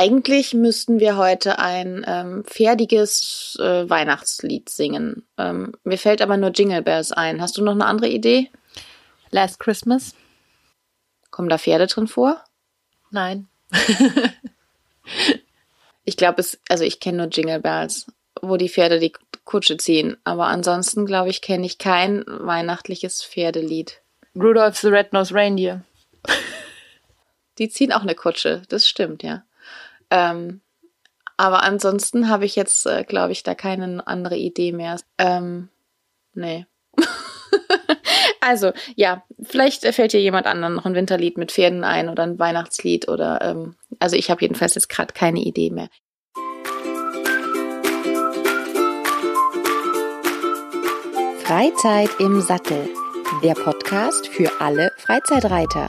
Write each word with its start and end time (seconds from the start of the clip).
eigentlich 0.00 0.54
müssten 0.54 0.98
wir 0.98 1.18
heute 1.18 1.58
ein 1.58 2.06
ähm, 2.08 2.42
fertiges 2.46 3.58
äh, 3.60 3.86
Weihnachtslied 3.86 4.70
singen. 4.70 5.28
Ähm, 5.36 5.72
mir 5.84 5.98
fällt 5.98 6.22
aber 6.22 6.38
nur 6.38 6.52
Jingle 6.52 6.80
Bells 6.80 7.12
ein. 7.12 7.42
Hast 7.42 7.58
du 7.58 7.62
noch 7.62 7.72
eine 7.72 7.84
andere 7.84 8.08
Idee? 8.08 8.50
Last 9.28 9.60
Christmas? 9.60 10.14
Kommen 11.30 11.50
da 11.50 11.58
Pferde 11.58 11.86
drin 11.86 12.06
vor? 12.06 12.42
Nein. 13.10 13.48
ich 16.04 16.16
glaube, 16.16 16.40
es, 16.40 16.58
also 16.70 16.82
ich 16.82 16.98
kenne 16.98 17.18
nur 17.18 17.26
Jingle 17.26 17.60
Bells, 17.60 18.06
wo 18.40 18.56
die 18.56 18.70
Pferde 18.70 19.00
die 19.00 19.12
Kutsche 19.44 19.76
ziehen. 19.76 20.16
Aber 20.24 20.46
ansonsten, 20.46 21.04
glaube 21.04 21.28
ich, 21.28 21.42
kenne 21.42 21.66
ich 21.66 21.76
kein 21.76 22.24
weihnachtliches 22.26 23.22
Pferdelied. 23.22 24.00
Rudolph 24.34 24.78
the 24.78 24.88
Red-Nosed 24.88 25.34
Reindeer. 25.34 25.84
Die 27.58 27.68
ziehen 27.68 27.92
auch 27.92 28.00
eine 28.00 28.14
Kutsche, 28.14 28.62
das 28.70 28.88
stimmt, 28.88 29.22
ja. 29.22 29.44
Ähm, 30.10 30.60
aber 31.36 31.62
ansonsten 31.62 32.28
habe 32.28 32.44
ich 32.44 32.54
jetzt, 32.54 32.84
äh, 32.86 33.02
glaube 33.02 33.32
ich, 33.32 33.42
da 33.42 33.54
keine 33.54 34.06
andere 34.06 34.36
Idee 34.36 34.72
mehr. 34.72 34.96
Ähm, 35.16 35.70
nee. 36.34 36.66
also, 38.40 38.72
ja, 38.94 39.24
vielleicht 39.42 39.86
fällt 39.86 40.12
dir 40.12 40.20
jemand 40.20 40.46
anderen 40.46 40.74
noch 40.74 40.84
ein 40.84 40.94
Winterlied 40.94 41.38
mit 41.38 41.50
Pferden 41.50 41.82
ein 41.82 42.10
oder 42.10 42.24
ein 42.24 42.38
Weihnachtslied 42.38 43.08
oder, 43.08 43.40
ähm, 43.40 43.76
also 43.98 44.16
ich 44.16 44.30
habe 44.30 44.42
jedenfalls 44.42 44.74
jetzt 44.74 44.90
gerade 44.90 45.14
keine 45.14 45.40
Idee 45.40 45.70
mehr. 45.70 45.88
Freizeit 51.44 52.10
im 52.20 52.40
Sattel, 52.40 52.88
der 53.42 53.54
Podcast 53.54 54.28
für 54.28 54.60
alle 54.60 54.92
Freizeitreiter. 54.98 55.88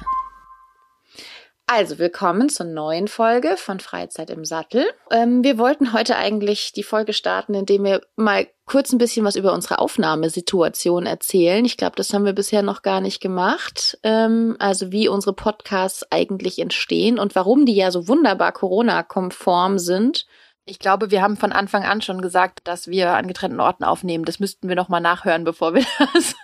Also, 1.73 1.99
willkommen 1.99 2.49
zur 2.49 2.65
neuen 2.65 3.07
Folge 3.07 3.55
von 3.55 3.79
Freizeit 3.79 4.29
im 4.29 4.43
Sattel. 4.43 4.85
Ähm, 5.09 5.41
wir 5.41 5.57
wollten 5.57 5.93
heute 5.93 6.17
eigentlich 6.17 6.73
die 6.73 6.83
Folge 6.83 7.13
starten, 7.13 7.53
indem 7.53 7.85
wir 7.85 8.01
mal 8.17 8.45
kurz 8.65 8.91
ein 8.91 8.97
bisschen 8.97 9.23
was 9.23 9.37
über 9.37 9.53
unsere 9.53 9.79
Aufnahmesituation 9.79 11.05
erzählen. 11.05 11.63
Ich 11.63 11.77
glaube, 11.77 11.95
das 11.95 12.13
haben 12.13 12.25
wir 12.25 12.33
bisher 12.33 12.61
noch 12.61 12.81
gar 12.81 12.99
nicht 12.99 13.21
gemacht. 13.21 13.97
Ähm, 14.03 14.57
also, 14.59 14.91
wie 14.91 15.07
unsere 15.07 15.31
Podcasts 15.31 16.05
eigentlich 16.11 16.59
entstehen 16.59 17.17
und 17.17 17.35
warum 17.35 17.65
die 17.65 17.75
ja 17.75 17.89
so 17.89 18.09
wunderbar 18.09 18.51
Corona-konform 18.51 19.79
sind. 19.79 20.25
Ich 20.65 20.79
glaube, 20.79 21.09
wir 21.09 21.21
haben 21.21 21.37
von 21.37 21.51
Anfang 21.51 21.83
an 21.83 22.01
schon 22.01 22.21
gesagt, 22.21 22.59
dass 22.65 22.87
wir 22.87 23.13
an 23.13 23.27
getrennten 23.27 23.59
Orten 23.59 23.83
aufnehmen. 23.83 24.25
Das 24.25 24.39
müssten 24.39 24.69
wir 24.69 24.75
noch 24.75 24.89
mal 24.89 24.99
nachhören, 24.99 25.43
bevor 25.43 25.73
wir 25.73 25.83
das 26.13 26.35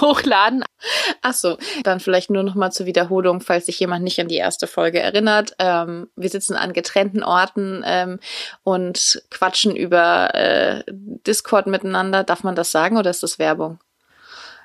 hochladen. 0.00 0.64
Ach 1.20 1.34
so, 1.34 1.58
dann 1.82 2.00
vielleicht 2.00 2.30
nur 2.30 2.42
noch 2.42 2.54
mal 2.54 2.70
zur 2.70 2.86
Wiederholung, 2.86 3.40
falls 3.40 3.66
sich 3.66 3.78
jemand 3.78 4.02
nicht 4.02 4.18
an 4.18 4.28
die 4.28 4.36
erste 4.36 4.66
Folge 4.66 5.00
erinnert. 5.00 5.54
Ähm, 5.58 6.08
wir 6.16 6.30
sitzen 6.30 6.56
an 6.56 6.72
getrennten 6.72 7.22
Orten 7.22 7.82
ähm, 7.84 8.18
und 8.62 9.22
quatschen 9.30 9.76
über 9.76 10.34
äh, 10.34 10.82
Discord 10.88 11.66
miteinander. 11.66 12.24
Darf 12.24 12.42
man 12.42 12.54
das 12.54 12.72
sagen 12.72 12.96
oder 12.96 13.10
ist 13.10 13.22
das 13.22 13.38
Werbung? 13.38 13.78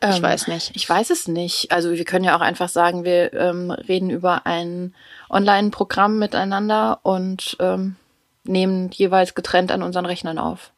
Ich 0.01 0.17
ähm, 0.17 0.23
weiß 0.23 0.47
nicht. 0.47 0.71
Ich 0.75 0.87
weiß 0.87 1.09
es 1.09 1.27
nicht. 1.27 1.71
Also 1.71 1.91
wir 1.91 2.05
können 2.05 2.25
ja 2.25 2.35
auch 2.37 2.41
einfach 2.41 2.69
sagen, 2.69 3.03
wir 3.03 3.33
ähm, 3.33 3.71
reden 3.71 4.09
über 4.09 4.45
ein 4.45 4.93
Online-Programm 5.29 6.17
miteinander 6.17 6.99
und 7.03 7.57
ähm, 7.59 7.95
nehmen 8.45 8.89
jeweils 8.91 9.35
getrennt 9.35 9.71
an 9.71 9.83
unseren 9.83 10.05
Rechnern 10.05 10.37
auf. 10.37 10.71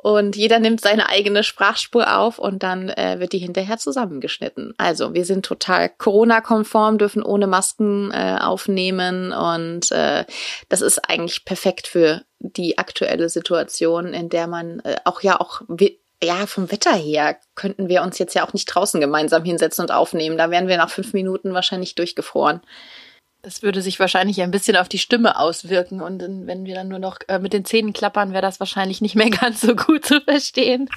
Und 0.00 0.36
jeder 0.36 0.60
nimmt 0.60 0.80
seine 0.80 1.08
eigene 1.08 1.42
Sprachspur 1.42 2.16
auf 2.16 2.38
und 2.38 2.62
dann 2.62 2.88
äh, 2.88 3.16
wird 3.18 3.32
die 3.32 3.38
hinterher 3.38 3.78
zusammengeschnitten. 3.78 4.72
Also 4.78 5.12
wir 5.12 5.24
sind 5.24 5.44
total 5.44 5.88
Corona-konform, 5.88 6.98
dürfen 6.98 7.20
ohne 7.20 7.48
Masken 7.48 8.12
äh, 8.12 8.38
aufnehmen 8.40 9.32
und 9.32 9.90
äh, 9.90 10.24
das 10.68 10.82
ist 10.82 11.10
eigentlich 11.10 11.44
perfekt 11.44 11.88
für 11.88 12.22
die 12.38 12.78
aktuelle 12.78 13.28
Situation, 13.28 14.14
in 14.14 14.28
der 14.28 14.46
man 14.46 14.78
äh, 14.80 14.98
auch 15.04 15.20
ja 15.22 15.40
auch 15.40 15.62
ja, 16.22 16.46
vom 16.46 16.70
Wetter 16.70 16.94
her 16.94 17.36
könnten 17.54 17.88
wir 17.88 18.02
uns 18.02 18.18
jetzt 18.18 18.34
ja 18.34 18.46
auch 18.46 18.52
nicht 18.52 18.66
draußen 18.66 19.00
gemeinsam 19.00 19.44
hinsetzen 19.44 19.82
und 19.82 19.90
aufnehmen. 19.90 20.38
Da 20.38 20.50
wären 20.50 20.68
wir 20.68 20.76
nach 20.76 20.90
fünf 20.90 21.12
Minuten 21.12 21.54
wahrscheinlich 21.54 21.94
durchgefroren. 21.94 22.60
Das 23.42 23.62
würde 23.62 23.82
sich 23.82 24.00
wahrscheinlich 24.00 24.42
ein 24.42 24.50
bisschen 24.50 24.76
auf 24.76 24.88
die 24.88 24.98
Stimme 24.98 25.38
auswirken 25.38 26.00
und 26.00 26.20
wenn 26.20 26.64
wir 26.64 26.74
dann 26.74 26.88
nur 26.88 26.98
noch 26.98 27.18
äh, 27.28 27.38
mit 27.38 27.52
den 27.52 27.64
Zähnen 27.64 27.92
klappern, 27.92 28.32
wäre 28.32 28.42
das 28.42 28.58
wahrscheinlich 28.58 29.00
nicht 29.00 29.14
mehr 29.14 29.30
ganz 29.30 29.60
so 29.60 29.76
gut 29.76 30.04
zu 30.04 30.20
verstehen. 30.20 30.90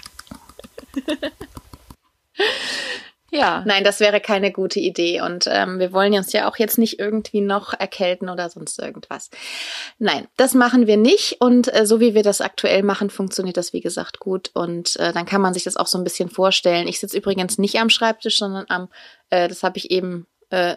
ja. 3.32 3.64
Nein, 3.68 3.84
das 3.84 4.00
wäre 4.00 4.20
keine 4.20 4.52
gute 4.52 4.80
Idee 4.80 5.22
und 5.22 5.46
ähm, 5.48 5.78
wir 5.78 5.94
wollen 5.94 6.14
uns 6.14 6.34
ja 6.34 6.50
auch 6.50 6.58
jetzt 6.58 6.80
nicht 6.80 7.00
irgendwie 7.00 7.42
noch 7.42 7.74
erkälten 7.74 8.28
oder 8.28 8.50
sonst 8.50 8.80
irgendwas. 8.80 9.30
Nein, 10.00 10.28
das 10.36 10.56
machen 10.56 10.88
wir 10.88 10.98
nicht 10.98 11.42
und 11.42 11.72
äh, 11.74 11.86
so 11.86 12.00
wie 12.00 12.16
wir 12.16 12.24
das 12.24 12.42
aktuell 12.42 12.82
machen, 12.82 13.12
funktioniert 13.12 13.58
das 13.58 13.72
wie 13.72 13.82
gesagt 13.82 14.20
gut 14.20 14.50
und 14.56 14.96
äh, 14.98 15.14
dann 15.14 15.28
kann 15.28 15.42
man 15.42 15.54
sich 15.54 15.64
das 15.64 15.78
auch 15.78 15.88
so 15.88 16.00
ein 16.00 16.04
bisschen 16.04 16.30
vorstellen. 16.30 16.88
Ich 16.88 17.00
sitze 17.00 17.18
übrigens 17.18 17.60
nicht 17.60 17.80
am 17.80 17.92
Schreibtisch, 17.92 18.38
sondern 18.38 18.66
am, 18.68 18.90
äh, 19.30 19.48
das 19.48 19.62
habe 19.62 19.78
ich 19.78 19.92
eben 19.92 20.26
äh, 20.50 20.76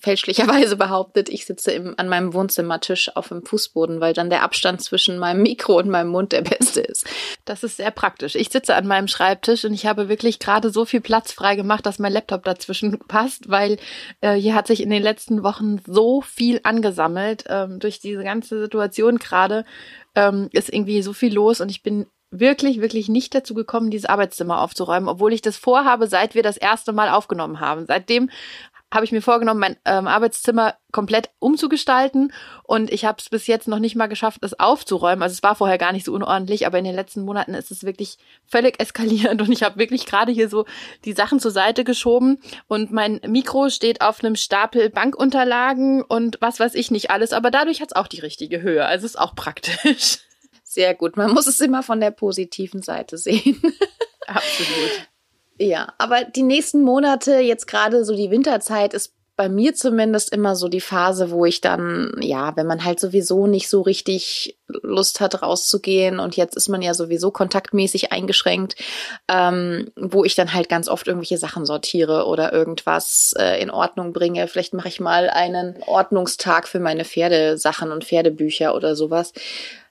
fälschlicherweise 0.00 0.76
behauptet, 0.76 1.28
ich 1.28 1.46
sitze 1.46 1.72
im, 1.72 1.94
an 1.96 2.08
meinem 2.08 2.34
Wohnzimmertisch 2.34 3.14
auf 3.16 3.28
dem 3.28 3.44
Fußboden, 3.44 4.00
weil 4.00 4.12
dann 4.12 4.30
der 4.30 4.42
Abstand 4.42 4.82
zwischen 4.82 5.18
meinem 5.18 5.42
Mikro 5.42 5.78
und 5.78 5.88
meinem 5.88 6.10
Mund 6.10 6.32
der 6.32 6.42
beste 6.42 6.80
ist. 6.80 7.06
Das 7.44 7.62
ist 7.62 7.76
sehr 7.76 7.90
praktisch. 7.90 8.34
Ich 8.34 8.50
sitze 8.50 8.74
an 8.74 8.86
meinem 8.86 9.08
Schreibtisch 9.08 9.64
und 9.64 9.74
ich 9.74 9.86
habe 9.86 10.08
wirklich 10.08 10.38
gerade 10.38 10.70
so 10.70 10.84
viel 10.84 11.00
Platz 11.00 11.32
frei 11.32 11.56
gemacht, 11.56 11.86
dass 11.86 11.98
mein 11.98 12.12
Laptop 12.12 12.44
dazwischen 12.44 12.98
passt, 13.08 13.50
weil 13.50 13.78
äh, 14.20 14.34
hier 14.34 14.54
hat 14.54 14.66
sich 14.66 14.82
in 14.82 14.90
den 14.90 15.02
letzten 15.02 15.42
Wochen 15.42 15.80
so 15.86 16.20
viel 16.20 16.60
angesammelt. 16.62 17.44
Ähm, 17.48 17.78
durch 17.78 18.00
diese 18.00 18.24
ganze 18.24 18.60
Situation 18.60 19.18
gerade 19.18 19.64
ähm, 20.14 20.48
ist 20.52 20.72
irgendwie 20.72 21.02
so 21.02 21.12
viel 21.12 21.32
los 21.32 21.60
und 21.60 21.70
ich 21.70 21.82
bin 21.82 22.06
wirklich, 22.30 22.80
wirklich 22.80 23.08
nicht 23.08 23.34
dazu 23.34 23.54
gekommen, 23.54 23.90
dieses 23.90 24.08
Arbeitszimmer 24.08 24.60
aufzuräumen, 24.60 25.08
obwohl 25.08 25.32
ich 25.32 25.42
das 25.42 25.56
vorhabe, 25.56 26.06
seit 26.08 26.34
wir 26.34 26.42
das 26.42 26.56
erste 26.56 26.92
Mal 26.92 27.08
aufgenommen 27.08 27.60
haben. 27.60 27.86
Seitdem 27.86 28.30
habe 28.96 29.04
ich 29.04 29.12
mir 29.12 29.22
vorgenommen, 29.22 29.60
mein 29.60 29.76
ähm, 29.84 30.08
Arbeitszimmer 30.08 30.74
komplett 30.90 31.30
umzugestalten 31.38 32.32
und 32.64 32.90
ich 32.90 33.04
habe 33.04 33.18
es 33.20 33.28
bis 33.28 33.46
jetzt 33.46 33.68
noch 33.68 33.78
nicht 33.78 33.94
mal 33.94 34.06
geschafft, 34.06 34.42
es 34.42 34.58
aufzuräumen. 34.58 35.22
Also 35.22 35.34
es 35.34 35.42
war 35.42 35.54
vorher 35.54 35.78
gar 35.78 35.92
nicht 35.92 36.06
so 36.06 36.12
unordentlich, 36.12 36.66
aber 36.66 36.78
in 36.78 36.84
den 36.84 36.94
letzten 36.94 37.22
Monaten 37.24 37.54
ist 37.54 37.70
es 37.70 37.84
wirklich 37.84 38.18
völlig 38.46 38.80
eskalierend 38.80 39.40
und 39.42 39.52
ich 39.52 39.62
habe 39.62 39.78
wirklich 39.78 40.06
gerade 40.06 40.32
hier 40.32 40.48
so 40.48 40.64
die 41.04 41.12
Sachen 41.12 41.38
zur 41.38 41.52
Seite 41.52 41.84
geschoben 41.84 42.38
und 42.66 42.90
mein 42.90 43.20
Mikro 43.26 43.68
steht 43.68 44.00
auf 44.00 44.24
einem 44.24 44.34
Stapel 44.34 44.90
Bankunterlagen 44.90 46.02
und 46.02 46.38
was 46.40 46.58
weiß 46.58 46.74
ich 46.74 46.90
nicht 46.90 47.10
alles, 47.10 47.32
aber 47.32 47.52
dadurch 47.52 47.80
hat 47.80 47.90
es 47.90 47.96
auch 47.96 48.08
die 48.08 48.20
richtige 48.20 48.62
Höhe. 48.62 48.84
Also 48.84 49.06
ist 49.06 49.18
auch 49.18 49.36
praktisch. 49.36 50.18
Sehr 50.64 50.94
gut. 50.94 51.16
Man 51.16 51.32
muss 51.32 51.46
es 51.46 51.60
immer 51.60 51.82
von 51.82 52.00
der 52.00 52.10
positiven 52.10 52.82
Seite 52.82 53.16
sehen. 53.18 53.62
Absolut. 54.26 55.08
Ja, 55.58 55.94
aber 55.98 56.24
die 56.24 56.42
nächsten 56.42 56.82
Monate, 56.82 57.38
jetzt 57.38 57.66
gerade 57.66 58.04
so 58.04 58.14
die 58.14 58.30
Winterzeit, 58.30 58.92
ist 58.94 59.12
bei 59.36 59.50
mir 59.50 59.74
zumindest 59.74 60.32
immer 60.32 60.56
so 60.56 60.68
die 60.68 60.80
Phase, 60.80 61.30
wo 61.30 61.44
ich 61.44 61.60
dann, 61.60 62.12
ja, 62.20 62.56
wenn 62.56 62.66
man 62.66 62.84
halt 62.84 62.98
sowieso 62.98 63.46
nicht 63.46 63.68
so 63.68 63.82
richtig 63.82 64.58
Lust 64.66 65.20
hat, 65.20 65.42
rauszugehen 65.42 66.18
und 66.18 66.36
jetzt 66.36 66.56
ist 66.56 66.68
man 66.68 66.80
ja 66.80 66.94
sowieso 66.94 67.30
kontaktmäßig 67.30 68.12
eingeschränkt, 68.12 68.76
ähm, 69.28 69.92
wo 69.94 70.24
ich 70.24 70.36
dann 70.36 70.54
halt 70.54 70.70
ganz 70.70 70.88
oft 70.88 71.06
irgendwelche 71.06 71.36
Sachen 71.36 71.66
sortiere 71.66 72.24
oder 72.24 72.52
irgendwas 72.54 73.34
äh, 73.38 73.60
in 73.60 73.70
Ordnung 73.70 74.14
bringe. 74.14 74.48
Vielleicht 74.48 74.72
mache 74.72 74.88
ich 74.88 75.00
mal 75.00 75.28
einen 75.28 75.82
Ordnungstag 75.86 76.66
für 76.66 76.80
meine 76.80 77.04
Pferdesachen 77.04 77.92
und 77.92 78.04
Pferdebücher 78.04 78.74
oder 78.74 78.96
sowas. 78.96 79.34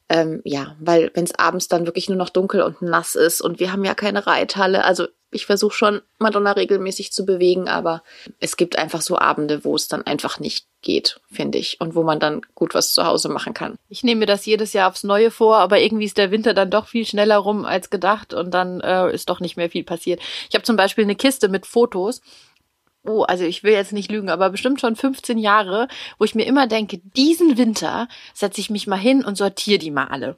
Ähm, 0.07 0.41
ja, 0.43 0.75
weil 0.79 1.09
wenn 1.15 1.23
es 1.23 1.33
abends 1.33 1.67
dann 1.67 1.85
wirklich 1.85 2.09
nur 2.09 2.17
noch 2.17 2.29
dunkel 2.29 2.61
und 2.61 2.81
nass 2.81 3.15
ist 3.15 3.41
und 3.41 3.59
wir 3.59 3.71
haben 3.71 3.83
ja 3.83 3.95
keine 3.95 4.27
Reithalle, 4.27 4.83
also 4.83 5.07
ich 5.31 5.45
versuche 5.45 5.75
schon 5.75 6.01
Madonna 6.17 6.53
regelmäßig 6.53 7.11
zu 7.11 7.25
bewegen, 7.25 7.67
aber 7.67 8.03
es 8.39 8.55
gibt 8.55 8.77
einfach 8.77 9.01
so 9.01 9.17
Abende, 9.17 9.65
wo 9.65 9.75
es 9.75 9.87
dann 9.87 10.05
einfach 10.05 10.39
nicht 10.39 10.67
geht, 10.81 11.19
finde 11.29 11.57
ich, 11.57 11.81
und 11.81 11.95
wo 11.95 12.03
man 12.03 12.19
dann 12.19 12.41
gut 12.53 12.73
was 12.73 12.93
zu 12.93 13.05
Hause 13.05 13.29
machen 13.29 13.53
kann. 13.53 13.77
Ich 13.89 14.03
nehme 14.03 14.19
mir 14.19 14.25
das 14.27 14.45
jedes 14.45 14.73
Jahr 14.73 14.89
aufs 14.89 15.03
Neue 15.03 15.31
vor, 15.31 15.57
aber 15.57 15.79
irgendwie 15.79 16.05
ist 16.05 16.17
der 16.17 16.31
Winter 16.31 16.53
dann 16.53 16.69
doch 16.69 16.87
viel 16.87 17.05
schneller 17.05 17.37
rum 17.37 17.65
als 17.65 17.89
gedacht 17.89 18.33
und 18.33 18.53
dann 18.53 18.79
äh, 18.81 19.11
ist 19.13 19.29
doch 19.29 19.39
nicht 19.39 19.57
mehr 19.57 19.69
viel 19.69 19.83
passiert. 19.83 20.21
Ich 20.49 20.55
habe 20.55 20.63
zum 20.63 20.77
Beispiel 20.77 21.03
eine 21.03 21.15
Kiste 21.15 21.49
mit 21.49 21.65
Fotos 21.65 22.21
oh, 23.07 23.23
also 23.23 23.43
ich 23.43 23.63
will 23.63 23.73
jetzt 23.73 23.93
nicht 23.93 24.11
lügen, 24.11 24.29
aber 24.29 24.49
bestimmt 24.49 24.81
schon 24.81 24.95
15 24.95 25.37
Jahre, 25.37 25.87
wo 26.17 26.25
ich 26.25 26.35
mir 26.35 26.45
immer 26.45 26.67
denke, 26.67 26.99
diesen 27.15 27.57
Winter 27.57 28.07
setze 28.33 28.61
ich 28.61 28.69
mich 28.69 28.87
mal 28.87 28.95
hin 28.97 29.23
und 29.23 29.37
sortiere 29.37 29.79
die 29.79 29.91
mal 29.91 30.05
alle. 30.05 30.37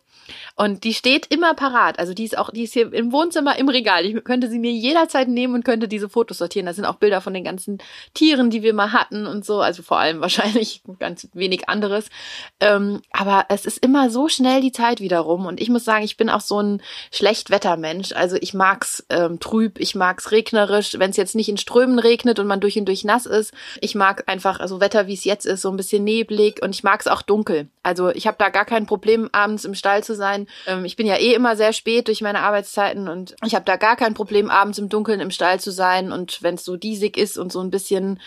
Und 0.55 0.83
die 0.83 0.93
steht 0.93 1.27
immer 1.27 1.53
parat. 1.53 1.99
Also 1.99 2.13
die 2.13 2.25
ist 2.25 2.37
auch, 2.37 2.51
die 2.51 2.63
ist 2.63 2.73
hier 2.73 2.91
im 2.93 3.11
Wohnzimmer 3.11 3.57
im 3.57 3.69
Regal. 3.69 4.05
Ich 4.05 4.23
könnte 4.23 4.49
sie 4.49 4.59
mir 4.59 4.71
jederzeit 4.71 5.27
nehmen 5.27 5.55
und 5.55 5.65
könnte 5.65 5.87
diese 5.87 6.09
Fotos 6.09 6.37
sortieren. 6.37 6.65
Da 6.65 6.73
sind 6.73 6.85
auch 6.85 6.95
Bilder 6.95 7.21
von 7.21 7.33
den 7.33 7.43
ganzen 7.43 7.79
Tieren, 8.13 8.49
die 8.49 8.63
wir 8.63 8.73
mal 8.73 8.91
hatten 8.91 9.27
und 9.27 9.45
so. 9.45 9.61
Also 9.61 9.83
vor 9.83 9.99
allem 9.99 10.21
wahrscheinlich 10.21 10.81
ganz 10.99 11.27
wenig 11.33 11.69
anderes. 11.69 12.09
Ähm, 12.59 13.01
aber 13.11 13.45
es 13.49 13.65
ist 13.65 13.77
immer 13.77 14.09
so 14.09 14.27
schnell 14.27 14.61
die 14.61 14.71
Zeit 14.71 14.99
wieder 14.99 15.19
rum. 15.19 15.45
Und 15.45 15.61
ich 15.61 15.69
muss 15.69 15.85
sagen, 15.85 16.03
ich 16.03 16.17
bin 16.17 16.29
auch 16.29 16.41
so 16.41 16.61
ein 16.61 16.81
Schlechtwettermensch. 17.11 18.11
Also 18.13 18.37
ich 18.37 18.53
mag's 18.53 19.05
ähm, 19.09 19.39
trüb, 19.39 19.79
ich 19.79 19.95
mag's 19.95 20.31
regnerisch. 20.31 20.95
Wenn 20.97 21.11
es 21.11 21.17
jetzt 21.17 21.35
nicht 21.35 21.49
in 21.49 21.57
Strömen 21.57 21.99
regnet 21.99 22.39
und 22.39 22.47
man 22.47 22.56
man 22.57 22.61
durch 22.61 22.77
und 22.77 22.85
durch 22.85 23.03
nass 23.03 23.25
ist. 23.25 23.53
Ich 23.81 23.95
mag 23.95 24.23
einfach 24.27 24.59
also 24.59 24.79
Wetter, 24.79 25.07
wie 25.07 25.13
es 25.13 25.23
jetzt 25.23 25.45
ist, 25.45 25.61
so 25.61 25.69
ein 25.69 25.77
bisschen 25.77 26.03
neblig 26.03 26.61
und 26.61 26.73
ich 26.73 26.83
mag 26.83 27.01
es 27.01 27.07
auch 27.07 27.21
dunkel. 27.21 27.67
Also 27.83 28.09
ich 28.09 28.27
habe 28.27 28.37
da 28.39 28.49
gar 28.49 28.65
kein 28.65 28.85
Problem, 28.85 29.29
abends 29.31 29.65
im 29.65 29.75
Stall 29.75 30.03
zu 30.03 30.15
sein. 30.15 30.47
Ähm, 30.65 30.85
ich 30.85 30.95
bin 30.95 31.07
ja 31.07 31.15
eh 31.15 31.33
immer 31.33 31.55
sehr 31.55 31.73
spät 31.73 32.07
durch 32.07 32.21
meine 32.21 32.39
Arbeitszeiten 32.39 33.07
und 33.07 33.35
ich 33.45 33.55
habe 33.55 33.65
da 33.65 33.77
gar 33.77 33.95
kein 33.95 34.13
Problem, 34.13 34.49
abends 34.49 34.79
im 34.79 34.89
Dunkeln 34.89 35.19
im 35.19 35.31
Stall 35.31 35.59
zu 35.59 35.71
sein 35.71 36.11
und 36.11 36.41
wenn 36.41 36.55
es 36.55 36.65
so 36.65 36.77
diesig 36.77 37.17
ist 37.17 37.37
und 37.37 37.51
so 37.51 37.61
ein 37.61 37.71
bisschen 37.71 38.19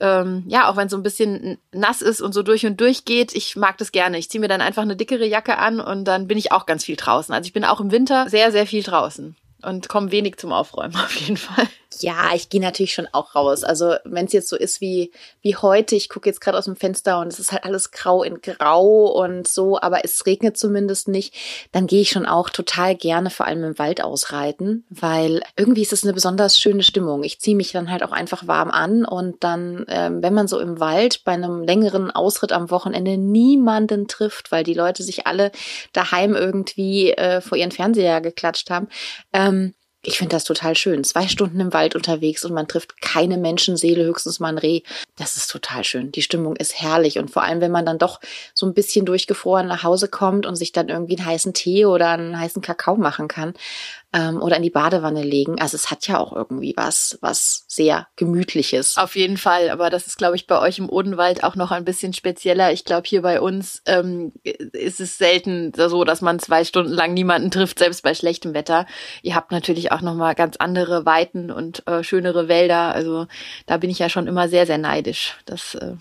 ähm, 0.00 0.42
ja, 0.48 0.68
auch 0.68 0.76
wenn 0.76 0.86
es 0.86 0.90
so 0.90 0.96
ein 0.96 1.04
bisschen 1.04 1.58
nass 1.72 2.02
ist 2.02 2.20
und 2.20 2.32
so 2.32 2.42
durch 2.42 2.66
und 2.66 2.80
durch 2.80 3.04
geht, 3.04 3.32
ich 3.32 3.54
mag 3.54 3.78
das 3.78 3.92
gerne. 3.92 4.18
Ich 4.18 4.28
ziehe 4.28 4.40
mir 4.40 4.48
dann 4.48 4.60
einfach 4.60 4.82
eine 4.82 4.96
dickere 4.96 5.24
Jacke 5.24 5.56
an 5.56 5.80
und 5.80 6.04
dann 6.04 6.26
bin 6.26 6.36
ich 6.36 6.50
auch 6.50 6.66
ganz 6.66 6.84
viel 6.84 6.96
draußen. 6.96 7.32
Also 7.32 7.46
ich 7.46 7.52
bin 7.52 7.64
auch 7.64 7.80
im 7.80 7.92
Winter 7.92 8.28
sehr, 8.28 8.50
sehr 8.50 8.66
viel 8.66 8.82
draußen 8.82 9.36
und 9.62 9.88
komme 9.88 10.12
wenig 10.12 10.36
zum 10.36 10.52
Aufräumen 10.52 10.96
auf 11.04 11.14
jeden 11.14 11.36
Fall. 11.36 11.66
Ja, 12.02 12.34
ich 12.34 12.48
gehe 12.48 12.60
natürlich 12.60 12.94
schon 12.94 13.08
auch 13.12 13.34
raus. 13.34 13.64
Also 13.64 13.94
wenn 14.04 14.26
es 14.26 14.32
jetzt 14.32 14.48
so 14.48 14.56
ist 14.56 14.80
wie, 14.80 15.12
wie 15.40 15.56
heute, 15.56 15.96
ich 15.96 16.08
gucke 16.08 16.28
jetzt 16.28 16.40
gerade 16.40 16.58
aus 16.58 16.66
dem 16.66 16.76
Fenster 16.76 17.20
und 17.20 17.28
es 17.28 17.38
ist 17.38 17.52
halt 17.52 17.64
alles 17.64 17.90
grau 17.90 18.22
in 18.22 18.40
grau 18.40 19.06
und 19.06 19.46
so, 19.46 19.80
aber 19.80 20.04
es 20.04 20.26
regnet 20.26 20.56
zumindest 20.56 21.08
nicht, 21.08 21.34
dann 21.72 21.86
gehe 21.86 22.02
ich 22.02 22.10
schon 22.10 22.26
auch 22.26 22.50
total 22.50 22.94
gerne 22.94 23.30
vor 23.30 23.46
allem 23.46 23.64
im 23.64 23.78
Wald 23.78 24.02
ausreiten, 24.02 24.84
weil 24.90 25.42
irgendwie 25.56 25.82
ist 25.82 25.92
es 25.92 26.04
eine 26.04 26.12
besonders 26.12 26.58
schöne 26.58 26.82
Stimmung. 26.82 27.22
Ich 27.24 27.40
ziehe 27.40 27.56
mich 27.56 27.72
dann 27.72 27.90
halt 27.90 28.02
auch 28.02 28.12
einfach 28.12 28.46
warm 28.46 28.70
an 28.70 29.04
und 29.04 29.42
dann, 29.44 29.84
ähm, 29.88 30.22
wenn 30.22 30.34
man 30.34 30.48
so 30.48 30.58
im 30.58 30.80
Wald 30.80 31.24
bei 31.24 31.32
einem 31.32 31.62
längeren 31.62 32.10
Ausritt 32.10 32.52
am 32.52 32.70
Wochenende 32.70 33.16
niemanden 33.16 34.08
trifft, 34.08 34.52
weil 34.52 34.64
die 34.64 34.74
Leute 34.74 35.02
sich 35.02 35.26
alle 35.26 35.52
daheim 35.92 36.34
irgendwie 36.34 37.12
äh, 37.12 37.40
vor 37.40 37.58
ihren 37.58 37.70
Fernseher 37.70 38.20
geklatscht 38.20 38.70
haben, 38.70 38.88
ähm, 39.32 39.74
ich 40.06 40.18
finde 40.18 40.36
das 40.36 40.44
total 40.44 40.76
schön. 40.76 41.04
Zwei 41.04 41.28
Stunden 41.28 41.60
im 41.60 41.72
Wald 41.72 41.94
unterwegs 41.94 42.44
und 42.44 42.52
man 42.52 42.68
trifft 42.68 43.00
keine 43.00 43.38
Menschenseele, 43.38 44.04
höchstens 44.04 44.40
mal 44.40 44.48
ein 44.48 44.58
Reh. 44.58 44.82
Das 45.16 45.36
ist 45.36 45.50
total 45.50 45.84
schön. 45.84 46.12
Die 46.12 46.22
Stimmung 46.22 46.56
ist 46.56 46.80
herrlich. 46.80 47.18
Und 47.18 47.30
vor 47.30 47.42
allem, 47.42 47.60
wenn 47.60 47.70
man 47.70 47.86
dann 47.86 47.98
doch 47.98 48.20
so 48.52 48.66
ein 48.66 48.74
bisschen 48.74 49.06
durchgefroren 49.06 49.66
nach 49.66 49.82
Hause 49.82 50.08
kommt 50.08 50.46
und 50.46 50.56
sich 50.56 50.72
dann 50.72 50.88
irgendwie 50.88 51.16
einen 51.16 51.26
heißen 51.26 51.54
Tee 51.54 51.86
oder 51.86 52.10
einen 52.10 52.38
heißen 52.38 52.62
Kakao 52.62 52.96
machen 52.96 53.28
kann, 53.28 53.54
ähm, 54.14 54.40
oder 54.40 54.56
in 54.56 54.62
die 54.62 54.70
Badewanne 54.70 55.24
legen. 55.24 55.60
Also 55.60 55.74
es 55.74 55.90
hat 55.90 56.06
ja 56.06 56.18
auch 56.18 56.32
irgendwie 56.32 56.72
was, 56.76 57.18
was 57.20 57.64
sehr 57.66 58.06
gemütliches. 58.14 58.96
Auf 58.96 59.16
jeden 59.16 59.36
Fall, 59.36 59.68
aber 59.70 59.90
das 59.90 60.06
ist, 60.06 60.16
glaube 60.16 60.36
ich, 60.36 60.46
bei 60.46 60.60
euch 60.60 60.78
im 60.78 60.88
Odenwald 60.88 61.42
auch 61.42 61.56
noch 61.56 61.72
ein 61.72 61.84
bisschen 61.84 62.12
spezieller. 62.12 62.72
Ich 62.72 62.84
glaube, 62.84 63.08
hier 63.08 63.22
bei 63.22 63.40
uns 63.40 63.82
ähm, 63.86 64.32
ist 64.44 65.00
es 65.00 65.18
selten 65.18 65.72
so, 65.76 66.04
dass 66.04 66.20
man 66.20 66.38
zwei 66.38 66.64
Stunden 66.64 66.92
lang 66.92 67.12
niemanden 67.12 67.50
trifft, 67.50 67.80
selbst 67.80 68.04
bei 68.04 68.14
schlechtem 68.14 68.54
Wetter. 68.54 68.86
Ihr 69.22 69.34
habt 69.34 69.50
natürlich 69.50 69.90
auch 69.90 70.00
noch 70.00 70.14
mal 70.14 70.34
ganz 70.34 70.56
andere 70.56 71.04
Weiten 71.04 71.50
und 71.50 71.86
äh, 71.88 72.04
schönere 72.04 72.46
Wälder. 72.46 72.94
Also 72.94 73.26
da 73.66 73.78
bin 73.78 73.90
ich 73.90 73.98
ja 73.98 74.08
schon 74.08 74.28
immer 74.28 74.48
sehr, 74.48 74.66
sehr 74.66 74.78
neidisch. 74.78 75.36
Das 75.44 75.74
äh, 75.74 75.96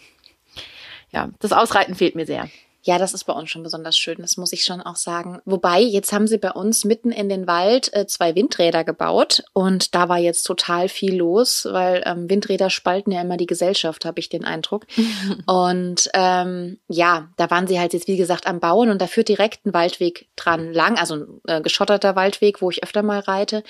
ja, 1.11 1.29
das 1.39 1.51
Ausreiten 1.51 1.95
fehlt 1.95 2.15
mir 2.15 2.25
sehr. 2.25 2.49
Ja, 2.85 2.97
das 2.97 3.13
ist 3.13 3.23
bei 3.23 3.33
uns 3.33 3.49
schon 3.49 3.63
besonders 3.63 3.97
schön, 3.97 4.17
das 4.19 4.35
muss 4.35 4.51
ich 4.51 4.65
schon 4.65 4.81
auch 4.81 4.97
sagen. 4.97 5.39
Wobei, 5.45 5.79
jetzt 5.79 6.11
haben 6.11 6.27
sie 6.27 6.37
bei 6.37 6.51
uns 6.51 6.83
mitten 6.83 7.11
in 7.11 7.29
den 7.29 7.47
Wald 7.47 7.93
äh, 7.93 8.05
zwei 8.07 8.35
Windräder 8.35 8.83
gebaut 8.83 9.43
und 9.53 9.95
da 9.95 10.09
war 10.09 10.17
jetzt 10.17 10.43
total 10.43 10.89
viel 10.89 11.15
los, 11.15 11.65
weil 11.71 12.03
ähm, 12.05 12.29
Windräder 12.29 12.69
spalten 12.69 13.11
ja 13.11 13.21
immer 13.21 13.37
die 13.37 13.45
Gesellschaft, 13.45 14.03
habe 14.03 14.19
ich 14.19 14.27
den 14.27 14.43
Eindruck. 14.43 14.85
und 15.45 16.09
ähm, 16.13 16.77
ja, 16.89 17.29
da 17.37 17.49
waren 17.49 17.67
sie 17.67 17.79
halt 17.79 17.93
jetzt, 17.93 18.09
wie 18.09 18.17
gesagt, 18.17 18.47
am 18.47 18.59
Bauen 18.59 18.89
und 18.89 19.01
da 19.01 19.07
führt 19.07 19.29
direkt 19.29 19.65
ein 19.65 19.73
Waldweg 19.73 20.27
dran 20.35 20.73
lang, 20.73 20.97
also 20.97 21.15
ein 21.15 21.41
äh, 21.47 21.61
geschotterter 21.61 22.17
Waldweg, 22.17 22.61
wo 22.61 22.69
ich 22.69 22.83
öfter 22.83 23.01
mal 23.01 23.19
reite. 23.19 23.63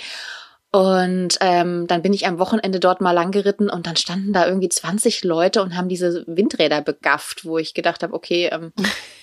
Und 0.75 1.37
ähm, 1.39 1.85
dann 1.85 2.01
bin 2.01 2.13
ich 2.13 2.25
am 2.25 2.39
Wochenende 2.39 2.79
dort 2.79 2.99
mal 2.99 3.11
lang 3.11 3.29
geritten 3.29 3.69
und 3.69 3.85
dann 3.85 3.95
standen 3.95 4.33
da 4.33 4.47
irgendwie 4.47 4.69
20 4.69 5.23
Leute 5.23 5.61
und 5.61 5.77
haben 5.77 5.87
diese 5.87 6.23
Windräder 6.25 6.81
begafft, 6.81 7.45
wo 7.45 7.59
ich 7.59 7.75
gedacht 7.75 8.01
habe, 8.01 8.15
okay, 8.15 8.49
ähm, 8.51 8.73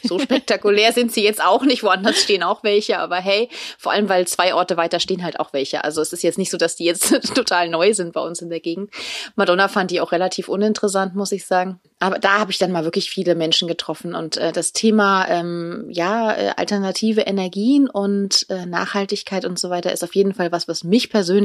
so 0.04 0.16
spektakulär 0.20 0.92
sind 0.92 1.10
sie 1.10 1.24
jetzt 1.24 1.42
auch 1.42 1.64
nicht. 1.64 1.82
Woanders 1.82 2.22
stehen 2.22 2.44
auch 2.44 2.62
welche, 2.62 3.00
aber 3.00 3.16
hey, 3.16 3.48
vor 3.78 3.90
allem, 3.90 4.08
weil 4.08 4.28
zwei 4.28 4.54
Orte 4.54 4.76
weiter 4.76 5.00
stehen 5.00 5.24
halt 5.24 5.40
auch 5.40 5.52
welche. 5.52 5.82
Also 5.82 6.00
es 6.00 6.12
ist 6.12 6.22
jetzt 6.22 6.38
nicht 6.38 6.52
so, 6.52 6.56
dass 6.56 6.76
die 6.76 6.84
jetzt 6.84 7.10
total 7.34 7.68
neu 7.68 7.94
sind 7.94 8.12
bei 8.12 8.20
uns 8.20 8.40
in 8.40 8.48
der 8.48 8.60
Gegend. 8.60 8.92
Madonna 9.34 9.66
fand 9.66 9.90
die 9.90 10.00
auch 10.00 10.12
relativ 10.12 10.48
uninteressant, 10.48 11.16
muss 11.16 11.32
ich 11.32 11.46
sagen. 11.46 11.80
Aber 11.98 12.20
da 12.20 12.38
habe 12.38 12.52
ich 12.52 12.58
dann 12.58 12.70
mal 12.70 12.84
wirklich 12.84 13.10
viele 13.10 13.34
Menschen 13.34 13.66
getroffen 13.66 14.14
und 14.14 14.36
äh, 14.36 14.52
das 14.52 14.72
Thema 14.72 15.26
ähm, 15.28 15.88
ja 15.90 16.32
äh, 16.32 16.52
alternative 16.56 17.22
Energien 17.22 17.90
und 17.90 18.46
äh, 18.50 18.66
Nachhaltigkeit 18.66 19.44
und 19.44 19.58
so 19.58 19.68
weiter 19.68 19.92
ist 19.92 20.04
auf 20.04 20.14
jeden 20.14 20.32
Fall 20.32 20.52
was, 20.52 20.68
was 20.68 20.84
mich 20.84 21.10
persönlich 21.10 21.39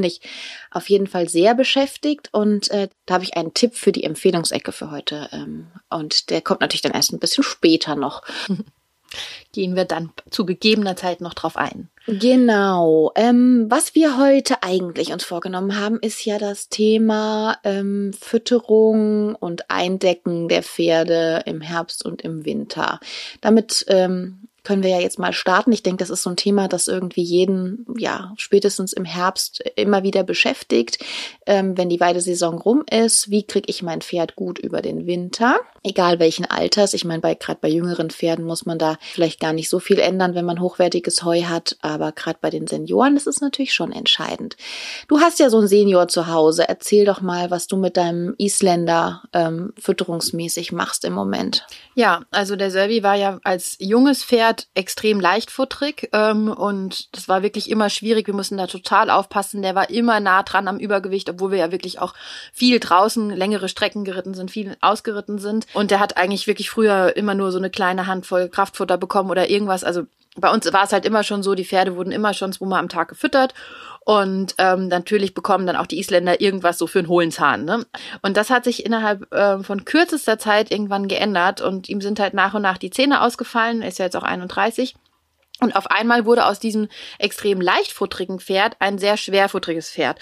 auf 0.71 0.89
jeden 0.89 1.07
Fall 1.07 1.29
sehr 1.29 1.55
beschäftigt 1.55 2.29
und 2.31 2.69
äh, 2.71 2.89
da 3.05 3.15
habe 3.15 3.23
ich 3.23 3.37
einen 3.37 3.53
Tipp 3.53 3.75
für 3.75 3.91
die 3.91 4.03
Empfehlungsecke 4.03 4.71
für 4.71 4.91
heute 4.91 5.29
ähm, 5.31 5.67
und 5.89 6.29
der 6.29 6.41
kommt 6.41 6.61
natürlich 6.61 6.81
dann 6.81 6.93
erst 6.93 7.13
ein 7.13 7.19
bisschen 7.19 7.43
später 7.43 7.95
noch. 7.95 8.23
Gehen 9.53 9.75
wir 9.75 9.85
dann 9.85 10.11
zu 10.29 10.45
gegebener 10.45 10.95
Zeit 10.97 11.21
noch 11.21 11.33
drauf 11.33 11.55
ein. 11.55 11.89
Genau. 12.07 13.11
Ähm, 13.15 13.65
was 13.69 13.95
wir 13.95 14.17
heute 14.17 14.61
eigentlich 14.61 15.13
uns 15.13 15.23
vorgenommen 15.23 15.79
haben, 15.79 15.99
ist 15.99 16.25
ja 16.25 16.37
das 16.37 16.69
Thema 16.69 17.57
ähm, 17.63 18.11
Fütterung 18.19 19.35
und 19.35 19.69
Eindecken 19.71 20.49
der 20.49 20.63
Pferde 20.63 21.43
im 21.45 21.61
Herbst 21.61 22.05
und 22.05 22.21
im 22.21 22.45
Winter. 22.45 22.99
Damit 23.41 23.85
ähm, 23.87 24.49
können 24.65 24.83
wir 24.83 24.89
ja 24.89 24.99
jetzt 24.99 25.19
mal 25.19 25.31
starten. 25.31 25.71
Ich 25.71 25.83
denke, 25.83 25.99
das 25.99 26.09
ist 26.09 26.23
so 26.23 26.29
ein 26.29 26.35
Thema, 26.35 26.67
das 26.67 26.89
irgendwie 26.89 27.23
jeden, 27.23 27.85
ja, 27.97 28.33
spätestens 28.35 28.91
im 28.91 29.05
Herbst 29.05 29.63
immer 29.75 30.03
wieder 30.03 30.23
beschäftigt, 30.23 30.99
ähm, 31.45 31.77
wenn 31.77 31.87
die 31.87 31.99
Weidesaison 31.99 32.57
rum 32.57 32.83
ist. 32.89 33.29
Wie 33.29 33.43
kriege 33.43 33.69
ich 33.69 33.83
mein 33.83 34.01
Pferd 34.01 34.35
gut 34.35 34.59
über 34.59 34.81
den 34.81 35.07
Winter? 35.07 35.59
Egal 35.83 36.19
welchen 36.19 36.45
Alters. 36.45 36.93
Ich 36.93 37.05
meine, 37.05 37.21
bei 37.21 37.35
gerade 37.35 37.59
bei 37.61 37.69
jüngeren 37.69 38.09
Pferden 38.09 38.43
muss 38.43 38.65
man 38.65 38.79
da 38.79 38.97
vielleicht 38.99 39.39
gar 39.39 39.53
nicht 39.53 39.69
so 39.69 39.79
viel 39.79 39.99
ändern, 39.99 40.33
wenn 40.33 40.45
man 40.45 40.59
hochwertiges 40.59 41.23
Heu 41.23 41.43
hat. 41.43 41.77
Aber 41.81 42.11
gerade 42.11 42.39
bei 42.41 42.49
den 42.49 42.67
Senioren 42.67 43.15
ist 43.15 43.27
es 43.27 43.39
natürlich 43.39 43.73
schon 43.73 43.91
entscheidend. 43.91 44.57
Du 45.07 45.19
hast 45.19 45.39
ja 45.39 45.49
so 45.49 45.59
einen 45.59 45.67
Senior 45.67 46.07
zu 46.07 46.27
Hause. 46.27 46.67
Erzähl 46.67 47.05
doch 47.05 47.21
mal, 47.21 47.51
was 47.51 47.67
du 47.67 47.77
mit 47.77 47.97
deinem 47.97 48.33
Isländer 48.39 49.23
ähm, 49.31 49.73
fütterungsmäßig 49.79 50.71
machst 50.71 51.05
im 51.05 51.13
Moment. 51.13 51.67
Ja, 51.93 52.23
also 52.31 52.55
der 52.55 52.71
Selby 52.71 53.03
war 53.03 53.15
ja 53.15 53.39
als 53.43 53.77
junges 53.79 54.23
Pferd 54.23 54.54
Pferd 54.55 54.67
extrem 54.73 55.19
leichtfutterig 55.19 56.09
ähm, 56.13 56.49
und 56.49 57.15
das 57.15 57.27
war 57.27 57.43
wirklich 57.43 57.69
immer 57.69 57.89
schwierig. 57.89 58.27
Wir 58.27 58.33
mussten 58.33 58.57
da 58.57 58.67
total 58.67 59.09
aufpassen. 59.09 59.61
Der 59.61 59.75
war 59.75 59.89
immer 59.89 60.19
nah 60.19 60.43
dran 60.43 60.67
am 60.67 60.79
Übergewicht, 60.79 61.29
obwohl 61.29 61.51
wir 61.51 61.59
ja 61.59 61.71
wirklich 61.71 61.99
auch 61.99 62.13
viel 62.53 62.79
draußen 62.79 63.29
längere 63.29 63.69
Strecken 63.69 64.05
geritten 64.05 64.33
sind, 64.33 64.51
viel 64.51 64.77
ausgeritten 64.81 65.39
sind. 65.39 65.67
Und 65.73 65.91
der 65.91 65.99
hat 65.99 66.17
eigentlich 66.17 66.47
wirklich 66.47 66.69
früher 66.69 67.15
immer 67.15 67.35
nur 67.35 67.51
so 67.51 67.57
eine 67.57 67.69
kleine 67.69 68.07
Handvoll 68.07 68.49
Kraftfutter 68.49 68.97
bekommen 68.97 69.29
oder 69.29 69.49
irgendwas. 69.49 69.83
Also 69.83 70.03
bei 70.35 70.51
uns 70.51 70.71
war 70.71 70.83
es 70.83 70.91
halt 70.91 71.05
immer 71.05 71.23
schon 71.23 71.43
so, 71.43 71.55
die 71.55 71.65
Pferde 71.65 71.95
wurden 71.95 72.11
immer 72.11 72.33
schon 72.33 72.51
zweimal 72.51 72.79
am 72.79 72.89
Tag 72.89 73.07
gefüttert 73.07 73.53
und 74.01 74.55
ähm, 74.57 74.87
natürlich 74.87 75.33
bekommen 75.33 75.65
dann 75.65 75.75
auch 75.75 75.87
die 75.87 75.99
Isländer 75.99 76.41
irgendwas 76.41 76.77
so 76.77 76.87
für 76.87 76.99
einen 76.99 77.07
hohlen 77.07 77.31
Zahn. 77.31 77.65
Ne? 77.65 77.85
Und 78.21 78.37
das 78.37 78.49
hat 78.49 78.63
sich 78.63 78.85
innerhalb 78.85 79.33
äh, 79.33 79.63
von 79.63 79.85
kürzester 79.85 80.37
Zeit 80.37 80.71
irgendwann 80.71 81.07
geändert 81.07 81.61
und 81.61 81.89
ihm 81.89 82.01
sind 82.01 82.19
halt 82.19 82.33
nach 82.33 82.53
und 82.53 82.61
nach 82.61 82.77
die 82.77 82.91
Zähne 82.91 83.21
ausgefallen. 83.21 83.81
Er 83.81 83.87
ist 83.87 83.99
ja 83.99 84.05
jetzt 84.05 84.15
auch 84.15 84.23
31. 84.23 84.95
Und 85.61 85.75
auf 85.75 85.89
einmal 85.89 86.25
wurde 86.25 86.45
aus 86.45 86.59
diesem 86.59 86.89
extrem 87.17 87.61
leichtfutterigen 87.61 88.39
Pferd 88.39 88.75
ein 88.79 88.97
sehr 88.97 89.15
schwerfutteriges 89.15 89.89
Pferd. 89.89 90.19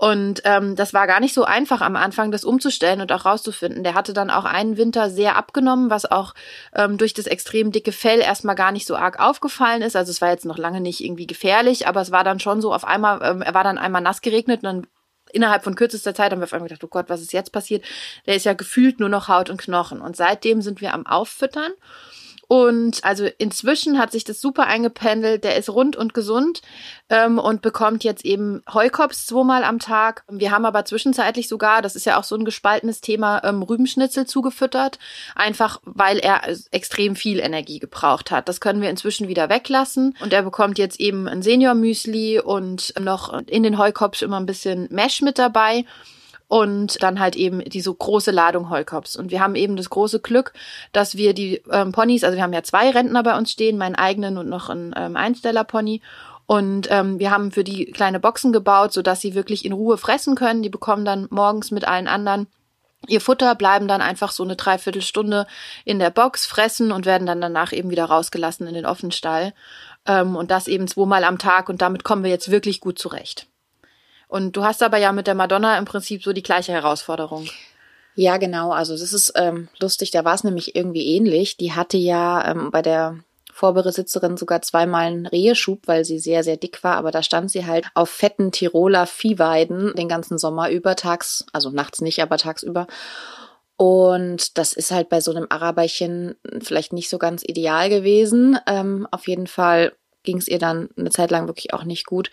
Und 0.00 0.40
ähm, 0.44 0.76
das 0.76 0.94
war 0.94 1.06
gar 1.06 1.20
nicht 1.20 1.34
so 1.34 1.44
einfach 1.44 1.82
am 1.82 1.94
Anfang, 1.94 2.30
das 2.30 2.42
umzustellen 2.42 3.02
und 3.02 3.12
auch 3.12 3.26
rauszufinden. 3.26 3.84
Der 3.84 3.92
hatte 3.92 4.14
dann 4.14 4.30
auch 4.30 4.46
einen 4.46 4.78
Winter 4.78 5.10
sehr 5.10 5.36
abgenommen, 5.36 5.90
was 5.90 6.10
auch 6.10 6.32
ähm, 6.74 6.96
durch 6.96 7.12
das 7.12 7.26
extrem 7.26 7.70
dicke 7.70 7.92
Fell 7.92 8.20
erstmal 8.20 8.54
gar 8.54 8.72
nicht 8.72 8.86
so 8.86 8.96
arg 8.96 9.20
aufgefallen 9.20 9.82
ist. 9.82 9.96
Also 9.96 10.10
es 10.10 10.22
war 10.22 10.30
jetzt 10.30 10.46
noch 10.46 10.56
lange 10.56 10.80
nicht 10.80 11.04
irgendwie 11.04 11.26
gefährlich, 11.26 11.86
aber 11.86 12.00
es 12.00 12.12
war 12.12 12.24
dann 12.24 12.40
schon 12.40 12.62
so 12.62 12.72
auf 12.72 12.86
einmal, 12.86 13.20
ähm, 13.22 13.42
er 13.42 13.52
war 13.52 13.62
dann 13.62 13.76
einmal 13.76 14.00
nass 14.00 14.22
geregnet 14.22 14.60
und 14.60 14.64
dann 14.64 14.86
innerhalb 15.34 15.64
von 15.64 15.74
kürzester 15.74 16.14
Zeit 16.14 16.32
haben 16.32 16.40
wir 16.40 16.44
auf 16.44 16.54
einmal 16.54 16.70
gedacht, 16.70 16.82
oh 16.82 16.88
Gott, 16.88 17.10
was 17.10 17.20
ist 17.20 17.34
jetzt 17.34 17.52
passiert? 17.52 17.84
Der 18.24 18.36
ist 18.36 18.46
ja 18.46 18.54
gefühlt 18.54 19.00
nur 19.00 19.10
noch 19.10 19.28
Haut 19.28 19.50
und 19.50 19.60
Knochen. 19.60 20.00
Und 20.00 20.16
seitdem 20.16 20.62
sind 20.62 20.80
wir 20.80 20.94
am 20.94 21.06
Auffüttern. 21.06 21.72
Und 22.52 23.04
also 23.04 23.28
inzwischen 23.38 23.96
hat 23.96 24.10
sich 24.10 24.24
das 24.24 24.40
super 24.40 24.66
eingependelt. 24.66 25.44
Der 25.44 25.56
ist 25.56 25.70
rund 25.70 25.94
und 25.94 26.14
gesund 26.14 26.62
ähm, 27.08 27.38
und 27.38 27.62
bekommt 27.62 28.02
jetzt 28.02 28.24
eben 28.24 28.60
Heukops 28.74 29.24
zweimal 29.24 29.62
am 29.62 29.78
Tag. 29.78 30.24
Wir 30.28 30.50
haben 30.50 30.64
aber 30.64 30.84
zwischenzeitlich 30.84 31.46
sogar, 31.46 31.80
das 31.80 31.94
ist 31.94 32.06
ja 32.06 32.18
auch 32.18 32.24
so 32.24 32.34
ein 32.34 32.44
gespaltenes 32.44 33.00
Thema, 33.00 33.40
ähm, 33.44 33.62
Rübenschnitzel 33.62 34.26
zugefüttert, 34.26 34.98
einfach 35.36 35.80
weil 35.84 36.18
er 36.18 36.40
extrem 36.72 37.14
viel 37.14 37.38
Energie 37.38 37.78
gebraucht 37.78 38.32
hat. 38.32 38.48
Das 38.48 38.60
können 38.60 38.82
wir 38.82 38.90
inzwischen 38.90 39.28
wieder 39.28 39.48
weglassen. 39.48 40.16
Und 40.20 40.32
er 40.32 40.42
bekommt 40.42 40.76
jetzt 40.76 40.98
eben 40.98 41.28
ein 41.28 41.42
Senior-Müsli 41.42 42.40
und 42.40 42.94
noch 42.98 43.32
in 43.46 43.62
den 43.62 43.78
Heukops 43.78 44.22
immer 44.22 44.40
ein 44.40 44.46
bisschen 44.46 44.88
Mesh 44.90 45.22
mit 45.22 45.38
dabei 45.38 45.84
und 46.50 47.00
dann 47.00 47.20
halt 47.20 47.36
eben 47.36 47.60
diese 47.60 47.94
große 47.94 48.32
Ladung 48.32 48.70
Heukops. 48.70 49.14
Und 49.14 49.30
wir 49.30 49.40
haben 49.40 49.54
eben 49.54 49.76
das 49.76 49.88
große 49.88 50.18
Glück, 50.18 50.52
dass 50.92 51.16
wir 51.16 51.32
die 51.32 51.62
ähm, 51.70 51.92
Ponys, 51.92 52.24
also 52.24 52.36
wir 52.36 52.42
haben 52.42 52.52
ja 52.52 52.64
zwei 52.64 52.90
Rentner 52.90 53.22
bei 53.22 53.38
uns 53.38 53.52
stehen, 53.52 53.78
meinen 53.78 53.94
eigenen 53.94 54.36
und 54.36 54.48
noch 54.48 54.68
einen 54.68 54.92
ähm, 54.96 55.16
Einsteller-Pony. 55.16 56.02
Und 56.46 56.88
ähm, 56.90 57.20
wir 57.20 57.30
haben 57.30 57.52
für 57.52 57.62
die 57.62 57.92
kleine 57.92 58.18
Boxen 58.18 58.52
gebaut, 58.52 58.92
sodass 58.92 59.20
sie 59.20 59.36
wirklich 59.36 59.64
in 59.64 59.72
Ruhe 59.72 59.96
fressen 59.96 60.34
können. 60.34 60.64
Die 60.64 60.70
bekommen 60.70 61.04
dann 61.04 61.28
morgens 61.30 61.70
mit 61.70 61.86
allen 61.86 62.08
anderen 62.08 62.48
ihr 63.06 63.20
Futter, 63.20 63.54
bleiben 63.54 63.86
dann 63.86 64.02
einfach 64.02 64.32
so 64.32 64.42
eine 64.42 64.56
Dreiviertelstunde 64.56 65.46
in 65.84 66.00
der 66.00 66.10
Box, 66.10 66.46
fressen 66.46 66.90
und 66.90 67.06
werden 67.06 67.26
dann 67.28 67.40
danach 67.40 67.72
eben 67.72 67.90
wieder 67.90 68.06
rausgelassen 68.06 68.66
in 68.66 68.74
den 68.74 68.86
Offenstall. 68.86 69.54
Ähm, 70.04 70.34
und 70.34 70.50
das 70.50 70.66
eben 70.66 70.88
zweimal 70.88 71.22
am 71.22 71.38
Tag 71.38 71.68
und 71.68 71.80
damit 71.80 72.02
kommen 72.02 72.24
wir 72.24 72.30
jetzt 72.30 72.50
wirklich 72.50 72.80
gut 72.80 72.98
zurecht. 72.98 73.46
Und 74.30 74.56
du 74.56 74.62
hast 74.62 74.80
aber 74.82 74.96
ja 74.96 75.10
mit 75.10 75.26
der 75.26 75.34
Madonna 75.34 75.76
im 75.76 75.86
Prinzip 75.86 76.22
so 76.22 76.32
die 76.32 76.44
gleiche 76.44 76.70
Herausforderung. 76.70 77.48
Ja, 78.14 78.36
genau. 78.36 78.70
Also 78.70 78.96
das 78.96 79.12
ist 79.12 79.32
ähm, 79.34 79.68
lustig. 79.80 80.12
Da 80.12 80.24
war 80.24 80.36
es 80.36 80.44
nämlich 80.44 80.76
irgendwie 80.76 81.16
ähnlich. 81.16 81.56
Die 81.56 81.72
hatte 81.72 81.96
ja 81.96 82.48
ähm, 82.48 82.70
bei 82.70 82.80
der 82.80 83.18
Vorbesitzerin 83.52 84.36
sogar 84.36 84.62
zweimal 84.62 85.06
einen 85.06 85.26
Reheschub, 85.26 85.80
weil 85.86 86.04
sie 86.04 86.20
sehr, 86.20 86.44
sehr 86.44 86.56
dick 86.56 86.84
war. 86.84 86.94
Aber 86.94 87.10
da 87.10 87.24
stand 87.24 87.50
sie 87.50 87.66
halt 87.66 87.88
auf 87.94 88.08
fetten 88.08 88.52
Tiroler 88.52 89.06
Viehweiden 89.06 89.94
den 89.96 90.08
ganzen 90.08 90.38
Sommer 90.38 90.70
über 90.70 90.94
tags, 90.94 91.44
also 91.52 91.70
nachts 91.70 92.00
nicht, 92.00 92.22
aber 92.22 92.38
tagsüber. 92.38 92.86
Und 93.76 94.58
das 94.58 94.74
ist 94.74 94.92
halt 94.92 95.08
bei 95.08 95.20
so 95.20 95.32
einem 95.32 95.46
Araberchen 95.50 96.36
vielleicht 96.62 96.92
nicht 96.92 97.08
so 97.08 97.18
ganz 97.18 97.42
ideal 97.44 97.88
gewesen. 97.88 98.60
Ähm, 98.68 99.08
auf 99.10 99.26
jeden 99.26 99.48
Fall 99.48 99.92
ging 100.22 100.38
es 100.38 100.48
ihr 100.48 100.58
dann 100.58 100.88
eine 100.96 101.10
Zeit 101.10 101.30
lang 101.30 101.46
wirklich 101.46 101.72
auch 101.74 101.84
nicht 101.84 102.06
gut, 102.06 102.30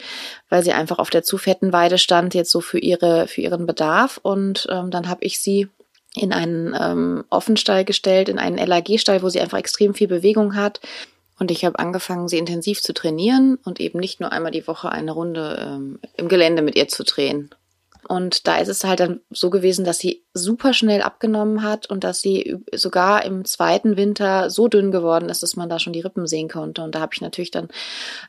weil 0.50 0.64
sie 0.64 0.74
einfach 0.74 1.00
auf 1.00 1.10
der 1.10 1.24
zu 1.24 1.38
fetten 1.38 1.74
Weide 1.74 1.98
stand, 1.98 2.34
jetzt 2.34 2.52
so 2.52 2.62
für 2.62 2.80
ihre, 2.80 3.28
für 3.28 3.42
ihren 3.42 3.66
Bedarf. 3.66 4.20
Und 4.22 4.68
ähm, 4.70 4.92
dann 4.92 5.08
habe 5.08 5.24
ich 5.24 5.40
sie 5.40 5.68
in 6.16 6.34
einen 6.34 6.76
ähm, 6.80 7.24
Offenstall 7.30 7.86
gestellt, 7.86 8.30
in 8.30 8.40
einen 8.40 8.58
LAG-Stall, 8.58 9.22
wo 9.22 9.30
sie 9.30 9.40
einfach 9.40 9.60
extrem 9.60 9.94
viel 9.94 10.08
Bewegung 10.08 10.56
hat. 10.56 10.82
Und 11.40 11.52
ich 11.52 11.64
habe 11.66 11.78
angefangen, 11.78 12.28
sie 12.28 12.40
intensiv 12.40 12.82
zu 12.82 12.94
trainieren 12.94 13.60
und 13.64 13.80
eben 13.80 14.00
nicht 14.00 14.20
nur 14.20 14.32
einmal 14.32 14.52
die 14.52 14.68
Woche 14.68 14.92
eine 14.92 15.12
Runde 15.12 15.60
ähm, 15.62 16.00
im 16.16 16.28
Gelände 16.28 16.64
mit 16.64 16.76
ihr 16.76 16.88
zu 16.88 17.04
drehen. 17.04 17.52
Und 18.08 18.48
da 18.48 18.58
ist 18.58 18.70
es 18.70 18.84
halt 18.84 19.02
dann 19.02 19.20
so 19.30 19.50
gewesen, 19.50 19.84
dass 19.84 20.00
sie 20.00 20.24
super 20.34 20.74
schnell 20.74 21.02
abgenommen 21.02 21.62
hat 21.62 21.90
und 21.90 22.04
dass 22.04 22.22
sie 22.22 22.58
sogar 22.74 23.26
im 23.26 23.44
zweiten 23.44 23.98
Winter 23.98 24.50
so 24.50 24.68
dünn 24.68 24.92
geworden 24.92 25.30
ist, 25.30 25.44
dass 25.44 25.58
man 25.58 25.68
da 25.68 25.78
schon 25.78 25.94
die 25.94 26.00
Rippen 26.00 26.26
sehen 26.26 26.48
konnte. 26.48 26.82
Und 26.84 26.96
da 26.96 27.02
habe 27.02 27.14
ich 27.14 27.22
natürlich 27.22 27.52
dann 27.52 27.68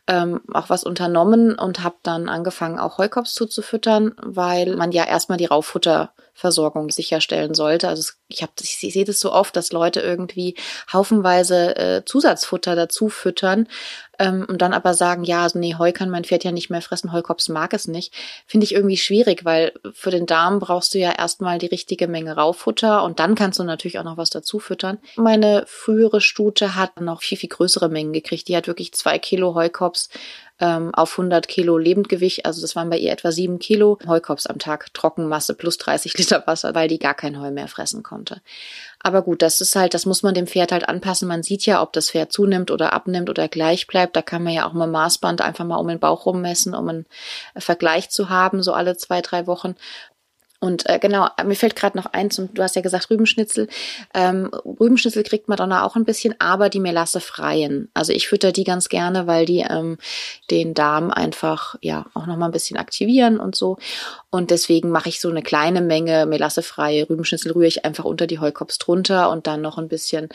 ähm, 0.08 0.40
auch 0.52 0.68
was 0.68 0.82
unternommen 0.82 1.54
und 1.54 1.84
habe 1.84 1.96
dann 2.02 2.28
angefangen, 2.28 2.78
auch 2.78 2.98
Heukops 2.98 3.34
zuzufüttern, 3.34 4.14
weil 4.20 4.74
man 4.74 4.90
ja 4.90 5.04
erstmal 5.04 5.38
die 5.38 5.46
Rauffutterversorgung 5.46 6.90
sicherstellen 6.90 7.54
sollte. 7.54 7.88
Also 7.88 8.12
ich 8.26 8.42
habe, 8.42 8.52
ich, 8.60 8.82
ich 8.82 8.92
sehe 8.92 9.04
das 9.04 9.20
so 9.20 9.32
oft, 9.32 9.54
dass 9.54 9.70
Leute 9.70 10.00
irgendwie 10.00 10.56
haufenweise 10.92 11.76
äh, 11.76 12.04
Zusatzfutter 12.04 12.74
dazu 12.74 13.08
füttern, 13.08 13.68
ähm, 14.18 14.46
und 14.48 14.62
dann 14.62 14.72
aber 14.72 14.94
sagen, 14.94 15.24
ja, 15.24 15.42
also 15.42 15.58
nee, 15.58 15.76
Heu 15.76 15.92
kann 15.92 16.10
mein 16.10 16.24
Pferd 16.24 16.44
ja 16.44 16.52
nicht 16.52 16.70
mehr 16.70 16.82
fressen, 16.82 17.12
Heukops 17.12 17.48
mag 17.48 17.72
es 17.72 17.88
nicht, 17.88 18.12
finde 18.46 18.64
ich 18.64 18.74
irgendwie 18.74 18.96
schwierig, 18.96 19.44
weil 19.44 19.72
für 19.92 20.10
den 20.10 20.26
Darm 20.26 20.58
brauchst 20.58 20.94
du 20.94 20.98
ja 20.98 21.12
erstmal 21.12 21.58
die 21.58 21.66
richtige 21.66 22.08
Menge 22.08 22.34
Rauffutter 22.34 23.02
und 23.04 23.20
dann 23.20 23.34
kannst 23.34 23.58
du 23.58 23.64
natürlich 23.64 23.98
auch 23.98 24.04
noch 24.04 24.16
was 24.16 24.30
dazu 24.30 24.58
füttern. 24.58 24.98
Meine 25.16 25.64
frühere 25.66 26.20
Stute 26.20 26.74
hat 26.74 27.00
noch 27.00 27.22
viel, 27.22 27.38
viel 27.38 27.48
größere 27.48 27.88
Mengen 27.88 28.12
gekriegt. 28.12 28.48
Die 28.48 28.56
hat 28.56 28.66
wirklich 28.66 28.92
zwei 28.92 29.18
Kilo 29.18 29.54
Heukops 29.54 30.08
ähm, 30.60 30.94
auf 30.94 31.12
100 31.12 31.46
Kilo 31.48 31.78
Lebendgewicht. 31.78 32.46
Also 32.46 32.60
das 32.60 32.74
waren 32.76 32.90
bei 32.90 32.98
ihr 32.98 33.12
etwa 33.12 33.32
sieben 33.32 33.58
Kilo 33.58 33.98
Heukops 34.06 34.46
am 34.46 34.58
Tag, 34.58 34.92
Trockenmasse 34.94 35.54
plus 35.54 35.78
30 35.78 36.16
Liter 36.18 36.42
Wasser, 36.46 36.74
weil 36.74 36.88
die 36.88 36.98
gar 36.98 37.14
kein 37.14 37.40
Heu 37.40 37.50
mehr 37.50 37.68
fressen 37.68 38.02
konnte. 38.02 38.40
Aber 39.00 39.22
gut, 39.22 39.42
das 39.42 39.60
ist 39.60 39.76
halt, 39.76 39.94
das 39.94 40.06
muss 40.06 40.22
man 40.22 40.34
dem 40.34 40.46
Pferd 40.48 40.72
halt 40.72 40.88
anpassen. 40.88 41.28
Man 41.28 41.42
sieht 41.42 41.66
ja, 41.66 41.80
ob 41.82 41.92
das 41.92 42.10
Pferd 42.10 42.32
zunimmt 42.32 42.70
oder 42.70 42.92
abnimmt 42.92 43.30
oder 43.30 43.48
gleich 43.48 43.86
bleibt. 43.86 44.16
Da 44.16 44.22
kann 44.22 44.42
man 44.42 44.52
ja 44.52 44.66
auch 44.66 44.72
mal 44.72 44.88
Maßband 44.88 45.40
einfach 45.40 45.64
mal 45.64 45.76
um 45.76 45.88
den 45.88 46.00
Bauch 46.00 46.26
rummessen, 46.26 46.74
um 46.74 46.88
einen 46.88 47.06
Vergleich 47.56 48.10
zu 48.10 48.28
haben, 48.28 48.62
so 48.62 48.72
alle 48.72 48.96
zwei, 48.96 49.20
drei 49.20 49.46
Wochen. 49.46 49.76
Und 50.60 50.88
äh, 50.88 50.98
genau, 50.98 51.28
mir 51.44 51.54
fällt 51.54 51.76
gerade 51.76 51.96
noch 51.96 52.06
eins, 52.06 52.38
und 52.38 52.58
du 52.58 52.62
hast 52.62 52.74
ja 52.74 52.82
gesagt 52.82 53.10
Rübenschnitzel. 53.10 53.68
Ähm, 54.12 54.50
Rübenschnitzel 54.52 55.22
kriegt 55.22 55.48
Madonna 55.48 55.84
auch 55.84 55.94
ein 55.94 56.04
bisschen, 56.04 56.34
aber 56.40 56.68
die 56.68 56.80
Melasse 56.80 57.20
freien. 57.20 57.90
Also 57.94 58.12
ich 58.12 58.26
fütter 58.26 58.50
die 58.50 58.64
ganz 58.64 58.88
gerne, 58.88 59.28
weil 59.28 59.46
die 59.46 59.60
ähm, 59.60 59.98
den 60.50 60.74
Darm 60.74 61.12
einfach 61.12 61.76
ja 61.80 62.06
auch 62.14 62.26
nochmal 62.26 62.48
ein 62.48 62.52
bisschen 62.52 62.76
aktivieren 62.76 63.38
und 63.38 63.54
so. 63.54 63.78
Und 64.30 64.50
deswegen 64.50 64.90
mache 64.90 65.08
ich 65.08 65.20
so 65.20 65.30
eine 65.30 65.42
kleine 65.42 65.80
Menge 65.80 66.26
melassefreie 66.26 67.08
Rübenschnitzel, 67.08 67.52
rühre 67.52 67.68
ich 67.68 67.84
einfach 67.84 68.04
unter 68.04 68.26
die 68.26 68.40
Heukops 68.40 68.78
drunter 68.78 69.30
und 69.30 69.46
dann 69.46 69.60
noch 69.60 69.78
ein 69.78 69.88
bisschen 69.88 70.28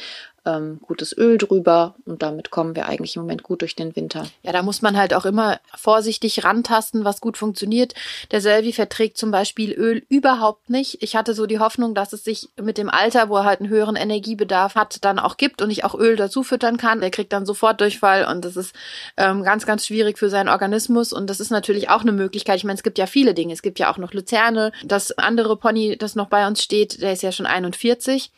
ähm, 0.46 0.80
gutes 0.82 1.16
Öl 1.18 1.38
drüber 1.38 1.96
und 2.06 2.22
damit 2.22 2.50
kommen 2.50 2.76
wir 2.76 2.88
eigentlich 2.88 3.16
im 3.16 3.22
Moment 3.22 3.44
gut 3.44 3.62
durch 3.62 3.76
den 3.76 3.96
Winter. 3.96 4.26
Ja, 4.42 4.52
da 4.52 4.62
muss 4.62 4.82
man 4.82 4.98
halt 4.98 5.14
auch 5.14 5.26
immer 5.26 5.60
vorsichtig 5.76 6.44
rantasten, 6.44 7.06
was 7.06 7.22
gut 7.22 7.38
funktioniert. 7.38 7.94
Der 8.32 8.42
Selvi 8.42 8.74
verträgt 8.74 9.18
zum 9.18 9.32
Beispiel 9.32 9.72
Öl 9.72 10.04
überhaupt 10.10 10.70
nicht. 10.70 11.02
Ich 11.02 11.16
hatte 11.16 11.34
so 11.34 11.46
die 11.46 11.60
Hoffnung, 11.60 11.96
dass 11.96 12.14
es 12.14 12.24
sich 12.24 12.50
mit 12.62 12.78
dem 12.78 12.90
Alter, 12.90 13.30
wo 13.30 13.38
er 13.38 13.46
halt 13.46 13.62
einen 13.62 13.70
höheren 13.70 13.96
Energiebedarf 13.96 14.76
hat, 14.76 15.04
dann 15.06 15.20
auch 15.20 15.38
gibt 15.38 15.62
und 15.62 15.70
ich 15.70 15.84
auch 15.86 15.96
Öl 15.96 16.16
dazu 16.16 16.44
füttern 16.44 16.78
kann. 16.78 17.00
Der 17.00 17.12
kriegt 17.12 17.32
dann 17.32 17.46
sofort 17.46 17.80
Durchfall 17.80 18.26
und 18.26 18.44
das 18.44 18.58
ist 18.58 18.76
ähm, 19.18 19.44
ganz, 19.44 19.66
ganz 19.66 19.86
schwierig 19.86 20.18
für 20.18 20.30
seinen 20.30 20.50
Organismus 20.50 21.14
und 21.14 21.30
das 21.30 21.40
ist 21.40 21.52
natürlich 21.52 21.90
auch 21.90 22.02
eine 22.02 22.12
Möglichkeit. 22.12 22.58
Ich 22.58 22.64
meine, 22.64 22.78
es 22.78 22.84
gibt 22.84 22.98
ja 22.98 23.06
viele 23.06 23.34
Dinge. 23.34 23.54
Es 23.54 23.62
gibt 23.62 23.80
ja 23.80 23.92
auch 23.92 23.98
noch 23.98 24.14
Luzerne. 24.14 24.72
Das 24.84 25.18
andere 25.18 25.56
Pony, 25.58 25.98
das 25.98 26.16
noch 26.16 26.28
bei 26.28 26.46
uns 26.48 26.62
steht, 26.62 27.02
der 27.02 27.14
ist 27.14 27.24
ja 27.24 27.32
schon 27.32 27.46
41 27.46 28.32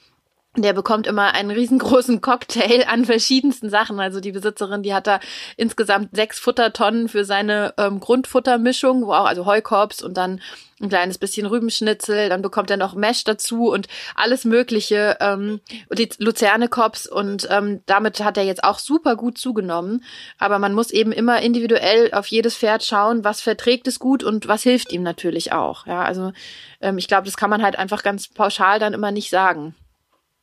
der 0.64 0.74
bekommt 0.74 1.08
immer 1.08 1.34
einen 1.34 1.52
riesengroßen 1.52 2.22
Cocktail 2.22 2.86
an 2.88 3.06
verschiedensten 3.06 3.70
Sachen. 3.70 4.00
Also 4.00 4.20
die 4.20 4.32
Besitzerin, 4.32 4.84
die 4.84 4.94
hat 4.94 5.08
da 5.08 5.20
insgesamt 5.58 6.16
sechs 6.16 6.40
Futtertonnen 6.40 7.10
für 7.10 7.26
seine 7.26 7.74
ähm, 7.78 8.00
Grundfuttermischung, 8.00 9.06
wo 9.06 9.14
auch 9.14 9.26
also 9.26 9.46
Heukorbs 9.46 10.02
und 10.04 10.16
dann 10.16 10.42
ein 10.82 10.90
kleines 10.90 11.18
bisschen 11.18 11.46
Rübenschnitzel, 11.46 12.28
dann 12.28 12.42
bekommt 12.42 12.70
er 12.70 12.78
noch 12.78 12.96
Mesh 12.96 13.24
dazu 13.24 13.72
und 13.72 13.88
alles 14.14 14.44
Mögliche, 14.44 15.18
ähm, 15.22 15.62
die 15.94 16.10
Luzernekops 16.18 17.08
und 17.08 17.48
ähm, 17.50 17.82
damit 17.86 18.22
hat 18.22 18.38
er 18.38 18.44
jetzt 18.44 18.64
auch 18.64 18.80
super 18.80 19.16
gut 19.16 19.38
zugenommen. 19.38 20.04
Aber 20.38 20.60
man 20.60 20.74
muss 20.74 20.92
eben 20.92 21.14
immer 21.14 21.42
individuell 21.42 22.14
auf 22.14 22.28
jedes 22.28 22.58
Pferd 22.58 22.84
schauen, 22.84 23.24
was 23.24 23.40
verträgt 23.40 23.88
es 23.88 24.00
gut 24.00 24.24
und 24.24 24.48
was 24.50 24.64
hilft 24.64 24.92
ihm 24.92 25.04
natürlich 25.04 25.54
auch. 25.54 25.88
Ja, 25.88 26.04
also 26.04 26.34
ähm, 26.82 26.98
ich 26.98 27.08
glaube, 27.08 27.26
das 27.26 27.38
kann 27.38 27.50
man 27.50 27.64
halt 27.64 27.80
einfach 27.80 28.04
ganz 28.04 28.28
pauschal 28.28 28.80
dann 28.80 28.94
immer 28.94 29.12
nicht 29.12 29.30
sagen 29.30 29.76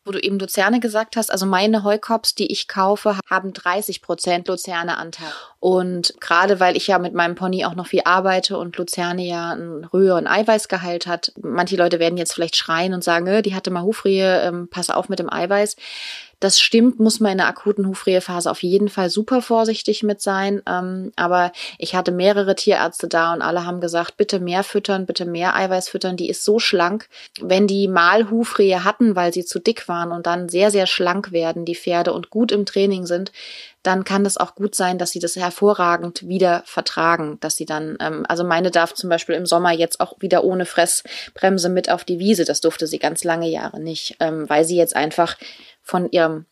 wo 0.05 0.11
du 0.11 0.19
eben 0.19 0.39
Luzerne 0.39 0.81
gesagt 0.81 1.17
hast, 1.17 1.31
also 1.31 1.47
meine 1.47 1.85
Heukops, 1.85 2.35
die 2.35 2.51
ich 2.51 2.69
kaufe, 2.69 3.19
haben 3.31 3.53
30 3.53 4.03
Prozent 4.03 4.49
Luzerneanteil. 4.49 5.29
Und 5.61 6.15
gerade 6.21 6.61
weil 6.61 6.77
ich 6.77 6.89
ja 6.89 6.99
mit 6.99 7.15
meinem 7.15 7.35
Pony 7.35 7.65
auch 7.65 7.75
noch 7.75 7.87
viel 7.87 8.03
arbeite 8.05 8.59
und 8.59 8.77
Luzerne 8.77 9.23
ja 9.23 9.53
einen 9.53 9.91
höheren 9.93 10.27
Eiweißgehalt 10.27 11.07
hat, 11.07 11.33
manche 11.41 11.77
Leute 11.77 12.01
werden 12.01 12.19
jetzt 12.19 12.35
vielleicht 12.35 12.57
schreien 12.57 12.95
und 12.95 13.05
sagen, 13.05 13.27
äh, 13.29 13.43
die 13.43 13.55
hatte 13.55 13.71
mal 13.71 13.83
Hufrehe, 13.83 14.43
ähm, 14.43 14.69
pass 14.69 14.91
auf 14.91 15.09
mit 15.09 15.19
dem 15.19 15.33
Eiweiß. 15.33 15.77
Das 16.43 16.59
stimmt, 16.59 16.99
muss 16.99 17.21
man 17.21 17.31
in 17.31 17.39
der 17.39 17.47
akuten 17.47 17.87
Hufrehephase 17.87 18.51
auf 18.51 18.65
jeden 18.65 18.89
Fall 18.89 19.11
super 19.11 19.43
vorsichtig 19.43 20.03
mit 20.03 20.21
sein. 20.21 20.61
Ähm, 20.67 21.13
aber 21.15 21.53
ich 21.79 21.95
hatte 21.95 22.11
mehrere 22.11 22.57
Tierärzte 22.57 23.07
da 23.07 23.33
und 23.33 23.43
alle 23.43 23.65
haben 23.65 23.81
gesagt, 23.81 24.17
bitte 24.17 24.41
mehr 24.41 24.65
füttern, 24.65 25.07
bitte 25.07 25.25
mehr 25.25 25.55
Eiweiß 25.55 25.89
füttern. 25.89 26.17
Die 26.17 26.29
ist 26.29 26.43
so 26.43 26.59
schlank. 26.59 27.09
Wenn 27.41 27.69
die 27.69 27.87
mal 27.87 28.29
Hufrehe 28.29 28.83
hatten, 28.83 29.15
weil 29.15 29.33
sie 29.33 29.45
zu 29.45 29.61
dick 29.61 29.87
waren 29.87 30.11
und 30.11 30.27
dann 30.27 30.49
sehr, 30.49 30.73
sehr 30.73 30.89
schlank 30.89 31.31
werden, 31.31 31.65
die 31.65 31.77
Pferde 31.77 32.13
und 32.13 32.31
gut 32.31 32.51
im 32.51 32.67
Training 32.67 33.07
sind, 33.07 33.31
dann 33.85 34.05
kann 34.05 34.25
das 34.25 34.37
auch 34.37 34.55
gut 34.55 34.75
sein, 34.75 34.99
dass 34.99 35.11
sie 35.11 35.19
das 35.19 35.37
hervorragend 35.37 36.27
wieder 36.29 36.63
vertragen, 36.67 37.39
dass 37.41 37.57
sie 37.57 37.67
dann, 37.67 37.97
ähm, 38.01 38.25
also 38.29 38.45
meine 38.45 38.71
darf 38.71 38.95
zum 38.95 39.11
Beispiel 39.11 39.35
im 39.35 39.47
Sommer 39.47 39.73
jetzt 39.73 40.01
auch 40.01 40.15
wieder 40.21 40.45
ohne 40.45 40.67
Fressbremse 40.67 41.69
mit 41.69 41.91
auf 41.91 42.05
die 42.05 42.19
Wiese. 42.19 42.45
Das 42.45 42.61
durfte 42.61 42.87
sie 42.87 42.99
ganz 42.99 43.25
lange 43.25 43.49
Jahre 43.49 43.81
nicht, 43.81 44.17
ähm, 44.21 44.49
weil 44.49 44.65
sie 44.65 44.77
jetzt 44.77 44.95
einfach 44.95 45.37
von 45.83 46.11
ihrem 46.11 46.47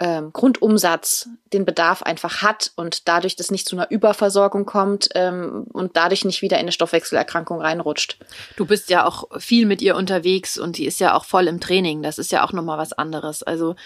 ähm, 0.00 0.32
Grundumsatz 0.32 1.28
den 1.52 1.66
Bedarf 1.66 2.02
einfach 2.02 2.40
hat 2.40 2.72
und 2.74 3.06
dadurch 3.06 3.36
das 3.36 3.50
nicht 3.50 3.68
zu 3.68 3.76
einer 3.76 3.90
Überversorgung 3.90 4.64
kommt 4.64 5.10
ähm, 5.14 5.66
und 5.74 5.96
dadurch 5.96 6.24
nicht 6.24 6.40
wieder 6.40 6.56
in 6.56 6.62
eine 6.62 6.72
Stoffwechselerkrankung 6.72 7.60
reinrutscht. 7.60 8.18
Du 8.56 8.64
bist 8.64 8.88
ja 8.88 9.04
auch 9.04 9.24
viel 9.38 9.66
mit 9.66 9.82
ihr 9.82 9.96
unterwegs 9.96 10.56
und 10.56 10.78
die 10.78 10.86
ist 10.86 11.00
ja 11.00 11.14
auch 11.14 11.26
voll 11.26 11.48
im 11.48 11.60
Training. 11.60 12.02
Das 12.02 12.18
ist 12.18 12.32
ja 12.32 12.42
auch 12.44 12.54
nochmal 12.54 12.78
was 12.78 12.94
anderes. 12.94 13.42
Also 13.42 13.76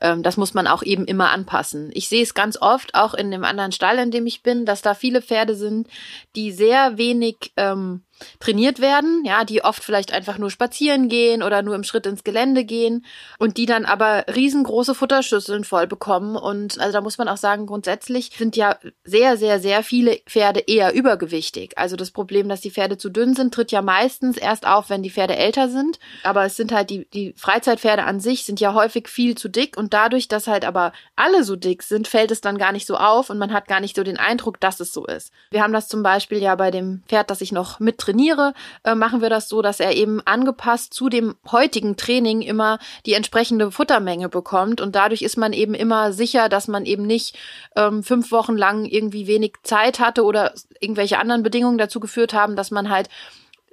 ähm, 0.00 0.22
das 0.22 0.36
muss 0.36 0.54
man 0.54 0.68
auch 0.68 0.84
eben 0.84 1.06
immer 1.06 1.30
anpassen. 1.30 1.90
Ich 1.92 2.08
sehe 2.08 2.22
es 2.22 2.34
ganz 2.34 2.56
oft 2.60 2.94
auch 2.94 3.12
in 3.12 3.32
dem 3.32 3.42
anderen 3.42 3.72
Stall, 3.72 3.98
in 3.98 4.12
dem 4.12 4.26
ich 4.26 4.44
bin, 4.44 4.66
dass 4.66 4.80
da 4.80 4.94
viele 4.94 5.22
Pferde 5.22 5.56
sind, 5.56 5.88
die 6.36 6.52
sehr 6.52 6.98
wenig 6.98 7.52
ähm, 7.56 8.03
trainiert 8.38 8.80
werden, 8.80 9.24
ja, 9.24 9.44
die 9.44 9.64
oft 9.64 9.82
vielleicht 9.82 10.12
einfach 10.12 10.38
nur 10.38 10.50
spazieren 10.50 11.08
gehen 11.08 11.42
oder 11.42 11.62
nur 11.62 11.74
im 11.74 11.84
Schritt 11.84 12.06
ins 12.06 12.24
Gelände 12.24 12.64
gehen 12.64 13.04
und 13.38 13.56
die 13.56 13.66
dann 13.66 13.84
aber 13.84 14.24
riesengroße 14.34 14.94
Futterschüsseln 14.94 15.64
voll 15.64 15.86
bekommen. 15.86 16.36
Und 16.36 16.78
also 16.78 16.92
da 16.92 17.00
muss 17.00 17.18
man 17.18 17.28
auch 17.28 17.36
sagen, 17.36 17.66
grundsätzlich 17.66 18.30
sind 18.36 18.56
ja 18.56 18.78
sehr, 19.04 19.36
sehr, 19.36 19.60
sehr 19.60 19.82
viele 19.82 20.18
Pferde 20.26 20.60
eher 20.60 20.94
übergewichtig. 20.94 21.76
Also 21.76 21.96
das 21.96 22.10
Problem, 22.10 22.48
dass 22.48 22.60
die 22.60 22.70
Pferde 22.70 22.98
zu 22.98 23.10
dünn 23.10 23.34
sind, 23.34 23.52
tritt 23.52 23.72
ja 23.72 23.82
meistens 23.82 24.36
erst 24.36 24.66
auf, 24.66 24.90
wenn 24.90 25.02
die 25.02 25.10
Pferde 25.10 25.36
älter 25.36 25.68
sind. 25.68 25.98
Aber 26.22 26.44
es 26.44 26.56
sind 26.56 26.72
halt 26.72 26.90
die, 26.90 27.06
die 27.12 27.34
Freizeitpferde 27.36 28.04
an 28.04 28.20
sich 28.20 28.44
sind 28.44 28.60
ja 28.60 28.74
häufig 28.74 29.08
viel 29.08 29.36
zu 29.36 29.48
dick 29.48 29.76
und 29.76 29.92
dadurch, 29.92 30.28
dass 30.28 30.46
halt 30.46 30.64
aber 30.64 30.92
alle 31.16 31.44
so 31.44 31.56
dick 31.56 31.82
sind, 31.82 32.08
fällt 32.08 32.30
es 32.30 32.40
dann 32.40 32.58
gar 32.58 32.72
nicht 32.72 32.86
so 32.86 32.96
auf 32.96 33.30
und 33.30 33.38
man 33.38 33.52
hat 33.52 33.68
gar 33.68 33.80
nicht 33.80 33.96
so 33.96 34.02
den 34.02 34.18
Eindruck, 34.18 34.60
dass 34.60 34.80
es 34.80 34.92
so 34.92 35.04
ist. 35.06 35.32
Wir 35.50 35.62
haben 35.62 35.72
das 35.72 35.88
zum 35.88 36.02
Beispiel 36.02 36.38
ja 36.38 36.54
bei 36.54 36.70
dem 36.70 37.02
Pferd, 37.08 37.30
das 37.30 37.40
ich 37.40 37.52
noch 37.52 37.80
mit 37.80 38.03
trainiere, 38.04 38.54
äh, 38.84 38.94
machen 38.94 39.22
wir 39.22 39.30
das 39.30 39.48
so, 39.48 39.62
dass 39.62 39.80
er 39.80 39.94
eben 39.94 40.20
angepasst 40.24 40.92
zu 40.92 41.08
dem 41.08 41.34
heutigen 41.50 41.96
Training 41.96 42.42
immer 42.42 42.78
die 43.06 43.14
entsprechende 43.14 43.70
Futtermenge 43.70 44.28
bekommt. 44.28 44.80
Und 44.80 44.94
dadurch 44.94 45.22
ist 45.22 45.36
man 45.36 45.52
eben 45.52 45.74
immer 45.74 46.12
sicher, 46.12 46.48
dass 46.48 46.68
man 46.68 46.84
eben 46.84 47.06
nicht 47.06 47.36
ähm, 47.76 48.02
fünf 48.02 48.30
Wochen 48.30 48.56
lang 48.56 48.84
irgendwie 48.84 49.26
wenig 49.26 49.54
Zeit 49.62 50.00
hatte 50.00 50.24
oder 50.24 50.52
irgendwelche 50.80 51.18
anderen 51.18 51.42
Bedingungen 51.42 51.78
dazu 51.78 52.00
geführt 52.00 52.34
haben, 52.34 52.56
dass 52.56 52.70
man 52.70 52.90
halt 52.90 53.08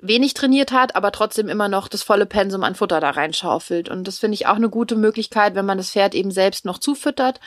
wenig 0.02 0.34
trainiert 0.34 0.72
hat, 0.72 0.96
aber 0.96 1.12
trotzdem 1.12 1.48
immer 1.48 1.70
noch 1.70 1.88
das 1.88 2.04
volle 2.04 2.26
Pensum 2.26 2.64
an 2.64 2.76
Futter 2.76 3.00
da 3.00 3.12
reinschaufelt. 3.12 3.90
Und 3.90 4.08
das 4.08 4.20
finde 4.20 4.36
ich 4.36 4.48
auch 4.48 4.56
eine 4.56 4.70
gute 4.70 4.96
Möglichkeit, 4.96 5.56
wenn 5.56 5.66
man 5.66 5.78
das 5.78 5.92
Pferd 5.92 6.16
eben 6.16 6.32
selbst 6.32 6.66
noch 6.66 6.80
zufüttert. 6.80 7.40